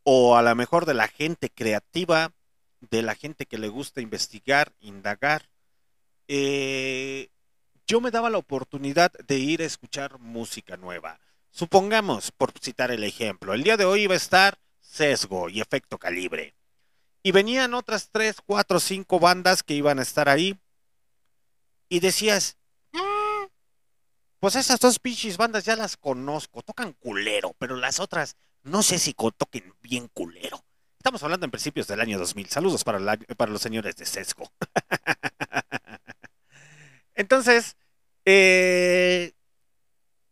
o 0.02 0.36
a 0.36 0.42
lo 0.42 0.54
mejor 0.54 0.86
de 0.86 0.94
la 0.94 1.08
gente 1.08 1.50
creativa, 1.50 2.32
de 2.90 3.02
la 3.02 3.14
gente 3.14 3.46
que 3.46 3.58
le 3.58 3.68
gusta 3.68 4.00
investigar, 4.00 4.72
indagar. 4.80 5.48
Eh, 6.28 7.28
yo 7.86 8.00
me 8.00 8.10
daba 8.10 8.30
la 8.30 8.38
oportunidad 8.38 9.12
de 9.12 9.38
ir 9.38 9.62
a 9.62 9.66
escuchar 9.66 10.18
música 10.18 10.76
nueva. 10.76 11.20
Supongamos, 11.50 12.32
por 12.32 12.52
citar 12.58 12.90
el 12.90 13.04
ejemplo, 13.04 13.54
el 13.54 13.62
día 13.62 13.76
de 13.76 13.84
hoy 13.84 14.02
iba 14.02 14.14
a 14.14 14.16
estar 14.16 14.58
Sesgo 14.80 15.48
y 15.48 15.60
Efecto 15.60 15.98
Calibre. 15.98 16.54
Y 17.22 17.32
venían 17.32 17.74
otras 17.74 18.10
tres, 18.10 18.36
cuatro, 18.44 18.80
cinco 18.80 19.18
bandas 19.18 19.62
que 19.62 19.74
iban 19.74 19.98
a 19.98 20.02
estar 20.02 20.28
ahí. 20.28 20.58
Y 21.88 22.00
decías, 22.00 22.56
"Mm, 22.92 23.46
pues 24.40 24.56
esas 24.56 24.80
dos 24.80 24.98
pinches 24.98 25.36
bandas 25.36 25.64
ya 25.64 25.76
las 25.76 25.96
conozco, 25.96 26.62
tocan 26.62 26.92
culero, 26.92 27.54
pero 27.58 27.76
las 27.76 28.00
otras 28.00 28.36
no 28.64 28.82
sé 28.82 28.98
si 28.98 29.14
toquen 29.14 29.74
bien 29.82 30.08
culero. 30.08 30.64
Estamos 31.04 31.22
hablando 31.22 31.44
en 31.44 31.50
principios 31.50 31.86
del 31.86 32.00
año 32.00 32.18
2000. 32.18 32.48
Saludos 32.48 32.82
para, 32.82 32.98
los 32.98 33.60
señores 33.60 33.94
de 33.96 34.06
Sesgo. 34.06 34.50
Entonces, 37.14 37.76
eh, 38.24 39.32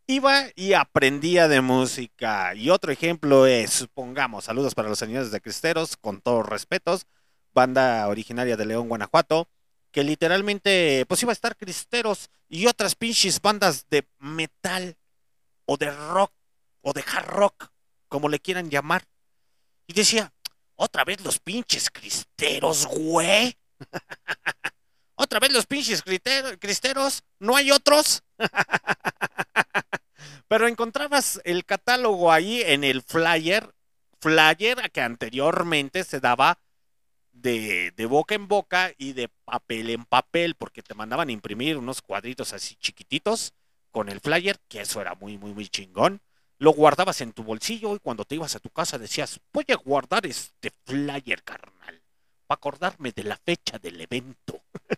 iba 0.06 0.46
y 0.56 0.72
aprendía 0.72 1.46
de 1.46 1.60
música. 1.60 2.54
Y 2.54 2.70
otro 2.70 2.90
ejemplo 2.90 3.46
es, 3.46 3.70
supongamos, 3.70 4.44
saludos 4.44 4.74
para 4.74 4.88
los 4.88 4.98
señores 4.98 5.30
de 5.30 5.42
Cristeros, 5.42 5.98
con 5.98 6.22
todos 6.22 6.48
respetos, 6.48 7.04
banda 7.52 8.08
originaria 8.08 8.56
de 8.56 8.64
León, 8.64 8.88
Guanajuato, 8.88 9.48
que 9.90 10.02
literalmente, 10.02 11.04
pues 11.06 11.22
iba 11.22 11.32
a 11.32 11.34
estar 11.34 11.54
Cristeros 11.54 12.30
y 12.48 12.66
otras 12.66 12.94
pinches 12.94 13.42
bandas 13.42 13.84
de 13.90 14.08
metal 14.20 14.96
o 15.66 15.76
de 15.76 15.90
rock 15.90 16.32
o 16.80 16.94
de 16.94 17.04
hard 17.06 17.26
rock, 17.26 17.70
como 18.08 18.30
le 18.30 18.40
quieran 18.40 18.70
llamar. 18.70 19.04
Y 19.86 19.92
decía, 19.92 20.32
otra 20.82 21.04
vez 21.04 21.24
los 21.24 21.38
pinches 21.38 21.90
cristeros, 21.90 22.86
güey. 22.86 23.56
otra 25.14 25.38
vez 25.38 25.52
los 25.52 25.66
pinches 25.66 26.02
cristeros, 26.02 27.22
¿no 27.38 27.54
hay 27.54 27.70
otros? 27.70 28.24
Pero 30.48 30.66
encontrabas 30.66 31.40
el 31.44 31.64
catálogo 31.64 32.32
ahí 32.32 32.62
en 32.62 32.82
el 32.82 33.02
flyer, 33.02 33.72
flyer 34.20 34.90
que 34.90 35.00
anteriormente 35.00 36.02
se 36.02 36.18
daba 36.18 36.58
de, 37.30 37.92
de 37.92 38.06
boca 38.06 38.34
en 38.34 38.48
boca 38.48 38.92
y 38.98 39.12
de 39.12 39.28
papel 39.44 39.90
en 39.90 40.04
papel, 40.04 40.56
porque 40.56 40.82
te 40.82 40.94
mandaban 40.94 41.30
imprimir 41.30 41.78
unos 41.78 42.02
cuadritos 42.02 42.52
así 42.52 42.74
chiquititos 42.74 43.54
con 43.92 44.08
el 44.08 44.20
flyer, 44.20 44.58
que 44.68 44.80
eso 44.80 45.00
era 45.00 45.14
muy, 45.14 45.38
muy, 45.38 45.52
muy 45.52 45.68
chingón. 45.68 46.20
Lo 46.64 46.70
guardabas 46.72 47.20
en 47.20 47.32
tu 47.32 47.42
bolsillo 47.42 47.94
y 47.96 47.98
cuando 47.98 48.24
te 48.24 48.36
ibas 48.36 48.54
a 48.56 48.60
tu 48.60 48.70
casa 48.70 48.98
decías, 48.98 49.40
voy 49.52 49.64
a 49.70 49.76
guardar 49.76 50.26
este 50.26 50.70
flyer, 50.86 51.42
carnal, 51.42 52.02
para 52.46 52.56
acordarme 52.56 53.12
de 53.12 53.24
la 53.24 53.36
fecha 53.36 53.78
del 53.78 54.00
evento. 54.00 54.62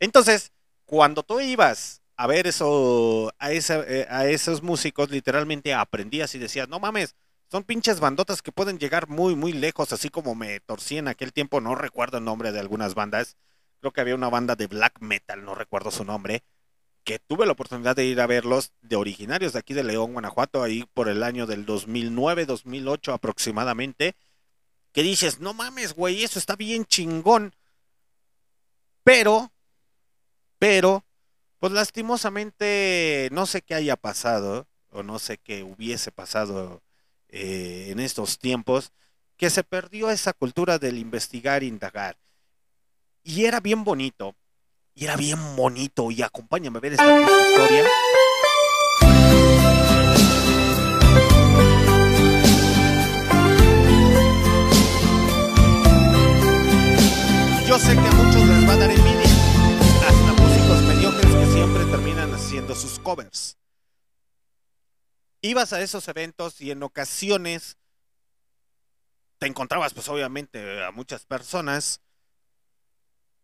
Entonces, 0.00 0.52
cuando 0.84 1.22
tú 1.22 1.40
ibas 1.40 2.02
a 2.16 2.26
ver 2.26 2.46
eso, 2.46 3.32
a, 3.38 3.52
esa- 3.52 3.84
eh, 3.86 4.06
a 4.10 4.26
esos 4.26 4.62
músicos, 4.62 5.10
literalmente 5.10 5.74
aprendías 5.74 6.34
y 6.34 6.38
decías, 6.38 6.68
no 6.68 6.78
mames, 6.80 7.16
son 7.50 7.64
pinches 7.64 8.00
bandotas 8.00 8.42
que 8.42 8.52
pueden 8.52 8.78
llegar 8.78 9.08
muy, 9.08 9.34
muy 9.36 9.52
lejos, 9.52 9.92
así 9.92 10.08
como 10.08 10.34
me 10.34 10.60
torcí 10.60 10.98
en 10.98 11.08
aquel 11.08 11.32
tiempo, 11.32 11.60
no 11.60 11.74
recuerdo 11.74 12.18
el 12.18 12.24
nombre 12.24 12.52
de 12.52 12.60
algunas 12.60 12.94
bandas. 12.94 13.36
Creo 13.80 13.92
que 13.92 14.00
había 14.00 14.14
una 14.14 14.28
banda 14.30 14.54
de 14.56 14.66
black 14.68 15.00
metal, 15.00 15.44
no 15.44 15.54
recuerdo 15.54 15.90
su 15.90 16.04
nombre, 16.04 16.44
que 17.04 17.18
tuve 17.18 17.46
la 17.46 17.52
oportunidad 17.52 17.96
de 17.96 18.04
ir 18.06 18.20
a 18.20 18.26
verlos 18.26 18.72
de 18.80 18.96
originarios 18.96 19.52
de 19.52 19.58
aquí 19.58 19.74
de 19.74 19.84
León, 19.84 20.12
Guanajuato, 20.12 20.62
ahí 20.62 20.84
por 20.94 21.08
el 21.08 21.22
año 21.22 21.46
del 21.46 21.66
2009, 21.66 22.46
2008 22.46 23.12
aproximadamente, 23.12 24.14
que 24.92 25.02
dices, 25.02 25.40
no 25.40 25.54
mames, 25.54 25.94
güey, 25.94 26.22
eso 26.22 26.38
está 26.38 26.54
bien 26.54 26.84
chingón. 26.84 27.54
Pero, 29.04 29.52
pero, 30.58 31.04
pues 31.58 31.72
lastimosamente 31.72 33.28
no 33.32 33.46
sé 33.46 33.62
qué 33.62 33.74
haya 33.74 33.96
pasado, 33.96 34.68
o 34.90 35.02
no 35.02 35.18
sé 35.18 35.38
qué 35.38 35.62
hubiese 35.62 36.12
pasado 36.12 36.82
eh, 37.28 37.88
en 37.90 37.98
estos 37.98 38.38
tiempos, 38.38 38.92
que 39.36 39.50
se 39.50 39.64
perdió 39.64 40.10
esa 40.10 40.32
cultura 40.32 40.78
del 40.78 40.98
investigar 40.98 41.62
indagar. 41.64 42.16
Y 43.24 43.44
era 43.44 43.60
bien 43.60 43.82
bonito, 43.82 44.36
y 44.94 45.04
era 45.04 45.16
bien 45.16 45.56
bonito, 45.56 46.10
y 46.10 46.22
acompáñame 46.22 46.78
a 46.78 46.80
ver 46.80 46.92
esta 46.92 47.20
historia. 47.20 47.84
Yo 57.66 57.78
sé 57.78 57.94
que 57.94 58.00
a 58.00 58.12
muchos 58.12 58.46
les 58.48 58.68
va 58.68 58.72
a 58.72 58.76
dar 58.76 58.90
envidia, 58.90 59.22
hasta 60.06 60.42
músicos 60.42 60.82
mediocres 60.82 61.34
que 61.34 61.46
siempre 61.52 61.84
terminan 61.86 62.34
haciendo 62.34 62.74
sus 62.74 62.98
covers. 62.98 63.56
Ibas 65.40 65.72
a 65.72 65.80
esos 65.80 66.06
eventos 66.06 66.60
y 66.60 66.70
en 66.70 66.82
ocasiones 66.82 67.78
te 69.38 69.46
encontrabas 69.46 69.94
pues 69.94 70.08
obviamente 70.08 70.84
a 70.84 70.92
muchas 70.92 71.24
personas, 71.24 72.00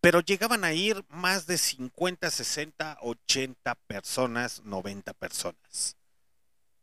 pero 0.00 0.20
llegaban 0.20 0.64
a 0.64 0.72
ir 0.72 1.04
más 1.08 1.46
de 1.46 1.58
50, 1.58 2.30
60, 2.30 2.98
80 3.00 3.74
personas, 3.74 4.62
90 4.64 5.12
personas. 5.14 5.96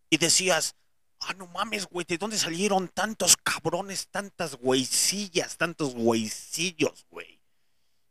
Y 0.09 0.17
decías, 0.17 0.75
ah, 1.21 1.33
no 1.33 1.47
mames, 1.47 1.85
güey, 1.87 2.05
¿de 2.05 2.17
dónde 2.17 2.37
salieron 2.37 2.89
tantos 2.89 3.37
cabrones, 3.37 4.07
tantas 4.09 4.55
güeycillas, 4.55 5.57
tantos 5.57 5.95
güeycillos, 5.95 7.05
güey? 7.09 7.39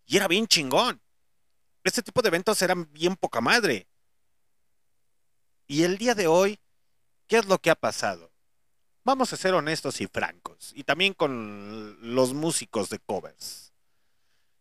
Y 0.07 0.17
era 0.17 0.29
bien 0.29 0.47
chingón. 0.47 1.01
Este 1.83 2.03
tipo 2.03 2.23
de 2.23 2.29
eventos 2.29 2.61
eran 2.63 2.91
bien 2.93 3.17
poca 3.17 3.41
madre. 3.41 3.87
Y 5.67 5.83
el 5.83 5.99
día 5.99 6.15
de 6.15 6.27
hoy, 6.27 6.59
¿qué 7.27 7.39
es 7.39 7.47
lo 7.47 7.59
que 7.59 7.71
ha 7.71 7.75
pasado? 7.75 8.31
Vamos 9.05 9.33
a 9.33 9.37
ser 9.37 9.53
honestos 9.55 10.01
y 10.01 10.07
francos. 10.07 10.73
Y 10.75 10.85
también 10.85 11.13
con 11.13 11.99
los 12.15 12.33
músicos 12.33 12.89
de 12.89 12.99
covers. 12.99 13.64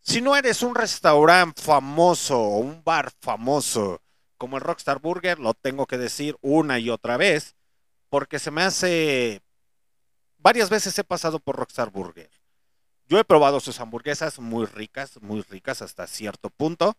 Si 0.04 0.20
no 0.20 0.36
eres 0.36 0.62
un 0.64 0.76
restaurante 0.76 1.62
famoso 1.62 2.38
o 2.38 2.58
un 2.58 2.84
bar 2.84 3.10
famoso 3.22 4.02
como 4.38 4.58
el 4.58 4.64
Rockstar 4.64 5.00
Burger, 5.00 5.40
lo 5.40 5.54
tengo 5.54 5.88
que 5.88 5.98
decir 5.98 6.36
una 6.42 6.78
y 6.78 6.90
otra 6.90 7.16
vez, 7.16 7.56
porque 8.10 8.38
se 8.38 8.52
me 8.52 8.64
hace... 8.64 9.42
Varias 10.38 10.70
veces 10.70 11.00
he 11.00 11.06
pasado 11.06 11.40
por 11.40 11.56
Rockstar 11.56 11.90
Burger. 11.90 12.30
Yo 13.08 13.18
he 13.18 13.24
probado 13.24 13.62
sus 13.62 13.80
hamburguesas 13.80 14.40
muy 14.40 14.66
ricas, 14.66 15.22
muy 15.22 15.42
ricas 15.42 15.82
hasta 15.82 16.06
cierto 16.06 16.50
punto. 16.50 16.98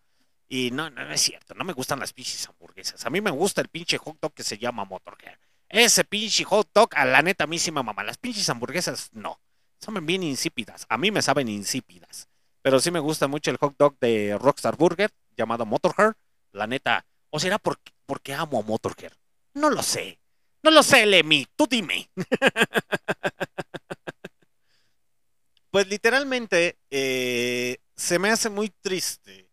Y 0.48 0.70
no, 0.70 0.88
no, 0.88 1.10
es 1.10 1.20
cierto, 1.20 1.52
no 1.54 1.64
me 1.64 1.74
gustan 1.74 2.00
las 2.00 2.14
pinches 2.14 2.48
hamburguesas. 2.48 3.04
A 3.04 3.10
mí 3.10 3.20
me 3.20 3.30
gusta 3.30 3.60
el 3.60 3.68
pinche 3.68 3.98
hot 3.98 4.18
dog 4.18 4.32
que 4.32 4.42
se 4.42 4.56
llama 4.56 4.86
Motorhead. 4.86 5.38
Ese 5.68 6.04
pinche 6.04 6.44
hot 6.44 6.70
dog, 6.72 6.88
a 6.96 7.04
la 7.04 7.20
neta, 7.20 7.44
a 7.44 7.46
mí. 7.46 7.58
Las 8.06 8.16
pinches 8.16 8.48
hamburguesas, 8.48 9.10
no. 9.12 9.38
Son 9.78 10.06
bien 10.06 10.22
insípidas. 10.22 10.86
A 10.88 10.96
mí 10.96 11.10
me 11.10 11.20
saben 11.20 11.50
insípidas. 11.50 12.28
Pero 12.64 12.80
sí 12.80 12.90
me 12.90 12.98
gusta 12.98 13.28
mucho 13.28 13.50
el 13.50 13.58
hot 13.58 13.76
dog 13.76 13.98
de 13.98 14.38
Rockstar 14.40 14.78
Burger, 14.78 15.10
llamado 15.36 15.66
Motorhead. 15.66 16.14
La 16.50 16.66
neta, 16.66 17.04
¿o 17.28 17.38
será 17.38 17.58
porque, 17.58 17.92
porque 18.06 18.32
amo 18.32 18.58
a 18.58 18.62
Motorhead? 18.62 19.12
No 19.52 19.68
lo 19.68 19.82
sé. 19.82 20.18
No 20.62 20.70
lo 20.70 20.82
sé, 20.82 21.04
Lemmy. 21.04 21.46
Tú 21.56 21.66
dime. 21.68 22.08
pues 25.70 25.88
literalmente, 25.88 26.78
eh, 26.90 27.76
se 27.96 28.18
me 28.18 28.30
hace 28.30 28.48
muy 28.48 28.70
triste, 28.70 29.50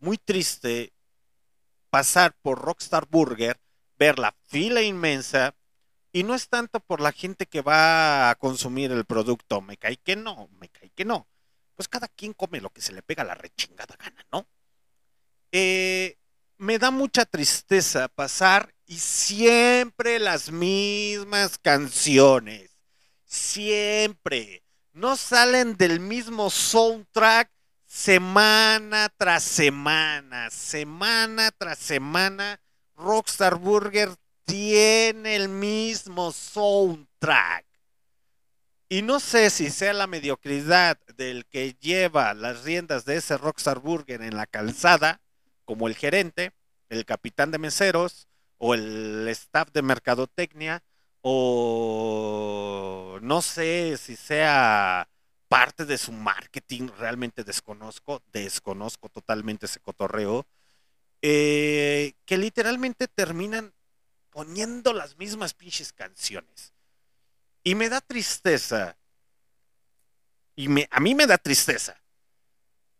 muy 0.00 0.18
triste 0.18 0.92
pasar 1.90 2.34
por 2.42 2.60
Rockstar 2.60 3.06
Burger, 3.06 3.60
ver 4.00 4.18
la 4.18 4.34
fila 4.48 4.82
inmensa, 4.82 5.54
y 6.12 6.24
no 6.24 6.34
es 6.34 6.48
tanto 6.48 6.80
por 6.80 7.00
la 7.00 7.12
gente 7.12 7.46
que 7.46 7.62
va 7.62 8.30
a 8.30 8.34
consumir 8.34 8.90
el 8.90 9.04
producto, 9.04 9.60
me 9.60 9.76
cae 9.76 9.96
que 9.98 10.16
no, 10.16 10.48
me 10.58 10.68
cae 10.68 10.90
que 10.90 11.04
no. 11.04 11.28
Pues 11.78 11.86
cada 11.86 12.08
quien 12.08 12.32
come 12.32 12.60
lo 12.60 12.70
que 12.70 12.80
se 12.80 12.92
le 12.92 13.02
pega 13.02 13.22
la 13.22 13.36
rechingada 13.36 13.94
gana, 13.96 14.26
¿no? 14.32 14.48
Eh, 15.52 16.18
me 16.56 16.76
da 16.76 16.90
mucha 16.90 17.24
tristeza 17.24 18.08
pasar 18.08 18.74
y 18.84 18.98
siempre 18.98 20.18
las 20.18 20.50
mismas 20.50 21.56
canciones. 21.56 22.76
Siempre. 23.24 24.64
No 24.92 25.16
salen 25.16 25.76
del 25.76 26.00
mismo 26.00 26.50
soundtrack 26.50 27.48
semana 27.86 29.08
tras 29.16 29.44
semana. 29.44 30.50
Semana 30.50 31.52
tras 31.52 31.78
semana. 31.78 32.60
Rockstar 32.96 33.54
Burger 33.54 34.16
tiene 34.44 35.36
el 35.36 35.48
mismo 35.48 36.32
soundtrack. 36.32 37.67
Y 38.90 39.02
no 39.02 39.20
sé 39.20 39.50
si 39.50 39.70
sea 39.70 39.92
la 39.92 40.06
mediocridad 40.06 40.98
del 41.16 41.44
que 41.44 41.74
lleva 41.74 42.32
las 42.32 42.64
riendas 42.64 43.04
de 43.04 43.16
ese 43.16 43.36
Rockstar 43.36 43.80
Burger 43.80 44.22
en 44.22 44.34
la 44.34 44.46
calzada, 44.46 45.20
como 45.66 45.88
el 45.88 45.94
gerente, 45.94 46.52
el 46.88 47.04
capitán 47.04 47.50
de 47.50 47.58
meseros 47.58 48.28
o 48.56 48.72
el 48.72 49.28
staff 49.28 49.70
de 49.72 49.82
mercadotecnia, 49.82 50.82
o 51.20 53.18
no 53.20 53.42
sé 53.42 53.98
si 53.98 54.16
sea 54.16 55.10
parte 55.48 55.84
de 55.84 55.98
su 55.98 56.12
marketing, 56.12 56.88
realmente 56.98 57.44
desconozco, 57.44 58.22
desconozco 58.32 59.10
totalmente 59.10 59.66
ese 59.66 59.80
cotorreo, 59.80 60.46
eh, 61.20 62.14
que 62.24 62.38
literalmente 62.38 63.06
terminan 63.06 63.74
poniendo 64.30 64.94
las 64.94 65.18
mismas 65.18 65.52
pinches 65.52 65.92
canciones. 65.92 66.72
Y 67.68 67.74
me 67.74 67.90
da 67.90 68.00
tristeza. 68.00 68.96
Y 70.56 70.68
me, 70.68 70.88
a 70.90 71.00
mí 71.00 71.14
me 71.14 71.26
da 71.26 71.36
tristeza. 71.36 72.02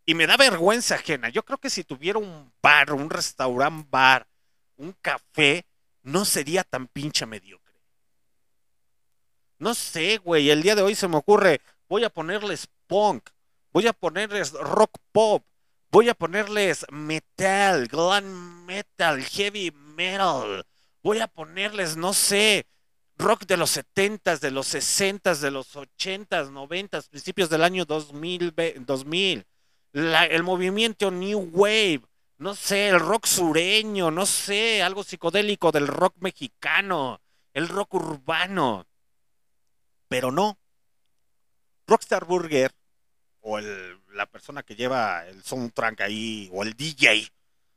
Y 0.05 0.15
me 0.15 0.27
da 0.27 0.37
vergüenza 0.37 0.97
ajena. 0.97 1.31
Yo 1.31 1.43
creo 1.43 1.57
que 1.57 1.71
si 1.71 1.85
tuviera 1.85 2.19
un 2.19 2.53
bar, 2.61 2.93
un 2.93 3.09
restaurante 3.09 3.89
bar, 3.91 4.29
un 4.77 4.93
café, 5.01 5.65
no 6.03 6.27
sería 6.27 6.65
tan 6.65 6.87
pinche 6.87 7.25
mediocre. 7.25 7.81
No 9.59 9.75
sé, 9.75 10.19
güey. 10.19 10.51
El 10.51 10.63
día 10.63 10.75
de 10.75 10.83
hoy 10.83 10.95
se 10.95 11.09
me 11.09 11.17
ocurre, 11.17 11.63
voy 11.89 12.05
a 12.05 12.11
ponerles 12.11 12.69
punk, 12.87 13.31
voy 13.73 13.87
a 13.87 13.95
ponerles 13.95 14.53
rock 14.53 14.99
pop, 15.13 15.47
voy 15.91 16.11
a 16.11 16.15
ponerles 16.15 16.85
metal, 16.91 17.89
glam 17.89 18.67
metal, 18.67 19.25
heavy 19.25 19.71
metal, 19.71 20.67
voy 21.03 21.21
a 21.21 21.27
ponerles, 21.27 21.97
no 21.97 22.13
sé, 22.13 22.67
rock 23.19 23.45
de 23.47 23.57
los 23.57 23.77
70s, 23.77 24.39
de 24.41 24.51
los 24.51 24.75
60s, 24.75 25.41
de 25.41 25.51
los 25.51 25.75
80s, 25.75 26.51
90s, 26.51 27.09
principios 27.09 27.51
del 27.51 27.65
año 27.65 27.85
2000, 27.85 28.55
2000 28.87 29.47
la, 29.93 30.27
el 30.27 30.43
movimiento 30.43 31.11
New 31.11 31.51
Wave, 31.53 32.03
no 32.39 32.55
sé, 32.55 32.89
el 32.89 33.01
rock 33.01 33.27
sureño, 33.27 34.11
no 34.11 34.27
sé, 34.27 34.83
algo 34.83 35.03
psicodélico 35.03 35.73
del 35.73 35.87
rock 35.87 36.17
mexicano, 36.21 37.21
el 37.53 37.69
rock 37.69 37.95
urbano. 37.95 38.87
Pero 40.09 40.31
no. 40.31 40.59
Rockstar 41.87 42.27
Burger, 42.27 42.71
o 43.41 43.59
el, 43.59 43.99
la 44.13 44.27
persona 44.27 44.63
que 44.63 44.77
lleva 44.77 45.27
el 45.27 45.43
soundtrack 45.43 46.03
ahí, 46.03 46.51
o 46.53 46.63
el 46.63 46.75
DJ, 46.75 47.33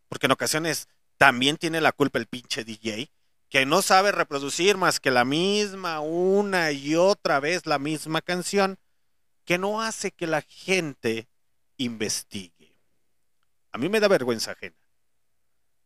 porque 0.10 0.26
en 0.26 0.34
ocasiones 0.34 0.90
también 1.18 1.58
tiene 1.58 1.80
la 1.80 1.94
culpa 1.94 2.20
el 2.20 2.28
pinche 2.28 2.66
DJ, 2.66 3.10
que 3.52 3.66
no 3.66 3.82
sabe 3.82 4.14
reproducir 4.14 4.78
más 4.78 5.02
que 5.02 5.12
la 5.12 5.26
misma, 5.26 6.00
una 6.00 6.72
y 6.72 6.96
otra 6.96 7.42
vez 7.42 7.66
la 7.66 7.80
misma 7.80 8.22
canción, 8.22 8.80
que 9.44 9.58
no 9.58 9.82
hace 9.82 10.12
que 10.12 10.26
la 10.26 10.42
gente 10.42 11.28
investigue. 11.76 12.80
A 13.74 13.78
mí 13.78 13.90
me 13.90 14.00
da 14.00 14.08
vergüenza 14.08 14.52
ajena. 14.52 14.78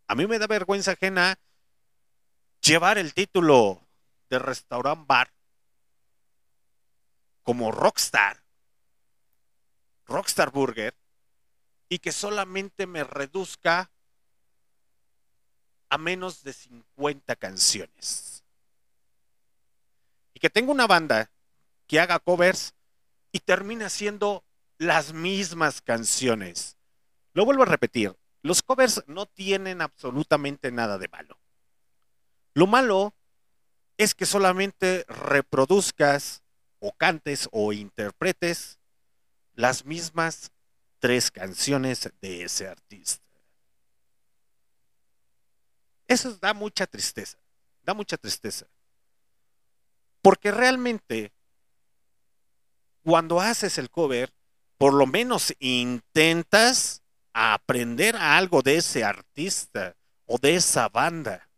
A 0.08 0.14
mí 0.14 0.28
me 0.28 0.38
da 0.38 0.46
vergüenza 0.46 0.92
ajena 0.92 1.40
llevar 2.62 3.00
el 3.00 3.16
título 3.16 3.82
de 4.30 4.38
restaurant 4.38 5.08
bar 5.08 5.34
como 7.42 7.72
Rockstar, 7.72 8.44
Rockstar 10.06 10.52
Burger, 10.52 10.96
y 11.90 11.98
que 11.98 12.12
solamente 12.12 12.86
me 12.86 13.04
reduzca 13.04 13.92
a 15.96 15.98
menos 15.98 16.44
de 16.44 16.52
50 16.52 17.38
canciones. 17.38 18.44
Y 20.34 20.42
que 20.42 20.50
tenga 20.50 20.74
una 20.74 20.88
banda 20.88 21.32
que 21.88 22.02
haga 22.02 22.20
covers 22.20 22.74
y 23.32 23.40
termine 23.40 23.86
haciendo 23.86 24.44
las 24.78 25.14
mismas 25.14 25.82
canciones. 25.82 26.76
Lo 27.32 27.46
vuelvo 27.46 27.64
a 27.64 27.68
repetir, 27.68 28.14
los 28.42 28.62
covers 28.62 29.06
no 29.08 29.26
tienen 29.26 29.82
absolutamente 29.82 30.70
nada 30.70 30.98
de 30.98 31.08
malo. 31.08 31.40
Lo 32.54 32.68
malo 32.68 33.16
es 33.98 34.14
que 34.16 34.26
solamente 34.26 35.06
reproduzcas 35.08 36.44
o 36.80 36.92
cantes 36.92 37.48
o 37.54 37.72
interpretes 37.72 38.80
las 39.54 39.86
mismas 39.86 40.52
tres 41.00 41.32
canciones 41.32 42.12
de 42.20 42.44
ese 42.44 42.68
artista. 42.68 43.25
Eso 46.08 46.36
da 46.38 46.54
mucha 46.54 46.86
tristeza, 46.86 47.38
da 47.82 47.94
mucha 47.94 48.18
tristeza. 48.18 48.68
Porque 50.22 50.52
realmente, 50.52 51.34
cuando 53.04 53.40
haces 53.40 53.78
el 53.78 53.90
cover, 53.90 54.34
por 54.78 54.94
lo 54.94 55.06
menos 55.08 55.54
intentas 55.60 57.04
aprender 57.34 58.16
algo 58.16 58.62
de 58.62 58.78
ese 58.78 59.04
artista 59.04 59.96
o 60.26 60.38
de 60.38 60.56
esa 60.56 60.90
banda 60.90 61.50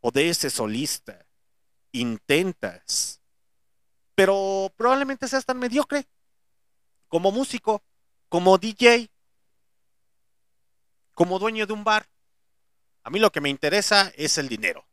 o 0.00 0.10
de 0.10 0.30
ese 0.30 0.50
solista. 0.50 1.26
Intentas. 1.92 3.20
Pero 4.14 4.72
probablemente 4.76 5.26
seas 5.26 5.44
tan 5.44 5.58
mediocre 5.58 6.06
como 7.08 7.32
músico, 7.32 7.82
como 8.28 8.56
DJ, 8.58 9.10
como 11.14 11.38
dueño 11.38 11.66
de 11.66 11.72
un 11.72 11.84
bar. 11.84 12.08
A 13.10 13.12
mí 13.12 13.18
lo 13.18 13.32
que 13.32 13.40
me 13.40 13.48
interesa 13.48 14.12
es 14.16 14.38
el 14.38 14.48
dinero. 14.48 14.86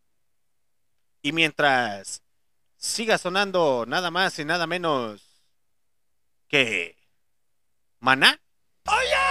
Y 1.21 1.33
mientras 1.33 2.23
siga 2.75 3.19
sonando 3.19 3.85
nada 3.87 4.09
más 4.09 4.39
y 4.39 4.43
nada 4.43 4.65
menos 4.65 5.21
que 6.47 6.97
Maná, 7.99 8.41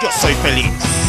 yo 0.00 0.08
soy 0.12 0.34
feliz. 0.34 1.05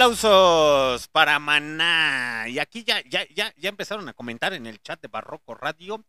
Aplausos 0.00 1.08
para 1.08 1.38
Maná. 1.38 2.46
Y 2.48 2.58
aquí 2.58 2.84
ya, 2.84 3.02
ya, 3.02 3.28
ya, 3.34 3.52
ya 3.58 3.68
empezaron 3.68 4.08
a 4.08 4.14
comentar 4.14 4.54
en 4.54 4.66
el 4.66 4.80
chat 4.80 4.98
de 4.98 5.08
Barroco 5.08 5.54
Radio. 5.54 6.02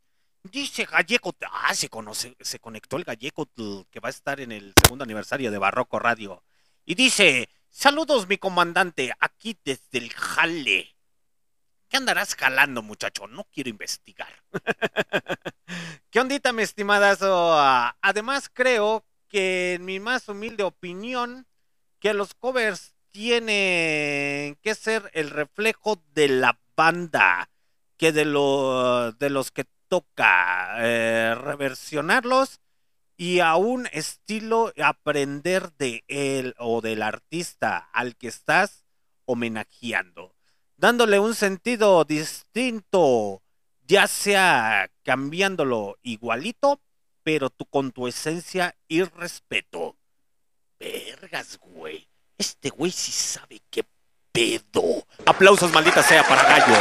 Dice 0.43 0.85
Gallego, 0.85 1.35
ah, 1.51 1.75
se, 1.75 1.89
conoce, 1.89 2.37
se 2.39 2.59
conectó 2.59 2.95
el 2.95 3.03
Gallego 3.03 3.49
que 3.91 3.99
va 3.99 4.07
a 4.07 4.11
estar 4.11 4.39
en 4.39 4.53
el 4.53 4.73
segundo 4.81 5.03
aniversario 5.03 5.51
de 5.51 5.57
Barroco 5.57 5.99
Radio. 5.99 6.41
Y 6.85 6.95
dice, 6.95 7.49
saludos 7.69 8.29
mi 8.29 8.37
comandante, 8.37 9.11
aquí 9.19 9.59
desde 9.65 9.97
el 9.97 10.13
jale. 10.13 10.95
¿Qué 11.89 11.97
andarás 11.97 12.35
jalando, 12.35 12.81
muchacho? 12.81 13.27
No 13.27 13.43
quiero 13.51 13.69
investigar. 13.69 14.41
¿Qué 16.09 16.17
ondita, 16.21 16.53
mi 16.53 16.63
estimadas? 16.63 17.19
además, 18.01 18.49
creo 18.53 19.05
que 19.27 19.73
en 19.73 19.83
mi 19.83 19.99
más 19.99 20.29
humilde 20.29 20.63
opinión, 20.63 21.45
que 21.99 22.13
los 22.13 22.33
covers 22.35 22.95
tienen 23.11 24.55
que 24.61 24.75
ser 24.75 25.09
el 25.13 25.29
reflejo 25.29 26.01
de 26.13 26.29
la 26.29 26.59
banda, 26.75 27.49
que 27.97 28.11
de, 28.11 28.25
lo, 28.25 29.11
de 29.13 29.29
los 29.29 29.51
que 29.51 29.65
toca 29.87 30.77
eh, 30.79 31.35
reversionarlos 31.35 32.59
y 33.17 33.39
a 33.39 33.55
un 33.55 33.87
estilo 33.91 34.73
aprender 34.83 35.71
de 35.73 36.03
él 36.07 36.55
o 36.57 36.81
del 36.81 37.03
artista 37.03 37.77
al 37.93 38.15
que 38.15 38.27
estás 38.27 38.85
homenajeando 39.25 40.33
dándole 40.81 41.19
un 41.19 41.35
sentido 41.35 42.03
distinto, 42.05 43.43
ya 43.85 44.07
sea 44.07 44.89
cambiándolo 45.03 45.99
igualito, 46.01 46.81
pero 47.21 47.51
tú 47.51 47.67
con 47.67 47.91
tu 47.91 48.07
esencia 48.07 48.75
y 48.87 49.03
respeto. 49.03 49.95
Vergas, 50.79 51.59
güey. 51.59 52.10
Este 52.41 52.71
güey 52.71 52.91
sí 52.91 53.11
sabe 53.11 53.61
qué 53.69 53.85
pedo. 54.31 55.05
Aplausos, 55.27 55.71
maldita 55.71 56.01
sea, 56.01 56.27
para 56.27 56.41
Gallo. 56.41 56.73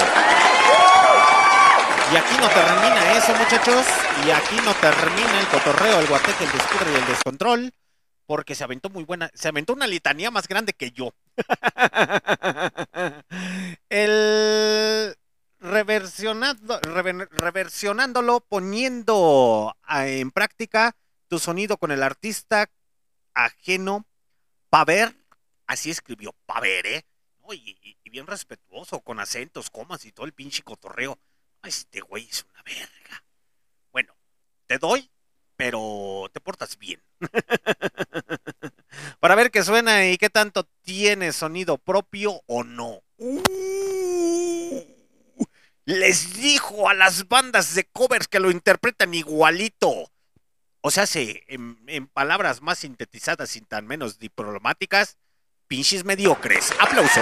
Y 2.10 2.16
aquí 2.16 2.34
no 2.40 2.48
termina 2.48 3.12
eso, 3.18 3.34
muchachos. 3.34 3.84
Y 4.26 4.30
aquí 4.30 4.56
no 4.64 4.72
termina 4.76 5.38
el 5.38 5.46
cotorreo, 5.48 6.00
el 6.00 6.06
guateque, 6.06 6.44
el 6.44 6.52
descubre 6.52 6.90
y 6.90 6.94
el 6.94 7.06
descontrol 7.06 7.74
porque 8.24 8.54
se 8.54 8.64
aventó 8.64 8.88
muy 8.88 9.04
buena, 9.04 9.30
se 9.34 9.48
aventó 9.48 9.74
una 9.74 9.86
litanía 9.86 10.30
más 10.30 10.48
grande 10.48 10.72
que 10.72 10.92
yo. 10.92 11.12
El 13.90 15.14
reversionando, 15.58 16.80
reversionándolo, 16.80 18.40
poniendo 18.48 19.76
en 19.90 20.30
práctica 20.30 20.96
tu 21.28 21.38
sonido 21.38 21.76
con 21.76 21.90
el 21.90 22.02
artista 22.02 22.70
ajeno, 23.34 24.06
pa' 24.70 24.84
ver, 24.86 25.19
así 25.72 25.90
escribió, 25.90 26.34
pa' 26.46 26.60
ver, 26.60 26.86
¿eh? 26.86 27.06
Y, 27.52 27.96
y, 28.04 28.10
bien 28.10 28.28
respetuoso, 28.28 29.00
con 29.00 29.18
acentos, 29.18 29.70
comas 29.70 30.04
y 30.04 30.12
todo 30.12 30.24
el 30.24 30.32
pinche 30.32 30.62
cotorreo. 30.62 31.18
Este 31.64 32.00
güey 32.00 32.28
es 32.28 32.44
una 32.44 32.62
verga. 32.62 33.24
Bueno, 33.90 34.14
te 34.66 34.78
doy 34.78 35.10
pero 35.60 36.30
te 36.32 36.40
portas 36.40 36.78
bien. 36.78 37.02
Para 39.20 39.34
ver 39.34 39.50
qué 39.50 39.62
suena 39.62 40.08
y 40.08 40.16
qué 40.16 40.30
tanto 40.30 40.64
tiene 40.80 41.34
sonido 41.34 41.76
propio 41.76 42.40
o 42.46 42.64
no. 42.64 43.02
Uh, 43.18 44.82
les 45.84 46.40
dijo 46.40 46.88
a 46.88 46.94
las 46.94 47.28
bandas 47.28 47.74
de 47.74 47.84
covers 47.84 48.26
que 48.26 48.40
lo 48.40 48.50
interpretan 48.50 49.12
igualito. 49.12 50.10
O 50.80 50.90
sea, 50.90 51.04
en, 51.14 51.76
en 51.88 52.06
palabras 52.06 52.62
más 52.62 52.78
sintetizadas 52.78 53.54
y 53.54 53.60
tan 53.60 53.86
menos 53.86 54.18
diplomáticas, 54.18 55.18
pinches 55.70 56.04
mediocres. 56.04 56.72
Aplauso. 56.80 57.20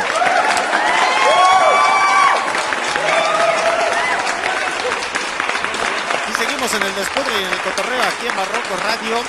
en 6.74 6.82
el 6.82 6.94
descudre 6.96 7.40
y 7.40 7.44
en 7.44 7.52
el 7.52 7.60
cotorreo 7.60 8.02
aquí 8.02 8.26
en 8.26 8.36
Barroco 8.36 8.76
Radio. 8.76 9.22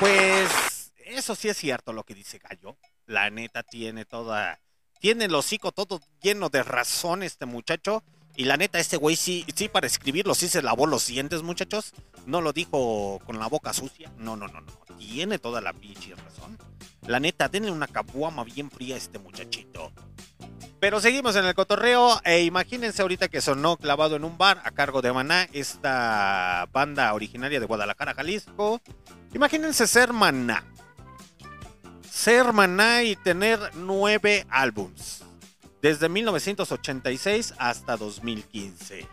Pues 0.00 0.92
eso 1.04 1.34
sí 1.34 1.48
es 1.48 1.56
cierto 1.56 1.92
lo 1.92 2.04
que 2.04 2.14
dice 2.14 2.38
Gallo. 2.38 2.78
La 3.06 3.30
neta 3.30 3.62
tiene 3.62 4.04
toda. 4.04 4.60
Tiene 5.00 5.24
el 5.26 5.34
hocico 5.34 5.72
todo 5.72 6.00
lleno 6.22 6.50
de 6.50 6.62
razón 6.62 7.22
este 7.22 7.46
muchacho. 7.46 8.04
Y 8.36 8.44
la 8.44 8.56
neta, 8.56 8.78
este 8.80 8.96
güey 8.96 9.16
sí, 9.16 9.44
sí 9.54 9.68
para 9.68 9.86
escribirlo 9.86 10.34
sí 10.34 10.48
se 10.48 10.62
lavó 10.62 10.86
los 10.86 11.06
dientes, 11.06 11.42
muchachos. 11.42 11.92
No 12.26 12.40
lo 12.40 12.52
dijo 12.52 13.20
con 13.24 13.38
la 13.38 13.46
boca 13.46 13.72
sucia. 13.72 14.12
No, 14.18 14.36
no, 14.36 14.48
no, 14.48 14.60
no. 14.60 14.72
Tiene 14.98 15.38
toda 15.38 15.60
la 15.60 15.72
pinche 15.72 16.14
razón. 16.14 16.58
La 17.06 17.20
neta, 17.20 17.48
denle 17.48 17.70
una 17.70 17.86
cabuama 17.86 18.44
bien 18.44 18.70
fría 18.70 18.94
a 18.94 18.98
este 18.98 19.18
muchachito. 19.18 19.92
Pero 20.80 21.00
seguimos 21.00 21.36
en 21.36 21.46
el 21.46 21.54
cotorreo 21.54 22.20
e 22.24 22.42
imagínense 22.42 23.02
ahorita 23.02 23.28
que 23.28 23.40
sonó 23.40 23.76
clavado 23.76 24.16
en 24.16 24.24
un 24.24 24.36
bar 24.36 24.60
a 24.64 24.70
cargo 24.70 25.00
de 25.00 25.12
Maná, 25.12 25.48
esta 25.52 26.68
banda 26.72 27.14
originaria 27.14 27.60
de 27.60 27.66
Guadalajara, 27.66 28.14
Jalisco. 28.14 28.82
Imagínense 29.32 29.86
ser 29.86 30.12
Maná. 30.12 30.64
Ser 32.10 32.52
Maná 32.52 33.02
y 33.02 33.16
tener 33.16 33.58
nueve 33.76 34.46
álbums. 34.50 35.23
Desde 35.84 36.08
1986 36.08 37.52
hasta 37.58 37.98
2015. 37.98 39.06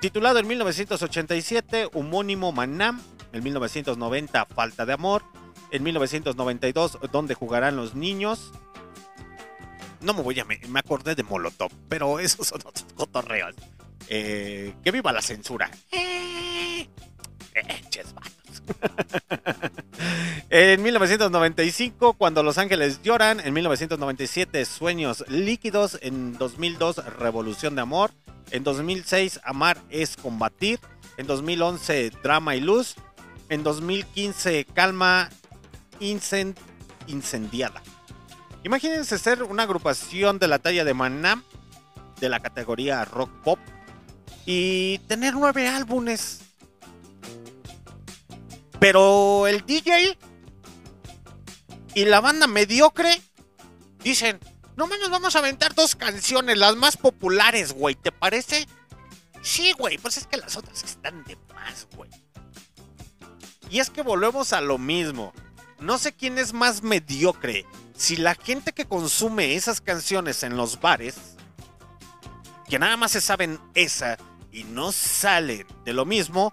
Titulado 0.00 0.38
en 0.38 0.46
1987, 0.46 1.88
homónimo 1.92 2.52
Maná. 2.52 3.00
En 3.32 3.42
1990, 3.42 4.46
Falta 4.46 4.86
de 4.86 4.92
Amor. 4.92 5.24
En 5.72 5.82
1992, 5.82 6.98
Donde 7.10 7.34
jugarán 7.34 7.74
los 7.74 7.96
niños 7.96 8.52
no 10.02 10.14
me 10.14 10.22
voy 10.22 10.38
a. 10.38 10.44
Me, 10.44 10.60
me 10.68 10.78
acordé 10.78 11.16
de 11.16 11.24
Molotov, 11.24 11.72
pero 11.88 12.20
esos 12.20 12.46
son 12.46 12.60
otros 12.64 12.86
cotorreos. 12.94 13.56
Eh, 14.08 14.74
que 14.84 14.90
viva 14.92 15.12
la 15.12 15.20
censura. 15.20 15.68
Eh, 15.90 16.88
eh 17.54 17.82
en 20.50 20.82
1995, 20.82 22.14
cuando 22.14 22.42
Los 22.42 22.58
Ángeles 22.58 23.02
lloran. 23.02 23.40
En 23.40 23.54
1997, 23.54 24.64
Sueños 24.64 25.24
líquidos. 25.28 25.98
En 26.02 26.36
2002, 26.38 27.04
Revolución 27.18 27.74
de 27.74 27.82
Amor. 27.82 28.10
En 28.50 28.64
2006, 28.64 29.40
Amar 29.44 29.78
es 29.90 30.16
combatir. 30.16 30.78
En 31.16 31.26
2011, 31.26 32.10
Drama 32.22 32.56
y 32.56 32.60
Luz. 32.60 32.96
En 33.48 33.62
2015, 33.62 34.66
Calma 34.72 35.28
incendiada. 37.06 37.82
Imagínense 38.64 39.18
ser 39.18 39.42
una 39.42 39.64
agrupación 39.64 40.38
de 40.38 40.48
la 40.48 40.58
talla 40.58 40.84
de 40.84 40.94
Maná, 40.94 41.42
de 42.20 42.28
la 42.28 42.40
categoría 42.40 43.04
rock 43.04 43.30
pop, 43.42 43.58
y 44.46 44.98
tener 45.08 45.34
nueve 45.34 45.68
álbumes. 45.68 46.40
Pero 48.82 49.46
el 49.46 49.64
DJ 49.64 50.18
y 51.94 52.04
la 52.04 52.20
banda 52.20 52.48
mediocre 52.48 53.22
dicen, 54.02 54.40
no 54.74 54.88
menos 54.88 55.08
vamos 55.08 55.36
a 55.36 55.38
aventar 55.38 55.72
dos 55.76 55.94
canciones, 55.94 56.58
las 56.58 56.74
más 56.74 56.96
populares, 56.96 57.74
güey, 57.74 57.94
¿te 57.94 58.10
parece? 58.10 58.66
Sí, 59.40 59.72
güey, 59.78 59.98
pues 59.98 60.16
es 60.16 60.26
que 60.26 60.36
las 60.36 60.56
otras 60.56 60.82
están 60.82 61.22
de 61.22 61.38
más, 61.54 61.86
güey. 61.94 62.10
Y 63.70 63.78
es 63.78 63.88
que 63.88 64.02
volvemos 64.02 64.52
a 64.52 64.60
lo 64.60 64.78
mismo. 64.78 65.32
No 65.78 65.96
sé 65.96 66.12
quién 66.12 66.36
es 66.36 66.52
más 66.52 66.82
mediocre, 66.82 67.64
si 67.96 68.16
la 68.16 68.34
gente 68.34 68.72
que 68.72 68.86
consume 68.86 69.54
esas 69.54 69.80
canciones 69.80 70.42
en 70.42 70.56
los 70.56 70.80
bares, 70.80 71.36
que 72.68 72.80
nada 72.80 72.96
más 72.96 73.12
se 73.12 73.20
saben 73.20 73.60
esa 73.74 74.18
y 74.50 74.64
no 74.64 74.90
salen 74.90 75.68
de 75.84 75.92
lo 75.92 76.04
mismo, 76.04 76.52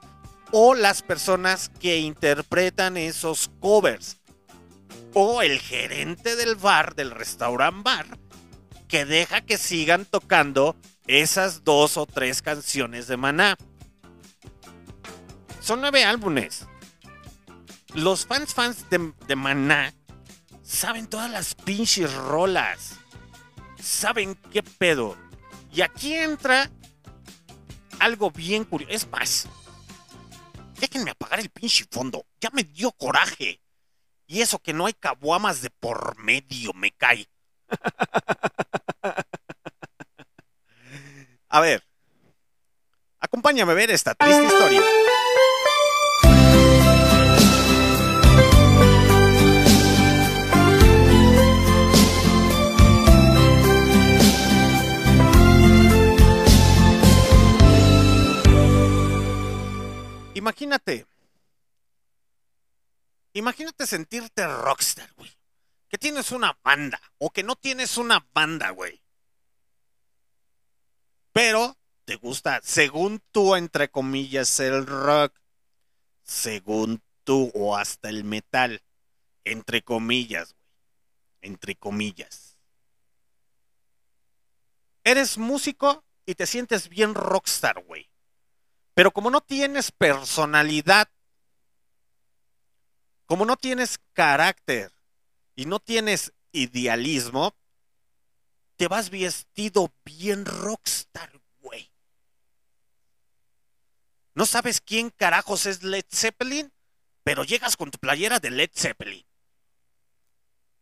o 0.51 0.73
las 0.75 1.01
personas 1.01 1.69
que 1.79 1.99
interpretan 1.99 2.97
esos 2.97 3.51
covers, 3.59 4.17
o 5.13 5.41
el 5.41 5.59
gerente 5.59 6.35
del 6.35 6.55
bar, 6.55 6.95
del 6.95 7.11
restaurant 7.11 7.83
bar, 7.83 8.05
que 8.87 9.05
deja 9.05 9.41
que 9.41 9.57
sigan 9.57 10.05
tocando 10.05 10.75
esas 11.07 11.63
dos 11.63 11.97
o 11.97 12.05
tres 12.05 12.41
canciones 12.41 13.07
de 13.07 13.17
Maná. 13.17 13.57
Son 15.61 15.81
nueve 15.81 16.03
álbumes. 16.03 16.67
Los 17.93 18.25
fans 18.25 18.53
fans 18.53 18.89
de, 18.89 19.13
de 19.27 19.35
Maná 19.35 19.93
saben 20.63 21.07
todas 21.07 21.29
las 21.29 21.55
pinches 21.55 22.13
rolas. 22.13 22.93
Saben 23.81 24.35
qué 24.51 24.61
pedo. 24.61 25.17
Y 25.71 25.81
aquí 25.81 26.13
entra 26.13 26.69
algo 27.99 28.31
bien 28.31 28.63
curioso. 28.63 28.93
Es 28.93 29.09
más, 29.09 29.47
déjenme 30.80 31.11
apagar 31.11 31.39
el 31.39 31.49
pinche 31.49 31.86
fondo. 31.91 32.25
Ya 32.39 32.49
me 32.51 32.63
dio 32.63 32.91
coraje. 32.91 33.61
Y 34.27 34.41
eso 34.41 34.59
que 34.59 34.73
no 34.73 34.86
hay 34.86 34.93
cabuamas 34.93 35.61
de 35.61 35.69
por 35.69 36.17
medio, 36.19 36.71
me 36.73 36.91
cae. 36.91 37.27
a 41.49 41.59
ver, 41.59 41.84
acompáñame 43.19 43.71
a 43.71 43.75
ver 43.75 43.91
esta 43.91 44.15
triste 44.15 44.43
historia. 44.43 44.82
Imagínate. 60.39 61.05
Imagínate 63.33 63.85
sentirte 63.85 64.47
rockstar, 64.47 65.13
güey. 65.13 65.31
Que 65.87 65.97
tienes 65.97 66.31
una 66.31 66.59
banda 66.63 66.99
o 67.17 67.29
que 67.29 67.43
no 67.43 67.55
tienes 67.55 67.97
una 67.97 68.27
banda, 68.33 68.71
güey. 68.71 69.01
Pero 71.31 71.77
te 72.05 72.15
gusta, 72.15 72.59
según 72.63 73.21
tú, 73.31 73.55
entre 73.55 73.89
comillas, 73.89 74.59
el 74.59 74.85
rock. 74.85 75.39
Según 76.23 77.03
tú, 77.23 77.51
o 77.53 77.75
hasta 77.77 78.09
el 78.09 78.23
metal. 78.23 78.83
Entre 79.43 79.83
comillas, 79.83 80.53
güey. 80.53 80.65
Entre 81.41 81.75
comillas. 81.75 82.57
Eres 85.03 85.37
músico 85.37 86.03
y 86.25 86.35
te 86.35 86.45
sientes 86.45 86.89
bien 86.89 87.15
rockstar, 87.15 87.83
güey. 87.83 88.09
Pero 88.99 89.11
como 89.11 89.31
no 89.31 89.39
tienes 89.39 89.93
personalidad, 89.93 91.07
como 93.25 93.45
no 93.45 93.55
tienes 93.55 93.97
carácter 94.11 94.91
y 95.55 95.67
no 95.67 95.79
tienes 95.79 96.33
idealismo, 96.51 97.55
te 98.75 98.89
vas 98.89 99.09
vestido 99.09 99.93
bien 100.03 100.43
rockstar, 100.43 101.31
güey. 101.61 101.89
No 104.33 104.45
sabes 104.45 104.81
quién 104.81 105.11
carajos 105.11 105.65
es 105.65 105.81
Led 105.81 106.03
Zeppelin, 106.11 106.69
pero 107.23 107.45
llegas 107.45 107.77
con 107.77 107.91
tu 107.91 107.99
playera 107.99 108.41
de 108.41 108.49
Led 108.49 108.71
Zeppelin. 108.75 109.25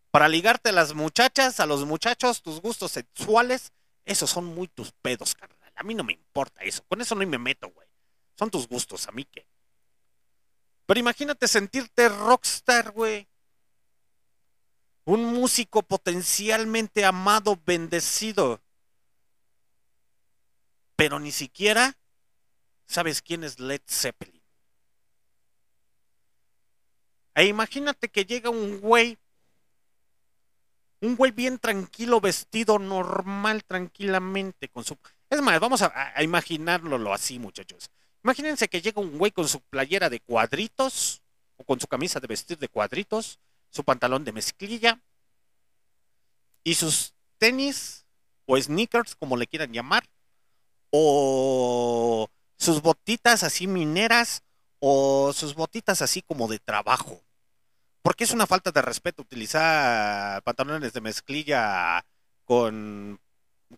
Para 0.09 0.27
ligarte 0.27 0.69
a 0.69 0.73
las 0.73 0.95
muchachas, 0.95 1.59
a 1.59 1.67
los 1.67 1.85
muchachos, 1.85 2.41
tus 2.41 2.61
gustos 2.61 2.93
sexuales, 2.93 3.73
esos 4.05 4.31
son 4.31 4.45
muy 4.45 4.67
tus 4.69 4.91
pedos, 4.91 5.35
carnal. 5.35 5.71
A 5.75 5.83
mí 5.83 5.93
no 5.93 6.03
me 6.03 6.13
importa 6.13 6.63
eso. 6.63 6.83
Con 6.89 6.99
eso 6.99 7.13
no 7.13 7.23
me 7.27 7.37
meto, 7.37 7.69
güey. 7.69 7.86
Son 8.37 8.51
tus 8.51 8.67
gustos, 8.67 9.07
a 9.07 9.11
mí. 9.11 9.27
Pero 10.85 10.99
imagínate 10.99 11.47
sentirte 11.47 12.07
rockstar, 12.07 12.91
güey. 12.91 13.27
Un 15.05 15.25
músico 15.33 15.81
potencialmente 15.81 17.03
amado, 17.03 17.59
bendecido. 17.65 18.61
Pero 20.95 21.19
ni 21.19 21.31
siquiera 21.31 21.97
sabes 22.85 23.21
quién 23.21 23.43
es 23.43 23.59
Led 23.59 23.81
Zeppelin. 23.87 24.41
E 27.35 27.45
imagínate 27.45 28.09
que 28.09 28.25
llega 28.25 28.49
un 28.49 28.79
güey, 28.79 29.17
un 31.01 31.15
güey 31.15 31.31
bien 31.31 31.59
tranquilo, 31.59 32.19
vestido 32.19 32.79
normal, 32.79 33.63
tranquilamente, 33.63 34.69
con 34.69 34.83
su... 34.83 34.97
Es 35.29 35.41
más, 35.41 35.59
vamos 35.59 35.81
a, 35.83 36.13
a 36.15 36.23
imaginarlo 36.23 37.13
así, 37.13 37.37
muchachos. 37.37 37.91
Imagínense 38.27 38.67
que 38.67 38.81
llega 38.81 38.99
un 38.99 39.17
güey 39.17 39.31
con 39.31 39.47
su 39.47 39.61
playera 39.61 40.09
de 40.09 40.19
cuadritos, 40.19 41.23
o 41.55 41.63
con 41.63 41.79
su 41.79 41.87
camisa 41.87 42.19
de 42.19 42.27
vestir 42.27 42.57
de 42.57 42.67
cuadritos, 42.67 43.39
su 43.69 43.85
pantalón 43.85 44.25
de 44.25 44.33
mezclilla, 44.33 44.99
y 46.61 46.73
sus 46.73 47.13
tenis, 47.37 48.05
o 48.45 48.59
sneakers, 48.59 49.15
como 49.15 49.37
le 49.37 49.47
quieran 49.47 49.71
llamar, 49.71 50.03
o 50.89 52.29
sus 52.57 52.81
botitas 52.81 53.43
así 53.43 53.65
mineras, 53.65 54.43
o 54.79 55.31
sus 55.31 55.55
botitas 55.55 56.01
así 56.01 56.21
como 56.21 56.49
de 56.49 56.59
trabajo. 56.59 57.23
Porque 58.01 58.25
es 58.25 58.31
una 58.31 58.45
falta 58.45 58.73
de 58.73 58.81
respeto 58.81 59.21
utilizar 59.21 60.43
pantalones 60.43 60.91
de 60.91 60.99
mezclilla 60.99 62.05
con, 62.43 63.21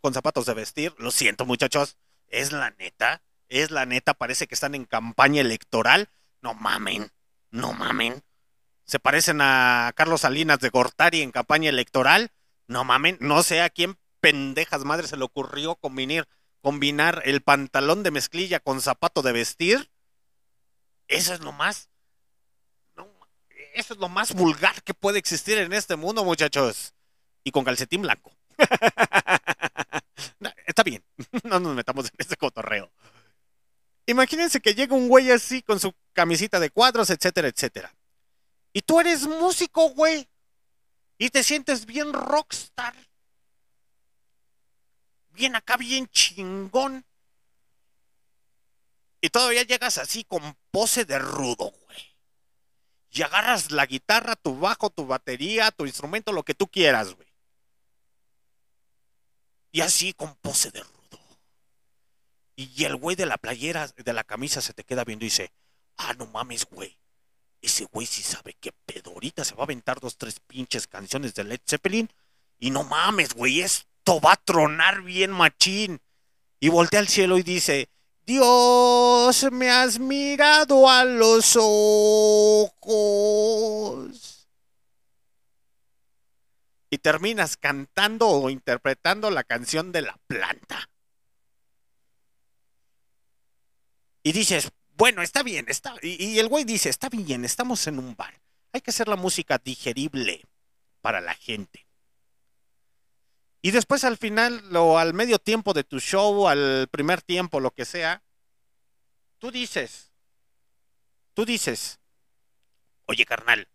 con 0.02 0.12
zapatos 0.12 0.47
de 0.47 0.56
vestir. 0.56 0.95
Lo 0.97 1.12
siento, 1.12 1.45
muchachos. 1.45 1.97
Es 2.30 2.52
la 2.52 2.72
neta. 2.72 3.22
Es 3.50 3.72
la 3.72 3.86
neta. 3.86 4.14
Parece 4.14 4.47
que 4.47 4.56
están 4.56 4.76
en 4.76 4.86
campaña 4.86 5.41
electoral. 5.41 6.10
No 6.41 6.54
mamen. 6.54 7.12
No 7.52 7.74
mamen. 7.74 8.24
Se 8.86 9.00
parecen 9.00 9.41
a 9.41 9.91
Carlos 9.95 10.22
Salinas 10.22 10.60
de 10.60 10.70
Gortari 10.70 11.22
en 11.22 11.32
campaña 11.32 11.70
electoral. 11.70 12.32
No 12.68 12.84
mamen. 12.84 13.18
No 13.20 13.43
sé 13.43 13.62
a 13.62 13.70
quién 13.70 13.97
pendejas 14.22 14.86
madre 14.86 15.08
se 15.08 15.18
le 15.18 15.24
ocurrió 15.24 15.76
combinar, 15.76 16.28
combinar 16.62 17.22
el 17.26 17.41
pantalón 17.41 18.04
de 18.04 18.12
mezclilla 18.12 18.60
con 18.60 18.82
zapato 18.82 19.22
de 19.22 19.32
vestir. 19.32 19.89
Eso 21.08 21.34
es 21.34 21.41
lo 21.41 21.52
más 21.52 21.89
eso 23.74 23.93
es 23.93 24.00
lo 24.00 24.10
más 24.10 24.34
vulgar 24.34 24.82
que 24.84 24.93
puede 24.93 25.20
existir 25.20 25.58
en 25.58 25.74
este 25.74 25.95
mundo, 25.95 26.24
muchachos. 26.24 26.93
Y 27.43 27.52
con 27.52 27.64
calcetín 27.64 28.02
blanco. 28.02 28.32
está 30.66 30.84
bien, 30.84 31.04
no 31.43 31.60
nos 31.60 31.76
metamos 31.76 32.06
en 32.06 32.16
ese 32.18 32.36
cotorreo. 32.36 32.91
Imagínense 34.10 34.60
que 34.60 34.74
llega 34.74 34.95
un 34.95 35.07
güey 35.07 35.32
así 35.32 35.62
con 35.62 35.80
su 35.80 35.93
camisita 36.14 36.60
de 36.60 36.70
cuadros, 36.70 37.10
etcétera, 37.10 37.47
etcétera. 37.47 37.95
Y 38.74 38.82
tú 38.82 38.99
eres 38.99 39.28
músico, 39.28 39.89
güey. 39.89 40.28
Y 41.18 41.30
te 41.30 41.43
sientes 41.43 41.86
bien 41.86 42.14
rockstar. 42.14 42.95
Bien 45.30 45.55
acá, 45.55 45.78
bien 45.78 46.07
chingón. 46.07 47.05
Y 49.22 49.30
todavía 49.30 49.64
llegas 49.64 49.97
así 49.97 50.24
con 50.24 50.57
pose 50.72 51.05
de 51.05 51.20
rudo, 51.20 51.72
güey 51.72 52.10
y 53.12 53.22
agarras 53.24 53.72
la 53.72 53.86
guitarra, 53.86 54.36
tu 54.36 54.57
bajo, 54.57 54.89
tu 54.89 55.05
batería, 55.05 55.72
tu 55.72 55.86
instrumento, 55.86 56.32
lo 56.32 56.43
que 56.43 56.53
tú 56.53 56.68
quieras, 56.68 57.14
güey. 57.14 57.28
Y 59.72 59.82
así 59.82 60.14
con 60.14 60.36
pose 60.36 60.72
de 60.72 60.82
rudo. 60.82 60.99
Y 62.60 62.84
el 62.84 62.97
güey 62.97 63.16
de 63.16 63.26
la 63.26 63.38
playera, 63.38 63.88
de 63.88 64.12
la 64.12 64.26
camisa, 64.26 64.60
se 64.60 64.74
te 64.74 64.84
queda 64.84 65.05
viendo 65.05 65.24
y 65.24 65.30
dice, 65.30 65.53
ah, 65.95 66.14
no 66.16 66.26
mames, 66.26 66.66
güey. 66.66 66.99
Ese 67.62 67.86
güey 67.86 68.05
sí 68.05 68.22
sabe 68.22 68.57
qué 68.60 68.74
pedo. 68.86 69.12
Ahorita 69.12 69.45
se 69.45 69.55
va 69.55 69.62
a 69.62 69.64
aventar 69.64 70.01
dos, 70.01 70.18
tres 70.18 70.41
pinches 70.41 70.86
canciones 70.86 71.34
de 71.36 71.45
Led 71.45 71.62
Zeppelin. 71.66 72.12
Y 72.57 72.72
no 72.72 72.84
mames, 72.84 73.34
güey, 73.34 73.62
esto 73.62 74.20
va 74.20 74.34
a 74.34 74.36
tronar 74.36 75.03
bien 75.03 75.32
machín. 75.32 76.01
Y 76.60 76.68
voltea 76.68 76.99
al 76.99 77.07
cielo 77.07 77.38
y 77.38 77.43
dice, 77.43 77.88
Dios, 78.26 79.49
me 79.53 79.70
has 79.70 79.97
mirado 79.97 80.89
a 80.89 81.05
los 81.05 81.55
ojos. 81.57 82.76
Y 86.89 86.97
terminas 86.97 87.55
cantando 87.55 88.28
o 88.28 88.49
interpretando 88.49 89.32
la 89.32 89.45
canción 89.45 89.93
de 89.93 90.01
la 90.01 90.20
planta. 90.28 90.89
Y 94.24 94.32
dices, 94.32 94.72
bueno, 94.99 95.22
está 95.22 95.43
bien, 95.43 95.65
está. 95.70 95.95
Y, 96.01 96.39
el 96.39 96.49
güey 96.49 96.65
dice, 96.65 96.89
está 96.89 97.09
bien, 97.09 97.45
estamos 97.45 97.88
en 97.88 97.99
un 97.99 98.15
bar. 98.15 98.41
Hay 98.74 98.82
que 98.82 98.91
hacer 98.91 99.07
la 99.07 99.15
música 99.15 99.57
digerible 99.57 100.43
para 101.01 101.22
la 101.22 101.34
gente. 101.36 101.88
Y 103.61 103.72
después 103.72 104.03
al 104.03 104.17
final 104.17 104.76
o 104.76 104.97
al 104.97 105.13
medio 105.13 105.39
tiempo 105.39 105.74
de 105.74 105.84
tu 105.84 105.99
show, 105.99 106.47
al 106.47 106.88
primer 106.91 107.22
tiempo, 107.22 107.59
lo 107.59 107.72
que 107.72 107.86
sea, 107.86 108.24
tú 109.38 109.51
dices, 109.51 110.11
tú 111.34 111.45
dices, 111.45 111.99
oye 113.05 113.26
carnal, 113.26 113.67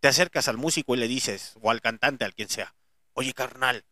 te 0.00 0.08
acercas 0.08 0.48
al 0.48 0.56
músico 0.56 0.94
y 0.94 0.98
le 0.98 1.08
dices, 1.08 1.54
o 1.60 1.70
al 1.70 1.80
cantante, 1.80 2.24
al 2.24 2.34
quien 2.34 2.48
sea, 2.48 2.74
oye 3.14 3.34
carnal, 3.34 3.84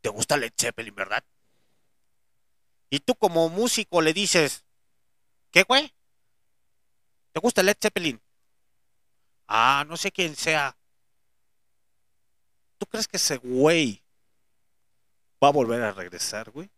¿te 0.00 0.08
gusta 0.08 0.36
Led 0.36 0.52
Zeppelin, 0.58 0.94
verdad? 0.94 1.24
Y 2.92 3.00
tú 3.00 3.14
como 3.14 3.48
músico 3.48 4.02
le 4.02 4.12
dices, 4.12 4.66
¿qué 5.50 5.62
güey? 5.62 5.94
¿Te 7.32 7.40
gusta 7.40 7.62
Led 7.62 7.78
Zeppelin? 7.80 8.20
Ah, 9.48 9.86
no 9.88 9.96
sé 9.96 10.12
quién 10.12 10.36
sea. 10.36 10.76
¿Tú 12.76 12.84
crees 12.84 13.08
que 13.08 13.16
ese 13.16 13.38
güey 13.38 14.04
va 15.42 15.48
a 15.48 15.52
volver 15.52 15.80
a 15.80 15.92
regresar, 15.92 16.50
güey? 16.50 16.70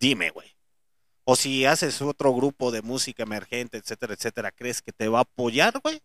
Dime, 0.00 0.30
güey. 0.30 0.52
O 1.22 1.36
si 1.36 1.64
haces 1.64 2.02
otro 2.02 2.34
grupo 2.34 2.72
de 2.72 2.82
música 2.82 3.22
emergente, 3.22 3.78
etcétera, 3.78 4.14
etcétera, 4.14 4.50
¿crees 4.50 4.82
que 4.82 4.90
te 4.90 5.06
va 5.06 5.18
a 5.18 5.22
apoyar, 5.22 5.78
güey? 5.78 6.02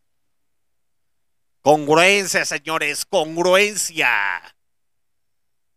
Congruencia, 1.61 2.45
señores, 2.45 3.05
congruencia. 3.05 4.07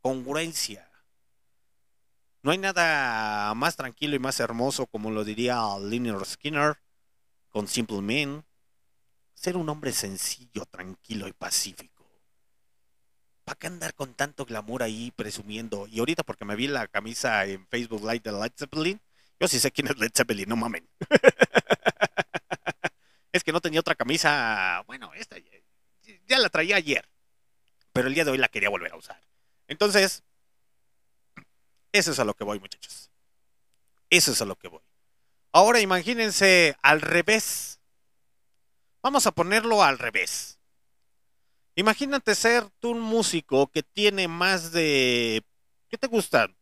Congruencia. 0.02 0.91
No 2.42 2.50
hay 2.50 2.58
nada 2.58 3.54
más 3.54 3.76
tranquilo 3.76 4.16
y 4.16 4.18
más 4.18 4.40
hermoso, 4.40 4.86
como 4.86 5.12
lo 5.12 5.22
diría 5.22 5.62
Linear 5.80 6.26
Skinner, 6.26 6.76
con 7.50 7.68
Simple 7.68 8.00
Man, 8.00 8.44
ser 9.32 9.56
un 9.56 9.68
hombre 9.68 9.92
sencillo, 9.92 10.66
tranquilo 10.66 11.28
y 11.28 11.32
pacífico. 11.32 12.04
¿Para 13.44 13.58
qué 13.58 13.68
andar 13.68 13.94
con 13.94 14.14
tanto 14.14 14.44
glamour 14.44 14.82
ahí 14.82 15.12
presumiendo? 15.14 15.86
Y 15.86 16.00
ahorita 16.00 16.24
porque 16.24 16.44
me 16.44 16.56
vi 16.56 16.66
la 16.66 16.88
camisa 16.88 17.46
en 17.46 17.66
Facebook 17.68 18.02
Live 18.02 18.22
de 18.24 18.32
Led 18.32 18.52
Zeppelin, 18.56 19.00
yo 19.38 19.46
sí 19.46 19.60
sé 19.60 19.70
quién 19.70 19.86
es 19.86 19.98
Led 19.98 20.10
Zeppelin, 20.12 20.48
no 20.48 20.56
mamen. 20.56 20.88
es 23.32 23.44
que 23.44 23.52
no 23.52 23.60
tenía 23.60 23.80
otra 23.80 23.94
camisa, 23.94 24.82
bueno, 24.86 25.14
esta 25.14 25.36
ya 26.26 26.38
la 26.38 26.48
traía 26.48 26.76
ayer, 26.76 27.08
pero 27.92 28.08
el 28.08 28.14
día 28.14 28.24
de 28.24 28.32
hoy 28.32 28.38
la 28.38 28.48
quería 28.48 28.68
volver 28.68 28.92
a 28.92 28.96
usar. 28.96 29.20
Entonces, 29.68 30.24
eso 31.92 32.12
es 32.12 32.18
a 32.18 32.24
lo 32.24 32.34
que 32.34 32.44
voy, 32.44 32.58
muchachos. 32.58 33.10
Eso 34.10 34.32
es 34.32 34.42
a 34.42 34.44
lo 34.44 34.56
que 34.56 34.68
voy. 34.68 34.82
Ahora 35.52 35.80
imagínense 35.80 36.76
al 36.82 37.00
revés. 37.00 37.78
Vamos 39.02 39.26
a 39.26 39.32
ponerlo 39.32 39.82
al 39.82 39.98
revés. 39.98 40.58
Imagínate 41.74 42.34
ser 42.34 42.68
tú 42.80 42.90
un 42.90 43.00
músico 43.00 43.66
que 43.68 43.82
tiene 43.82 44.28
más 44.28 44.72
de... 44.72 45.44
¿Qué 45.88 45.98
te 45.98 46.06
gustan? 46.06 46.56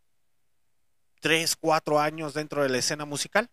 ¿Tres, 1.21 1.57
cuatro 1.57 2.01
años 2.01 2.35
dentro 2.35 2.63
de 2.63 2.69
la 2.69 2.79
escena 2.79 3.05
musical? 3.05 3.51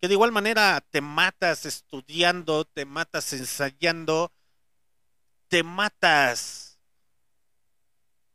Que 0.00 0.08
de 0.08 0.14
igual 0.14 0.32
manera 0.32 0.80
te 0.90 1.00
matas 1.00 1.66
estudiando, 1.66 2.64
te 2.64 2.84
matas 2.84 3.32
ensayando, 3.32 4.32
te 5.48 5.62
matas... 5.62 6.67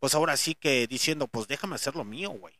Pues 0.04 0.16
ahora 0.16 0.36
sí 0.36 0.54
que 0.54 0.86
diciendo, 0.86 1.30
pues 1.30 1.48
déjame 1.48 1.76
hacer 1.76 1.96
lo 1.96 2.04
mío, 2.04 2.32
güey. 2.32 2.54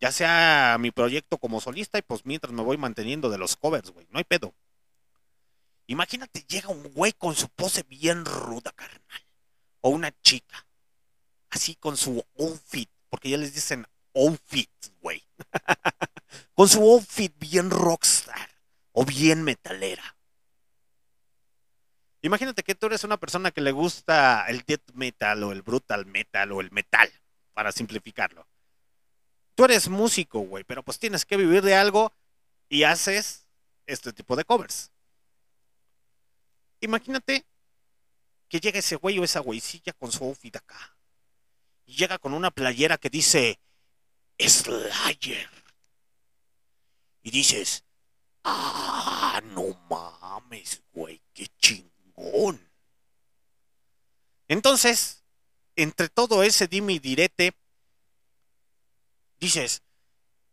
Ya 0.00 0.10
sea 0.10 0.78
mi 0.80 0.90
proyecto 0.90 1.36
como 1.36 1.60
solista 1.60 1.98
y 1.98 2.00
pues 2.00 2.24
mientras 2.24 2.50
me 2.54 2.62
voy 2.62 2.78
manteniendo 2.78 3.28
de 3.28 3.36
los 3.36 3.56
covers, 3.56 3.90
güey. 3.90 4.06
No 4.10 4.16
hay 4.16 4.24
pedo. 4.24 4.54
Imagínate, 5.86 6.46
llega 6.48 6.70
un 6.70 6.84
güey 6.94 7.12
con 7.12 7.34
su 7.36 7.50
pose 7.50 7.82
bien 7.82 8.24
ruda, 8.24 8.72
carnal. 8.72 9.26
O 9.82 9.90
una 9.90 10.18
chica. 10.22 10.66
Así 11.50 11.74
con 11.74 11.98
su 11.98 12.24
outfit. 12.38 12.88
Porque 13.10 13.28
ya 13.28 13.36
les 13.36 13.54
dicen 13.54 13.86
outfit, 14.14 14.70
güey. 15.02 15.22
con 16.54 16.70
su 16.70 16.80
outfit 16.80 17.38
bien 17.38 17.68
rockstar. 17.68 18.48
O 18.92 19.04
bien 19.04 19.42
metalera. 19.42 20.15
Imagínate 22.26 22.64
que 22.64 22.74
tú 22.74 22.86
eres 22.86 23.04
una 23.04 23.18
persona 23.18 23.52
que 23.52 23.60
le 23.60 23.70
gusta 23.70 24.46
el 24.48 24.62
death 24.62 24.90
metal 24.94 25.44
o 25.44 25.52
el 25.52 25.62
brutal 25.62 26.06
metal 26.06 26.50
o 26.50 26.60
el 26.60 26.72
metal, 26.72 27.08
para 27.54 27.70
simplificarlo. 27.70 28.48
Tú 29.54 29.64
eres 29.64 29.88
músico, 29.88 30.40
güey, 30.40 30.64
pero 30.64 30.82
pues 30.82 30.98
tienes 30.98 31.24
que 31.24 31.36
vivir 31.36 31.62
de 31.62 31.76
algo 31.76 32.12
y 32.68 32.82
haces 32.82 33.46
este 33.86 34.12
tipo 34.12 34.34
de 34.34 34.44
covers. 34.44 34.90
Imagínate 36.80 37.46
que 38.48 38.58
llega 38.58 38.80
ese 38.80 38.96
güey 38.96 39.20
o 39.20 39.24
esa 39.24 39.38
güeycilla 39.38 39.92
con 39.92 40.10
su 40.10 40.24
outfit 40.24 40.56
acá. 40.56 40.96
Y 41.84 41.94
llega 41.94 42.18
con 42.18 42.34
una 42.34 42.50
playera 42.50 42.98
que 42.98 43.08
dice 43.08 43.60
Slayer. 44.36 45.48
Y 47.22 47.30
dices, 47.30 47.84
ah, 48.42 49.40
no 49.44 49.78
mames, 49.88 50.82
güey, 50.92 51.22
qué 51.32 51.46
chingón. 51.58 51.95
Entonces, 54.48 55.24
entre 55.74 56.08
todo 56.08 56.42
ese 56.42 56.68
dime 56.68 56.94
y 56.94 56.98
direte, 56.98 57.54
dices, 59.38 59.82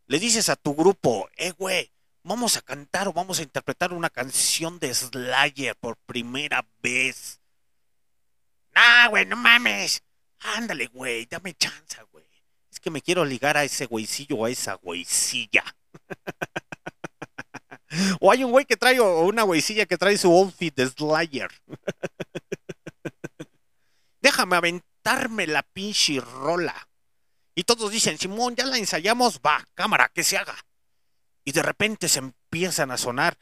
le 0.06 0.18
dices 0.18 0.48
a 0.48 0.56
tu 0.56 0.74
grupo, 0.74 1.28
eh, 1.36 1.52
güey, 1.52 1.92
vamos 2.22 2.56
a 2.56 2.62
cantar 2.62 3.08
o 3.08 3.12
vamos 3.12 3.38
a 3.38 3.42
interpretar 3.42 3.92
una 3.92 4.10
canción 4.10 4.78
de 4.78 4.92
Slayer 4.92 5.76
por 5.76 5.96
primera 5.96 6.66
vez. 6.82 7.40
Nah, 8.74 9.08
güey, 9.08 9.24
no 9.26 9.36
mames. 9.36 10.02
Ándale, 10.40 10.86
güey, 10.88 11.26
dame 11.26 11.54
chance, 11.54 12.02
güey. 12.10 12.24
Es 12.70 12.80
que 12.80 12.90
me 12.90 13.00
quiero 13.00 13.24
ligar 13.24 13.56
a 13.56 13.64
ese 13.64 13.86
güeycillo 13.86 14.36
o 14.36 14.44
a 14.44 14.50
esa 14.50 14.74
güeycilla. 14.74 15.64
o 18.26 18.32
hay 18.32 18.42
un 18.42 18.52
güey 18.52 18.64
que 18.64 18.78
trae, 18.78 18.98
o 19.00 19.26
una 19.26 19.42
güeycilla 19.42 19.84
que 19.84 19.98
trae 19.98 20.16
su 20.16 20.32
outfit 20.32 20.74
de 20.74 20.88
Slayer. 20.88 21.50
Déjame 24.22 24.56
aventarme 24.56 25.46
la 25.46 25.62
pinche 25.62 26.22
rola. 26.22 26.88
Y 27.54 27.64
todos 27.64 27.90
dicen, 27.90 28.16
Simón, 28.16 28.56
ya 28.56 28.64
la 28.64 28.78
ensayamos, 28.78 29.42
va, 29.44 29.62
cámara, 29.74 30.08
que 30.08 30.24
se 30.24 30.38
haga. 30.38 30.56
Y 31.44 31.52
de 31.52 31.62
repente 31.62 32.08
se 32.08 32.20
empiezan 32.20 32.92
a 32.92 32.96
sonar 32.96 33.36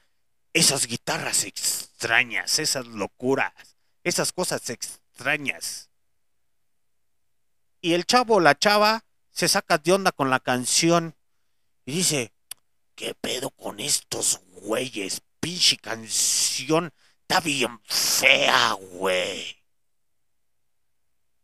esas 0.53 0.89
guitarras 0.89 1.45
extrañas, 1.45 2.59
esas 2.59 2.85
locuras, 2.85 3.53
esas 4.03 4.33
cosas 4.33 4.69
extrañas. 4.69 5.91
Y 7.81 7.93
el 7.93 8.05
chavo 8.05 8.35
o 8.35 8.41
la 8.41 8.59
chava 8.59 9.05
se 9.31 9.47
saca 9.47 9.79
de 9.79 9.93
onda 9.93 10.11
con 10.11 10.29
la 10.29 10.41
canción 10.41 11.15
y 11.85 11.99
dice, 11.99 12.33
¿qué 13.03 13.15
pedo 13.16 13.51
con 13.51 13.81
estos 13.81 14.41
güeyes? 14.62 15.23
Pinche 15.41 15.77
canción, 15.77 16.95
está 17.23 17.41
bien 17.41 17.81
fea, 17.85 18.74
güey. 18.93 19.61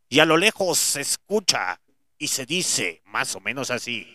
Y 0.08 0.20
a 0.20 0.24
lo 0.24 0.36
lejos 0.36 0.78
se 0.78 1.00
escucha 1.00 1.80
y 2.16 2.28
se 2.28 2.46
dice 2.46 3.02
más 3.06 3.34
o 3.34 3.40
menos 3.40 3.72
así. 3.72 4.06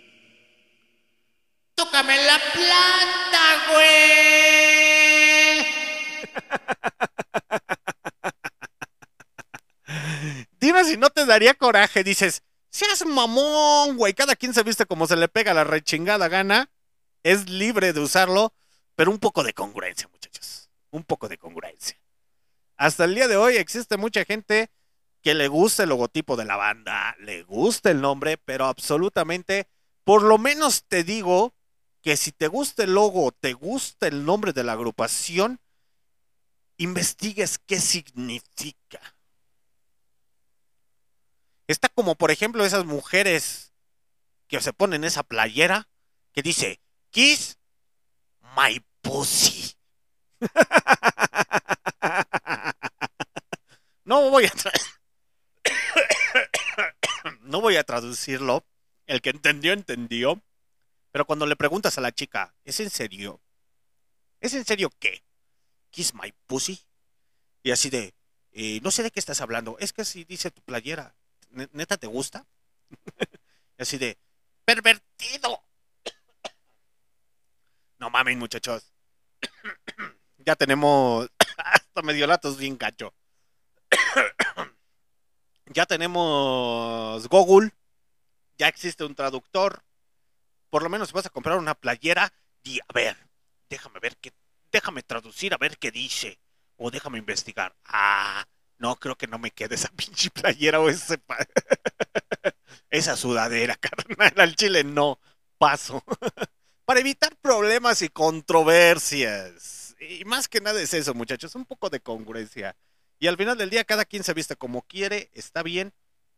Tócame 1.76 2.16
la 2.24 2.40
planta, 2.54 3.66
güey. 3.74 5.66
Dime 10.62 10.86
si 10.86 10.96
no 10.96 11.10
te 11.10 11.26
daría 11.26 11.56
coraje, 11.56 12.06
dices, 12.06 12.42
seas 12.70 13.06
mamón, 13.06 13.98
güey. 13.98 14.14
Cada 14.14 14.38
quien 14.38 14.54
se 14.54 14.64
viste 14.64 14.86
como 14.86 15.08
se 15.08 15.18
le 15.18 15.28
pega 15.28 15.54
la 15.54 15.66
rechingada 15.66 16.30
gana. 16.30 16.70
Es 17.24 17.50
libre 17.50 17.94
de 17.94 18.02
usarlo, 18.02 18.54
pero 18.96 19.12
un 19.12 19.20
poco 19.20 19.44
de 19.44 19.54
congruencia, 19.54 20.08
muchachos. 20.10 20.70
Un 20.92 21.04
poco 21.04 21.28
de 21.30 21.38
congruencia. 21.38 21.98
Hasta 22.76 23.06
el 23.06 23.16
día 23.16 23.28
de 23.28 23.38
hoy 23.38 23.56
existe 23.56 23.98
mucha 23.98 24.26
gente 24.26 24.70
que 25.22 25.34
le 25.34 25.48
gusta 25.48 25.84
el 25.84 25.90
logotipo 25.90 26.36
de 26.36 26.46
la 26.46 26.58
banda, 26.58 27.16
le 27.20 27.44
gusta 27.44 27.90
el 27.92 28.02
nombre, 28.02 28.38
pero 28.38 28.66
absolutamente, 28.66 29.70
por 30.04 30.22
lo 30.22 30.38
menos 30.38 30.84
te 30.84 31.06
digo 31.06 31.54
que 32.02 32.18
si 32.18 32.34
te 32.34 32.48
gusta 32.48 32.84
el 32.84 32.94
logo, 32.94 33.32
te 33.32 33.54
gusta 33.54 34.08
el 34.08 34.26
nombre 34.26 34.52
de 34.52 34.66
la 34.66 34.74
agrupación, 34.74 35.62
investigues 36.76 37.58
qué 37.58 37.80
significa. 37.80 39.00
Está 41.68 41.88
como, 41.88 42.16
por 42.16 42.30
ejemplo, 42.30 42.66
esas 42.66 42.84
mujeres 42.84 43.72
que 44.48 44.60
se 44.60 44.74
ponen 44.74 45.06
esa 45.06 45.24
playera 45.24 45.88
que 46.34 46.42
dice, 46.42 46.82
Kiss 47.14 47.58
my 48.58 48.84
pussy. 49.04 49.76
no 54.04 54.32
voy 54.32 54.46
a 54.46 54.52
no 57.42 57.62
voy 57.62 57.76
a 57.76 57.84
traducirlo. 57.84 58.66
El 59.06 59.22
que 59.22 59.30
entendió, 59.30 59.74
entendió. 59.74 60.42
Pero 61.12 61.28
cuando 61.28 61.46
le 61.46 61.56
preguntas 61.56 62.00
a 62.00 62.02
la 62.02 62.12
chica, 62.12 62.56
¿es 62.64 62.80
en 62.80 62.90
serio? 62.90 63.40
¿Es 64.40 64.56
en 64.56 64.66
serio 64.66 64.90
qué? 64.98 65.24
¿Kiss 65.92 66.16
my 66.16 66.34
pussy? 66.48 66.84
Y 67.62 67.70
así 67.70 67.92
de, 67.92 68.16
eh, 68.54 68.80
no 68.82 68.90
sé 68.90 69.04
de 69.04 69.12
qué 69.12 69.20
estás 69.20 69.40
hablando. 69.40 69.78
Es 69.78 69.94
que 69.94 70.04
si 70.04 70.24
dice 70.24 70.50
tu 70.50 70.64
playera, 70.64 71.14
¿neta 71.74 71.98
te 71.98 72.08
gusta? 72.08 72.48
y 73.78 73.84
así 73.84 74.00
de, 74.00 74.18
pervertido. 74.66 75.64
No 78.04 78.10
mames, 78.10 78.36
muchachos. 78.36 78.92
ya 80.40 80.58
tenemos 80.58 81.30
hasta 81.58 82.02
medio 82.02 82.28
latos 82.28 82.58
bien 82.58 82.76
cacho 82.76 83.14
ya 85.68 85.86
tenemos 85.86 87.26
Google, 87.30 87.72
ya 88.58 88.68
existe 88.68 89.06
un 89.06 89.16
traductor. 89.16 89.84
Por 90.70 90.84
lo 90.84 90.90
menos 90.90 91.14
vas 91.14 91.28
a 91.28 91.30
comprar 91.30 91.58
una 91.58 91.76
playera, 91.76 92.34
di, 92.62 92.80
a 92.82 92.94
ver, 92.94 93.16
déjame 93.70 94.02
ver 94.02 94.18
qué, 94.18 94.34
déjame 94.70 95.02
traducir 95.04 95.54
a 95.54 95.58
ver 95.58 95.78
qué 95.78 95.90
dice. 95.90 96.40
O 96.76 96.92
déjame 96.92 97.20
investigar. 97.20 97.74
Ah, 97.86 98.46
no, 98.80 98.98
creo 98.98 99.16
que 99.16 99.28
no 99.28 99.40
me 99.40 99.52
quede 99.52 99.76
esa 99.76 99.88
pinche 99.96 100.30
playera 100.30 100.82
o 100.82 100.90
ese 100.90 101.22
esa 102.90 103.16
sudadera, 103.16 103.76
carnal. 103.80 104.34
Al 104.36 104.56
chile 104.58 104.84
no, 104.84 105.22
paso. 105.58 106.04
Para 106.86 107.00
evitar 107.00 107.36
problemas 107.38 108.02
y 108.02 108.10
controversias. 108.10 109.96
Y 110.00 110.26
más 110.26 110.48
que 110.48 110.60
nada 110.60 110.82
es 110.82 110.94
eso, 110.94 111.14
muchachos, 111.14 111.56
un 111.56 111.66
poco 111.66 111.90
de 111.90 112.02
congruencia. 112.02 112.76
Y 113.20 113.28
al 113.28 113.38
final 113.38 113.58
del 113.58 113.70
día 113.70 113.86
cada 113.86 114.06
quien 114.06 114.24
se 114.24 114.34
viste 114.34 114.56
como 114.56 114.82
quiere, 114.82 115.30
está 115.34 115.64
bien, 115.64 115.94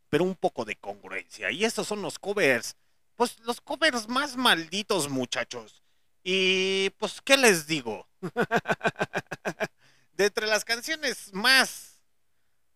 pero 0.10 0.24
un 0.24 0.36
poco 0.36 0.66
de 0.66 0.76
congruencia. 0.76 1.50
Y 1.52 1.66
estos 1.66 1.88
son 1.88 2.02
los 2.02 2.20
covers. 2.20 2.76
Pues 3.16 3.40
los 3.40 3.62
covers 3.62 4.08
más 4.08 4.38
malditos, 4.38 5.10
muchachos. 5.10 5.82
Y 6.24 6.90
pues, 6.98 7.22
¿qué 7.22 7.38
les 7.38 7.66
digo? 7.68 8.08
de 10.14 10.26
entre 10.26 10.48
las 10.48 10.66
canciones 10.66 11.32
más, 11.34 12.02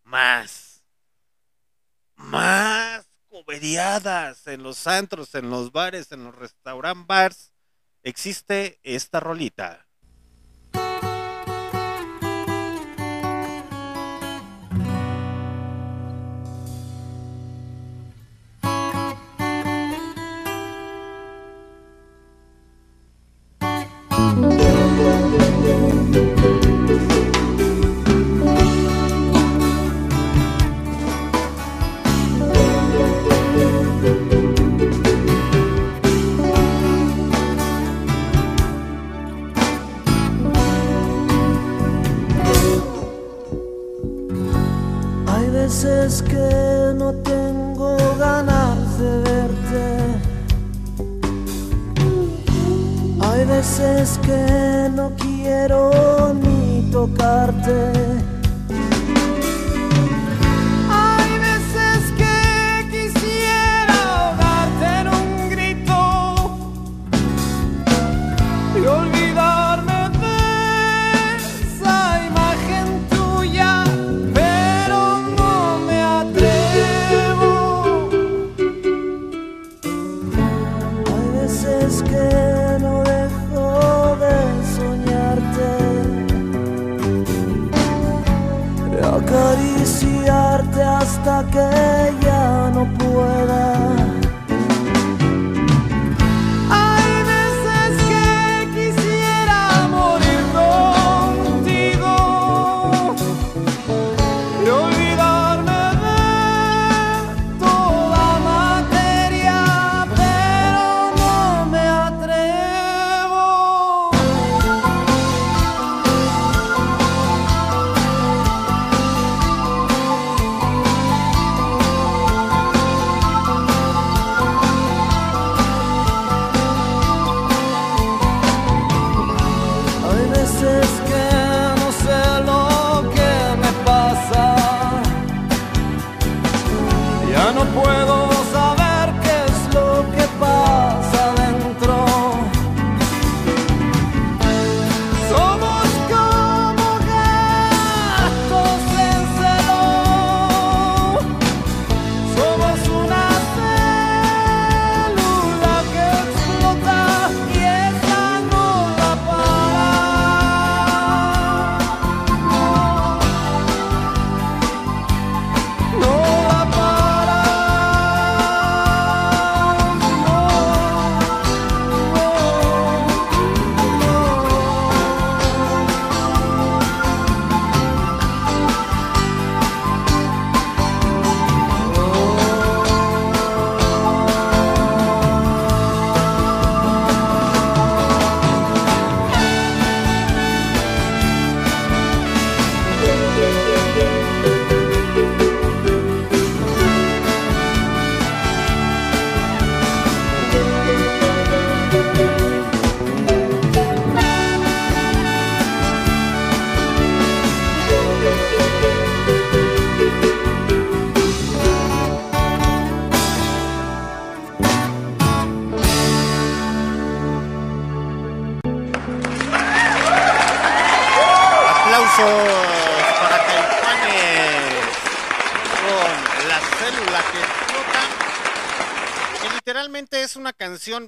más, 0.03 0.83
más 2.15 3.07
coveriadas 3.27 4.45
en 4.47 4.63
los 4.63 4.85
antros, 4.87 5.33
en 5.35 5.49
los 5.49 5.71
bares, 5.71 6.11
en 6.11 6.25
los 6.25 6.35
restaurant 6.35 7.07
bars, 7.07 7.48
existe 8.03 8.79
esta 8.83 9.19
rolita. 9.19 9.88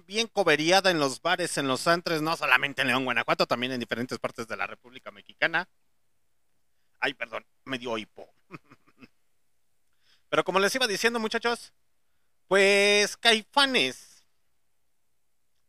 Bien 0.06 0.28
coveriada 0.28 0.92
en 0.92 1.00
los 1.00 1.22
bares, 1.22 1.58
en 1.58 1.68
los 1.68 1.88
antres, 1.88 2.22
no 2.22 2.36
solamente 2.38 2.82
en 2.82 2.88
León, 2.88 3.06
Guanajuato, 3.06 3.46
también 3.46 3.72
en 3.72 3.80
diferentes 3.80 4.20
partes 4.20 4.48
de 4.48 4.58
la 4.58 4.68
República 4.68 5.12
Mexicana. 5.12 5.68
Ay, 7.00 7.14
perdón, 7.14 7.46
me 7.66 7.78
dio 7.78 7.98
hipo. 7.98 8.30
Pero 10.30 10.44
como 10.44 10.60
les 10.60 10.74
iba 10.76 10.88
diciendo, 10.88 11.20
muchachos, 11.20 11.74
pues 12.48 13.18
Caifanes. 13.18 14.24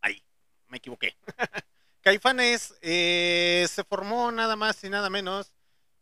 Ay, 0.01 0.23
me 0.69 0.79
equivoqué. 0.79 1.17
Caifanes 2.03 2.75
eh, 2.83 3.67
se 3.71 3.85
formó 3.85 4.31
nada 4.33 4.57
más 4.57 4.83
y 4.85 4.91
nada 4.91 5.09
menos 5.09 5.53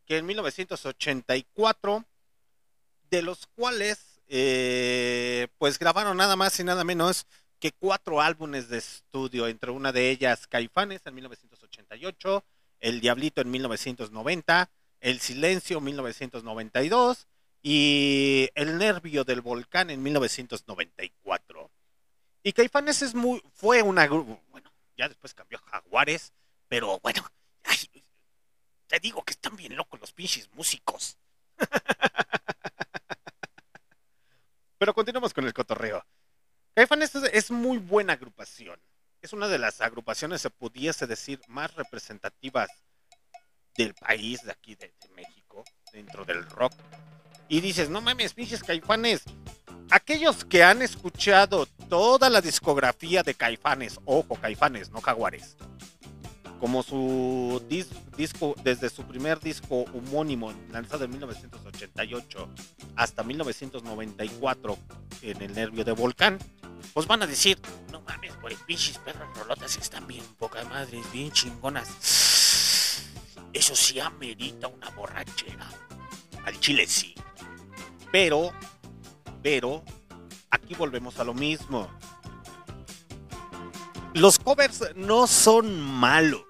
que 0.06 0.16
en 0.16 0.26
1984, 0.26 2.04
de 3.10 3.22
los 3.22 3.46
cuales 3.46 4.20
eh, 4.32 5.48
pues 5.58 5.78
grabaron 5.78 6.16
nada 6.16 6.36
más 6.36 6.58
y 6.60 6.64
nada 6.64 6.84
menos 6.84 7.26
que 7.60 7.72
cuatro 7.72 8.20
álbumes 8.20 8.68
de 8.68 8.78
estudio, 8.78 9.46
entre 9.46 9.70
una 9.70 9.92
de 9.92 10.10
ellas 10.10 10.46
Caifanes 10.46 11.02
en 11.04 11.14
1988, 11.14 12.44
El 12.80 13.00
Diablito 13.00 13.42
en 13.42 13.50
1990, 13.50 14.70
El 15.00 15.20
Silencio 15.20 15.78
en 15.78 15.84
1992 15.84 17.28
y 17.62 18.48
El 18.54 18.78
Nervio 18.78 19.24
del 19.24 19.42
Volcán 19.42 19.90
en 19.90 20.02
1994. 20.02 21.70
Y 22.42 22.52
Caifanes 22.54 23.02
es 23.02 23.14
muy, 23.14 23.42
fue 23.52 23.82
una 23.82 24.08
bueno, 24.08 24.72
ya 24.96 25.08
después 25.08 25.34
cambió 25.34 25.58
a 25.58 25.70
Jaguares, 25.70 26.32
pero 26.66 26.98
bueno, 27.00 27.22
te 28.86 28.98
digo 28.98 29.22
que 29.22 29.32
están 29.32 29.56
bien 29.56 29.76
locos 29.76 30.00
los 30.00 30.12
pinches 30.12 30.48
músicos. 30.54 31.18
pero 34.78 34.94
continuamos 34.94 35.34
con 35.34 35.44
el 35.44 35.52
cotorreo. 35.52 36.02
Caifanes 36.80 37.14
es, 37.14 37.50
muy 37.50 37.76
buena 37.76 38.14
agrupación. 38.14 38.80
Es 39.20 39.34
una 39.34 39.48
de 39.48 39.58
las 39.58 39.82
agrupaciones, 39.82 40.40
se 40.40 40.48
pudiese 40.48 41.06
decir, 41.06 41.38
más 41.46 41.74
representativas 41.74 42.70
del 43.76 43.92
país 43.92 44.42
de 44.44 44.52
aquí 44.52 44.76
de, 44.76 44.86
de 44.86 45.08
México, 45.14 45.62
dentro 45.92 46.24
del 46.24 46.46
rock. 46.46 46.72
Y 47.50 47.60
dices, 47.60 47.90
no 47.90 48.00
mames, 48.00 48.32
pinches 48.32 48.62
caifanes. 48.62 49.24
Aquellos 49.90 50.46
que 50.46 50.64
han 50.64 50.80
escuchado 50.80 51.66
toda 51.90 52.30
la 52.30 52.40
discografía 52.40 53.22
de 53.22 53.34
Caifanes, 53.34 54.00
ojo, 54.06 54.36
Caifanes, 54.36 54.88
no 54.88 55.02
Jaguares, 55.02 55.58
como 56.60 56.82
su 56.82 57.62
dis- 57.68 57.88
disco, 58.16 58.54
desde 58.62 58.90
su 58.90 59.02
primer 59.04 59.40
disco 59.40 59.84
homónimo, 59.94 60.52
lanzado 60.70 61.04
en 61.04 61.10
1988 61.12 62.48
hasta 62.96 63.22
1994 63.22 64.78
en 65.22 65.42
el 65.42 65.54
nervio 65.54 65.84
de 65.84 65.92
Volcán, 65.92 66.38
pues 66.92 67.06
van 67.06 67.22
a 67.22 67.26
decir, 67.26 67.58
no 67.90 68.00
mames, 68.02 68.38
güey, 68.40 68.56
pinches 68.66 68.98
perros 68.98 69.28
rolotas 69.38 69.76
están 69.76 70.06
bien 70.06 70.24
poca 70.38 70.62
madre, 70.64 71.00
bien 71.12 71.30
chingonas. 71.32 71.88
Eso 73.52 73.74
sí 73.74 73.98
amerita 73.98 74.68
una 74.68 74.90
borrachera. 74.90 75.68
Al 76.44 76.58
chile 76.60 76.86
sí. 76.86 77.14
Pero, 78.12 78.52
pero, 79.42 79.82
aquí 80.50 80.74
volvemos 80.74 81.18
a 81.18 81.24
lo 81.24 81.34
mismo. 81.34 81.88
Los 84.14 84.38
covers 84.38 84.84
no 84.96 85.26
son 85.26 85.80
malos. 85.80 86.42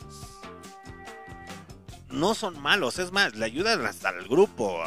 No 2.11 2.35
son 2.35 2.61
malos, 2.61 2.99
es 2.99 3.13
más, 3.13 3.37
le 3.37 3.45
ayudan 3.45 3.85
hasta 3.87 4.09
al 4.09 4.27
grupo, 4.27 4.83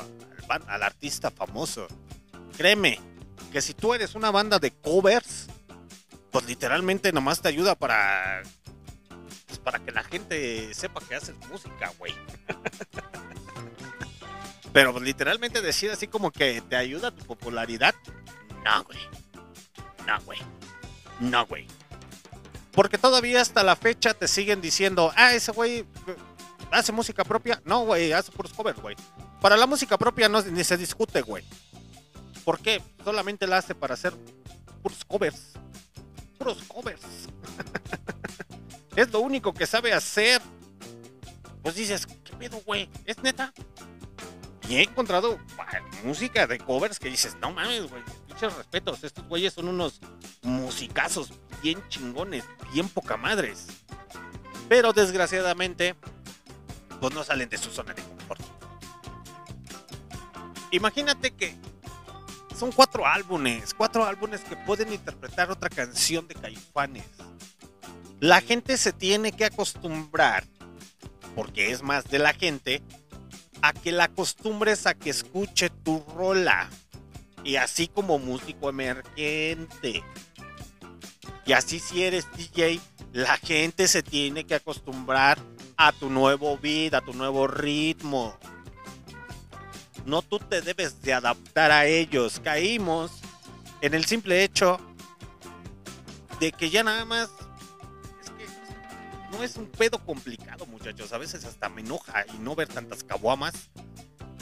al 0.67 0.83
artista 0.83 1.31
famoso. 1.31 1.87
Créeme, 2.57 2.99
que 3.51 3.61
si 3.61 3.73
tú 3.73 3.93
eres 3.93 4.15
una 4.15 4.31
banda 4.31 4.59
de 4.59 4.71
covers, 4.71 5.47
pues 6.31 6.45
literalmente 6.45 7.11
nomás 7.11 7.41
te 7.41 7.49
ayuda 7.49 7.75
para 7.75 8.43
pues 9.47 9.59
para 9.59 9.79
que 9.79 9.91
la 9.91 10.03
gente 10.03 10.73
sepa 10.73 11.01
que 11.01 11.15
haces 11.15 11.35
música, 11.49 11.91
güey. 11.99 12.13
Pero 14.73 14.91
pues, 14.91 15.03
literalmente 15.03 15.61
decir 15.61 15.91
así 15.91 16.07
como 16.07 16.31
que 16.31 16.61
te 16.61 16.75
ayuda 16.75 17.11
tu 17.11 17.23
popularidad, 17.25 17.93
no, 18.65 18.83
güey. 18.83 18.99
No, 20.07 20.19
güey. 20.21 20.39
No, 21.19 21.45
güey. 21.45 21.67
Porque 22.71 22.97
todavía 22.97 23.39
hasta 23.39 23.63
la 23.63 23.75
fecha 23.75 24.15
te 24.15 24.27
siguen 24.27 24.59
diciendo, 24.59 25.13
ah, 25.15 25.35
ese 25.35 25.51
güey 25.51 25.85
hace 26.73 26.91
música 26.91 27.23
propia. 27.23 27.61
No, 27.65 27.85
güey, 27.85 28.11
hace 28.11 28.31
puros 28.31 28.53
covers, 28.53 28.79
güey. 28.81 28.95
Para 29.41 29.57
la 29.57 29.67
música 29.67 29.97
propia 29.97 30.27
no, 30.29 30.41
ni 30.41 30.63
se 30.63 30.77
discute, 30.77 31.21
güey. 31.21 31.43
¿Por 32.43 32.59
qué? 32.59 32.81
Solamente 33.03 33.47
la 33.47 33.57
hace 33.57 33.75
para 33.75 33.93
hacer 33.93 34.13
puros 34.81 35.05
covers. 35.05 35.53
Puros 36.37 36.63
covers. 36.63 37.01
es 38.95 39.11
lo 39.11 39.21
único 39.21 39.53
que 39.53 39.65
sabe 39.65 39.93
hacer. 39.93 40.41
Pues 41.61 41.75
dices, 41.75 42.05
¿qué 42.05 42.35
pedo, 42.35 42.61
güey? 42.65 42.89
¿Es 43.05 43.21
neta? 43.23 43.53
Y 44.67 44.75
he 44.75 44.83
encontrado 44.83 45.39
música 46.03 46.47
de 46.47 46.57
covers 46.57 46.99
que 46.99 47.09
dices, 47.09 47.35
no 47.41 47.51
mames, 47.51 47.89
güey, 47.89 48.01
muchos 48.27 48.55
respetos. 48.55 49.03
Estos 49.03 49.25
güeyes 49.27 49.53
son 49.53 49.67
unos 49.67 49.99
musicazos 50.41 51.31
bien 51.61 51.81
chingones, 51.89 52.43
bien 52.73 52.89
poca 52.89 53.17
madres. 53.17 53.67
Pero 54.67 54.93
desgraciadamente, 54.93 55.95
pues 57.03 57.13
no 57.13 57.23
salen 57.25 57.49
de 57.49 57.57
su 57.57 57.69
zona 57.69 57.93
de 57.93 58.01
confort. 58.01 58.41
Imagínate 60.71 61.31
que 61.31 61.53
son 62.57 62.71
cuatro 62.71 63.05
álbumes, 63.05 63.73
cuatro 63.73 64.05
álbumes 64.05 64.39
que 64.45 64.55
pueden 64.55 64.93
interpretar 64.93 65.51
otra 65.51 65.67
canción 65.69 66.29
de 66.29 66.35
Caifanes. 66.35 67.03
La 68.21 68.39
gente 68.39 68.77
se 68.77 68.93
tiene 68.93 69.33
que 69.33 69.43
acostumbrar, 69.43 70.45
porque 71.35 71.71
es 71.71 71.83
más 71.83 72.05
de 72.05 72.19
la 72.19 72.33
gente, 72.33 72.81
a 73.61 73.73
que 73.73 73.91
la 73.91 74.05
acostumbres 74.05 74.87
a 74.87 74.93
que 74.93 75.09
escuche 75.09 75.69
tu 75.69 76.05
rola. 76.15 76.69
Y 77.43 77.57
así 77.57 77.89
como 77.89 78.17
músico 78.17 78.69
emergente. 78.69 80.05
Y 81.45 81.51
así 81.51 81.79
si 81.79 82.01
eres 82.03 82.31
DJ, 82.37 82.79
la 83.11 83.35
gente 83.35 83.89
se 83.89 84.03
tiene 84.03 84.45
que 84.45 84.55
acostumbrar 84.55 85.37
a 85.77 85.91
tu 85.91 86.09
nuevo 86.09 86.57
beat, 86.57 86.93
a 86.93 87.01
tu 87.01 87.13
nuevo 87.13 87.47
ritmo. 87.47 88.37
No 90.05 90.21
tú 90.21 90.39
te 90.39 90.61
debes 90.61 91.01
de 91.01 91.13
adaptar 91.13 91.71
a 91.71 91.85
ellos. 91.85 92.39
Caímos 92.43 93.11
en 93.81 93.93
el 93.93 94.05
simple 94.05 94.43
hecho 94.43 94.79
de 96.39 96.51
que 96.51 96.69
ya 96.69 96.83
nada 96.83 97.05
más 97.05 97.29
no 99.31 99.43
es 99.43 99.55
un 99.55 99.67
pedo 99.67 100.03
complicado, 100.05 100.65
muchachos. 100.65 101.11
A 101.13 101.17
veces 101.17 101.45
hasta 101.45 101.69
me 101.69 101.81
enoja 101.81 102.25
y 102.33 102.37
no 102.37 102.55
ver 102.55 102.67
tantas 102.67 103.03
caguamas. 103.03 103.53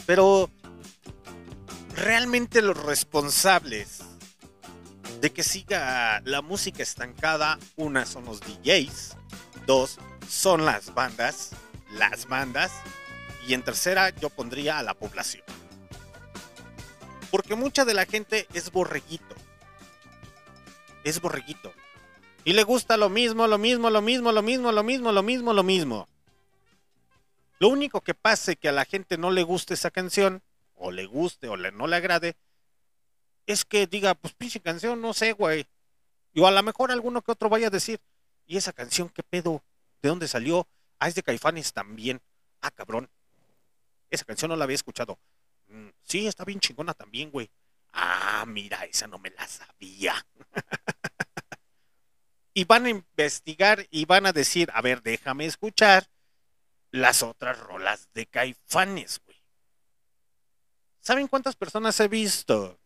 Pero 0.06 0.49
realmente 1.95 2.62
los 2.62 2.82
responsables 2.84 3.99
de 5.22 5.32
que 5.32 5.44
siga 5.44 6.22
la 6.26 6.41
música 6.41 6.82
estancada, 6.82 7.60
una 7.76 8.06
son 8.06 8.26
los 8.26 8.40
DJs, 8.41 9.16
dos 9.68 9.99
son 10.27 10.65
las 10.65 10.93
bandas, 10.93 11.52
las 11.91 12.27
bandas 12.27 12.72
y 13.48 13.53
en 13.53 13.64
tercera 13.64 14.10
yo 14.10 14.30
pondría 14.30 14.80
a 14.80 14.84
la 14.84 14.93
población. 14.93 15.43
Porque 17.30 17.56
mucha 17.56 17.85
de 17.85 17.93
la 17.93 18.06
gente 18.06 18.48
es 18.53 18.72
borreguito. 18.72 19.35
Es 21.03 21.22
borreguito. 21.22 21.73
Y 22.43 22.53
le 22.53 22.64
gusta 22.64 22.98
lo 22.98 23.10
mismo, 23.10 23.48
lo 23.48 23.57
mismo, 23.57 23.89
lo 23.89 24.02
mismo, 24.02 24.31
lo 24.31 24.41
mismo, 24.41 24.72
lo 24.72 24.84
mismo, 24.84 25.11
lo 25.11 25.23
mismo, 25.23 25.53
lo 25.53 25.64
mismo. 25.64 26.07
Lo 27.60 27.69
único 27.69 28.02
que 28.02 28.14
pase 28.14 28.56
que 28.56 28.69
a 28.69 28.72
la 28.72 28.85
gente 28.85 29.18
no 29.18 29.31
le 29.31 29.43
guste 29.43 29.76
esa 29.76 29.91
canción, 29.91 30.41
o 30.76 30.91
le 30.91 31.06
guste 31.06 31.48
o 31.48 31.56
le, 31.56 31.72
no 31.72 31.85
le 31.85 31.95
agrade, 31.95 32.35
es 33.45 33.64
que 33.65 33.85
diga, 33.85 34.15
pues 34.15 34.34
pinche 34.34 34.60
canción, 34.60 34.99
no 34.99 35.14
sé, 35.14 35.34
güey. 35.34 35.68
Y 36.34 36.43
a 36.43 36.52
lo 36.52 36.64
mejor 36.64 36.91
alguno 36.91 37.22
que 37.22 37.31
otro 37.31 37.49
vaya 37.49 37.68
a 37.68 37.72
decir, 37.72 37.99
¿y 38.48 38.57
esa 38.57 38.73
canción 38.73 39.10
qué 39.10 39.22
pedo? 39.23 39.61
¿De 40.02 40.10
dónde 40.10 40.28
salió? 40.28 40.68
Ah, 40.99 41.07
es 41.07 41.15
de 41.15 41.23
Caifanes 41.23 41.73
también. 41.73 42.22
Ah, 42.61 42.72
cabrón. 42.72 43.10
Esa 44.10 44.26
canción 44.26 44.49
no 44.49 44.56
la 44.56 44.65
había 44.65 44.76
escuchado. 44.76 45.19
Mm, 45.68 45.90
sí, 46.03 46.28
está 46.28 46.44
bien 46.44 46.60
chingona 46.60 46.94
también, 46.94 47.32
güey. 47.32 47.49
Ah, 47.94 48.45
mira, 48.48 48.84
esa 48.86 49.07
no 49.07 49.19
me 49.19 49.30
la 49.32 49.48
sabía. 49.48 50.26
y 52.53 52.65
van 52.65 52.86
a 52.86 52.90
investigar 52.90 53.88
y 53.90 54.06
van 54.06 54.26
a 54.26 54.34
decir, 54.34 54.69
a 54.73 54.82
ver, 54.82 55.02
déjame 55.02 55.45
escuchar 55.45 56.10
las 56.91 57.23
otras 57.23 57.57
rolas 57.60 58.10
de 58.14 58.26
Caifanes, 58.26 59.22
güey. 59.26 59.38
¿Saben 60.99 61.28
cuántas 61.28 61.56
personas 61.56 61.99
he 61.99 62.07
visto 62.07 62.80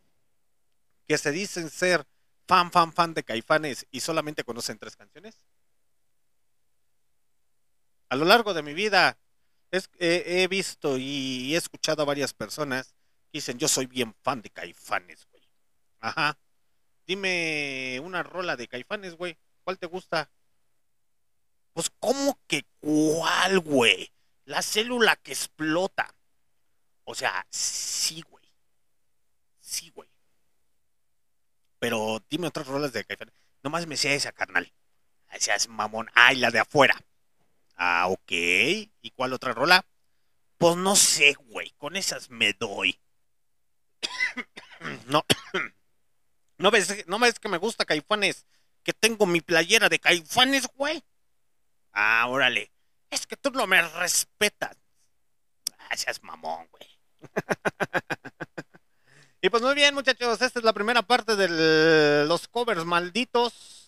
que 1.07 1.17
se 1.17 1.31
dicen 1.31 1.69
ser 1.69 2.05
fan, 2.47 2.71
fan, 2.71 2.93
fan 2.93 3.13
de 3.13 3.23
Caifanes 3.23 3.85
y 3.91 3.99
solamente 3.99 4.43
conocen 4.43 4.77
tres 4.77 4.95
canciones? 4.95 5.44
A 8.09 8.15
lo 8.15 8.25
largo 8.25 8.53
de 8.53 8.63
mi 8.63 8.73
vida 8.73 9.17
he 9.99 10.47
visto 10.47 10.97
y 10.97 11.53
he 11.53 11.57
escuchado 11.57 12.01
a 12.01 12.05
varias 12.05 12.33
personas 12.33 12.93
que 13.31 13.39
dicen, 13.39 13.57
yo 13.57 13.67
soy 13.67 13.87
bien 13.87 14.15
fan 14.23 14.41
de 14.41 14.49
Caifanes, 14.49 15.27
güey. 15.31 15.43
Ajá. 15.99 16.37
Dime 17.07 17.99
una 18.03 18.23
rola 18.23 18.55
de 18.55 18.67
Caifanes, 18.67 19.15
güey. 19.15 19.37
¿Cuál 19.63 19.77
te 19.77 19.87
gusta? 19.87 20.31
Pues, 21.73 21.91
¿cómo 21.99 22.39
que 22.47 22.65
cuál, 22.79 23.59
güey? 23.59 24.13
La 24.45 24.61
célula 24.61 25.15
que 25.17 25.33
explota. 25.33 26.15
O 27.03 27.13
sea, 27.15 27.45
sí, 27.49 28.21
güey. 28.21 28.45
Sí, 29.59 29.89
güey. 29.89 30.09
Pero 31.79 32.23
dime 32.29 32.47
otras 32.47 32.67
rolas 32.67 32.93
de 32.93 33.03
Caifanes. 33.03 33.35
Nomás 33.61 33.87
me 33.87 33.97
sea 33.97 34.13
esa, 34.13 34.31
carnal. 34.31 34.71
Seas 35.37 35.67
mamón. 35.67 36.09
Ay, 36.13 36.37
la 36.37 36.49
de 36.49 36.59
afuera. 36.59 36.95
Ah, 37.75 38.07
ok. 38.07 38.31
¿Y 38.31 39.11
cuál 39.15 39.33
otra 39.33 39.53
rola? 39.53 39.85
Pues 40.57 40.75
no 40.75 40.95
sé, 40.95 41.33
güey. 41.33 41.71
Con 41.77 41.95
esas 41.95 42.29
me 42.29 42.53
doy. 42.53 42.99
no. 45.07 45.25
¿No 46.57 46.71
ves, 46.71 47.05
¿No 47.07 47.19
ves 47.19 47.39
que 47.39 47.49
me 47.49 47.57
gusta 47.57 47.85
Caifanes? 47.85 48.45
Que 48.83 48.93
tengo 48.93 49.25
mi 49.25 49.41
playera 49.41 49.89
de 49.89 49.99
Caifanes, 49.99 50.67
güey. 50.75 51.03
Ah, 51.91 52.25
órale. 52.27 52.71
Es 53.09 53.27
que 53.27 53.35
tú 53.35 53.51
no 53.51 53.67
me 53.67 53.81
respetas. 53.81 54.77
Ah, 55.77 55.97
seas 55.97 56.23
mamón, 56.23 56.67
güey. 56.71 56.89
y 59.41 59.49
pues 59.49 59.63
muy 59.63 59.75
bien, 59.75 59.93
muchachos. 59.93 60.41
Esta 60.41 60.59
es 60.59 60.65
la 60.65 60.73
primera 60.73 61.01
parte 61.01 61.35
de 61.35 62.25
los 62.25 62.47
covers 62.47 62.85
malditos 62.85 63.84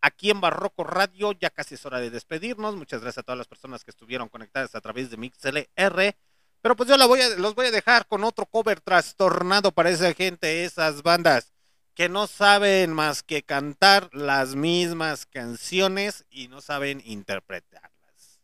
aquí 0.00 0.30
en 0.30 0.40
Barroco 0.40 0.84
Radio. 0.84 1.32
Ya 1.32 1.50
casi 1.50 1.74
es 1.74 1.86
hora 1.86 2.00
de 2.00 2.10
despedirnos. 2.10 2.76
Muchas 2.76 3.02
gracias 3.02 3.18
a 3.18 3.22
todas 3.22 3.38
las 3.38 3.48
personas 3.48 3.84
que 3.84 3.90
estuvieron 3.90 4.28
conectadas 4.28 4.74
a 4.74 4.80
través 4.80 5.10
de 5.10 5.16
MixLR. 5.16 6.16
Pero 6.62 6.76
pues 6.76 6.88
yo 6.88 6.96
los 6.96 7.54
voy 7.54 7.66
a 7.66 7.70
dejar 7.70 8.06
con 8.06 8.24
otro 8.24 8.46
cover 8.46 8.80
trastornado 8.80 9.72
para 9.72 9.90
esa 9.90 10.12
gente, 10.12 10.64
esas 10.64 11.02
bandas 11.02 11.52
que 11.94 12.08
no 12.08 12.26
saben 12.26 12.92
más 12.92 13.22
que 13.22 13.42
cantar 13.42 14.08
las 14.14 14.54
mismas 14.54 15.26
canciones 15.26 16.24
y 16.30 16.48
no 16.48 16.60
saben 16.60 17.02
interpretarlas. 17.04 18.40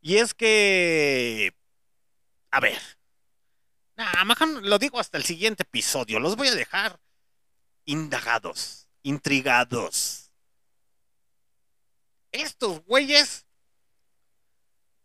Y 0.00 0.16
es 0.16 0.34
que, 0.34 1.54
a 2.50 2.60
ver, 2.60 2.80
nada, 3.96 4.24
lo 4.62 4.78
digo 4.78 4.98
hasta 4.98 5.18
el 5.18 5.24
siguiente 5.24 5.64
episodio, 5.64 6.20
los 6.20 6.36
voy 6.36 6.48
a 6.48 6.54
dejar 6.54 6.98
indagados 7.84 8.87
intrigados. 9.08 10.30
Estos 12.30 12.84
güeyes, 12.84 13.46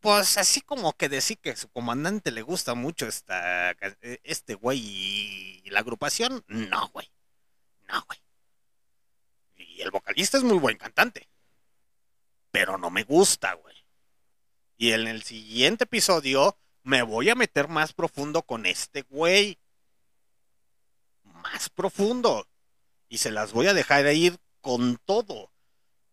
pues 0.02 0.38
así 0.38 0.60
como 0.60 0.92
que 0.92 1.08
decir 1.08 1.38
que 1.38 1.56
su 1.56 1.70
comandante 1.70 2.32
le 2.32 2.42
gusta 2.42 2.74
mucho 2.74 3.08
esta, 3.08 3.72
este 4.24 4.56
güey 4.56 4.80
y 5.64 5.70
la 5.70 5.80
agrupación, 5.80 6.44
no, 6.48 6.90
güey. 6.90 7.10
No, 7.88 8.04
güey. 8.06 8.20
Y 9.56 9.82
el 9.82 9.92
vocalista 9.92 10.38
es 10.38 10.44
muy 10.44 10.58
buen 10.58 10.78
cantante. 10.78 11.30
Pero 12.52 12.78
no 12.78 12.90
me 12.90 13.04
gusta, 13.04 13.54
güey. 13.54 13.76
Y 14.76 14.92
en 14.92 15.08
el 15.08 15.24
siguiente 15.24 15.86
episodio 15.86 16.58
me 16.84 17.04
voy 17.04 17.30
a 17.30 17.36
meter 17.36 17.70
más 17.70 17.94
profundo 17.94 18.44
con 18.44 18.66
este 18.66 19.04
güey. 19.04 19.58
Más 21.24 21.70
profundo 21.70 22.46
y 23.14 23.20
se 23.20 23.30
las 23.30 23.54
voy 23.54 23.68
a 23.68 23.76
dejar 23.76 24.12
ir 24.12 24.40
con 24.60 24.98
todo. 25.06 25.52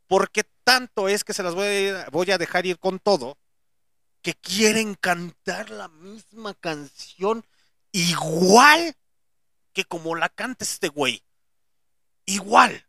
Porque 0.06 0.44
tanto 0.64 1.08
es 1.08 1.24
que 1.24 1.32
se 1.32 1.42
las 1.42 1.54
voy 1.54 1.88
a, 1.88 2.06
voy 2.10 2.30
a 2.30 2.36
dejar 2.36 2.66
ir 2.66 2.78
con 2.78 2.98
todo 2.98 3.38
que 4.20 4.34
quieren 4.34 4.96
cantar 4.96 5.70
la 5.70 5.88
misma 5.88 6.52
canción 6.52 7.42
igual 7.90 8.94
que 9.72 9.84
como 9.86 10.14
la 10.14 10.28
canta 10.28 10.62
este 10.62 10.88
güey. 10.88 11.24
Igual. 12.26 12.86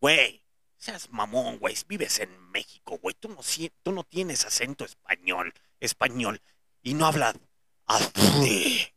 Güey, 0.00 0.42
seas 0.78 1.10
mamón, 1.10 1.58
güey. 1.58 1.76
Vives 1.86 2.18
en 2.20 2.50
México, 2.50 2.96
güey. 2.96 3.14
Tú 3.14 3.28
no, 3.28 3.40
tú 3.82 3.92
no 3.92 4.04
tienes 4.04 4.46
acento 4.46 4.86
español, 4.86 5.52
español. 5.80 6.40
Y 6.82 6.94
no 6.94 7.04
hablas 7.04 7.34
así. 7.84 8.90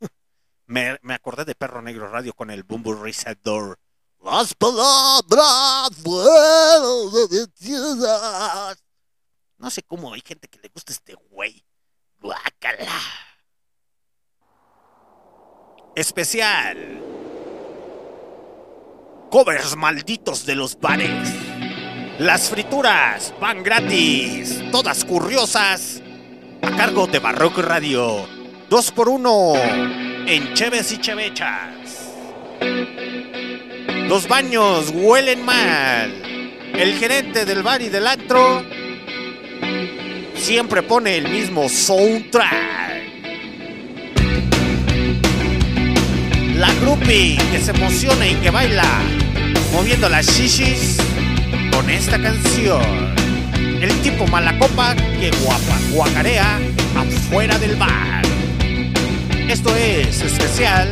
Me, 0.72 0.98
acordé 1.14 1.44
de 1.44 1.54
Perro 1.54 1.82
Negro 1.82 2.08
Radio 2.08 2.34
con 2.34 2.50
el 2.50 2.64
Bumble 2.64 2.96
Resetador. 2.96 3.78
Las 4.24 4.54
palabras 4.54 5.92
No 9.58 9.70
sé 9.70 9.84
cómo 9.84 10.14
hay 10.14 10.22
gente 10.26 10.48
que 10.48 10.60
le 10.60 10.70
gusta 10.70 10.94
este 10.94 11.16
güey. 11.30 11.62
Guácala. 12.22 13.02
Especial. 15.94 17.02
Covers 19.30 19.76
malditos 19.76 20.46
de 20.46 20.56
los 20.56 20.80
bares. 20.80 21.34
Las 22.18 22.50
frituras 22.50 23.34
van 23.42 23.62
gratis, 23.62 24.64
todas 24.72 25.04
curiosas. 25.04 26.02
A 26.62 26.78
cargo 26.78 27.08
de 27.08 27.20
Barroco 27.20 27.62
Radio. 27.62 28.26
Dos 28.70 28.90
por 28.94 29.10
uno 29.10 30.11
en 30.28 30.54
Cheves 30.54 30.92
y 30.92 30.98
Chevechas. 31.00 32.12
Los 34.08 34.28
baños 34.28 34.92
huelen 34.94 35.44
mal. 35.46 36.12
El 36.74 36.98
gerente 36.98 37.46
del 37.46 37.64
bar 37.64 37.82
y 37.82 37.90
del 37.90 38.08
antro 38.08 38.64
siempre 40.36 40.82
pone 40.84 41.18
el 41.18 41.30
mismo 41.30 41.70
soundtrack. 41.70 42.52
La 46.56 46.74
groupie 46.82 47.38
que 47.52 47.60
se 47.60 47.72
emociona 47.72 48.28
y 48.28 48.36
que 48.36 48.50
baila 48.50 49.02
moviendo 49.74 50.10
las 50.10 50.28
shishis 50.28 50.98
con 51.72 51.90
esta 51.90 52.22
canción. 52.22 52.82
El 53.82 53.92
tipo 54.02 54.28
malacopa 54.28 54.96
que 54.96 55.32
guapa 55.44 55.80
guacarea 55.92 56.60
afuera 56.96 57.58
del 57.58 57.76
bar. 57.76 58.21
Esto 59.52 59.76
es 59.76 60.22
especial. 60.22 60.90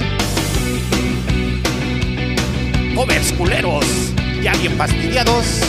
Covers 2.93 3.31
culeros 3.31 3.85
ya 4.43 4.53
bien 4.57 4.75
fastidiados 4.75 5.61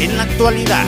en 0.00 0.16
la 0.16 0.22
actualidad. 0.22 0.86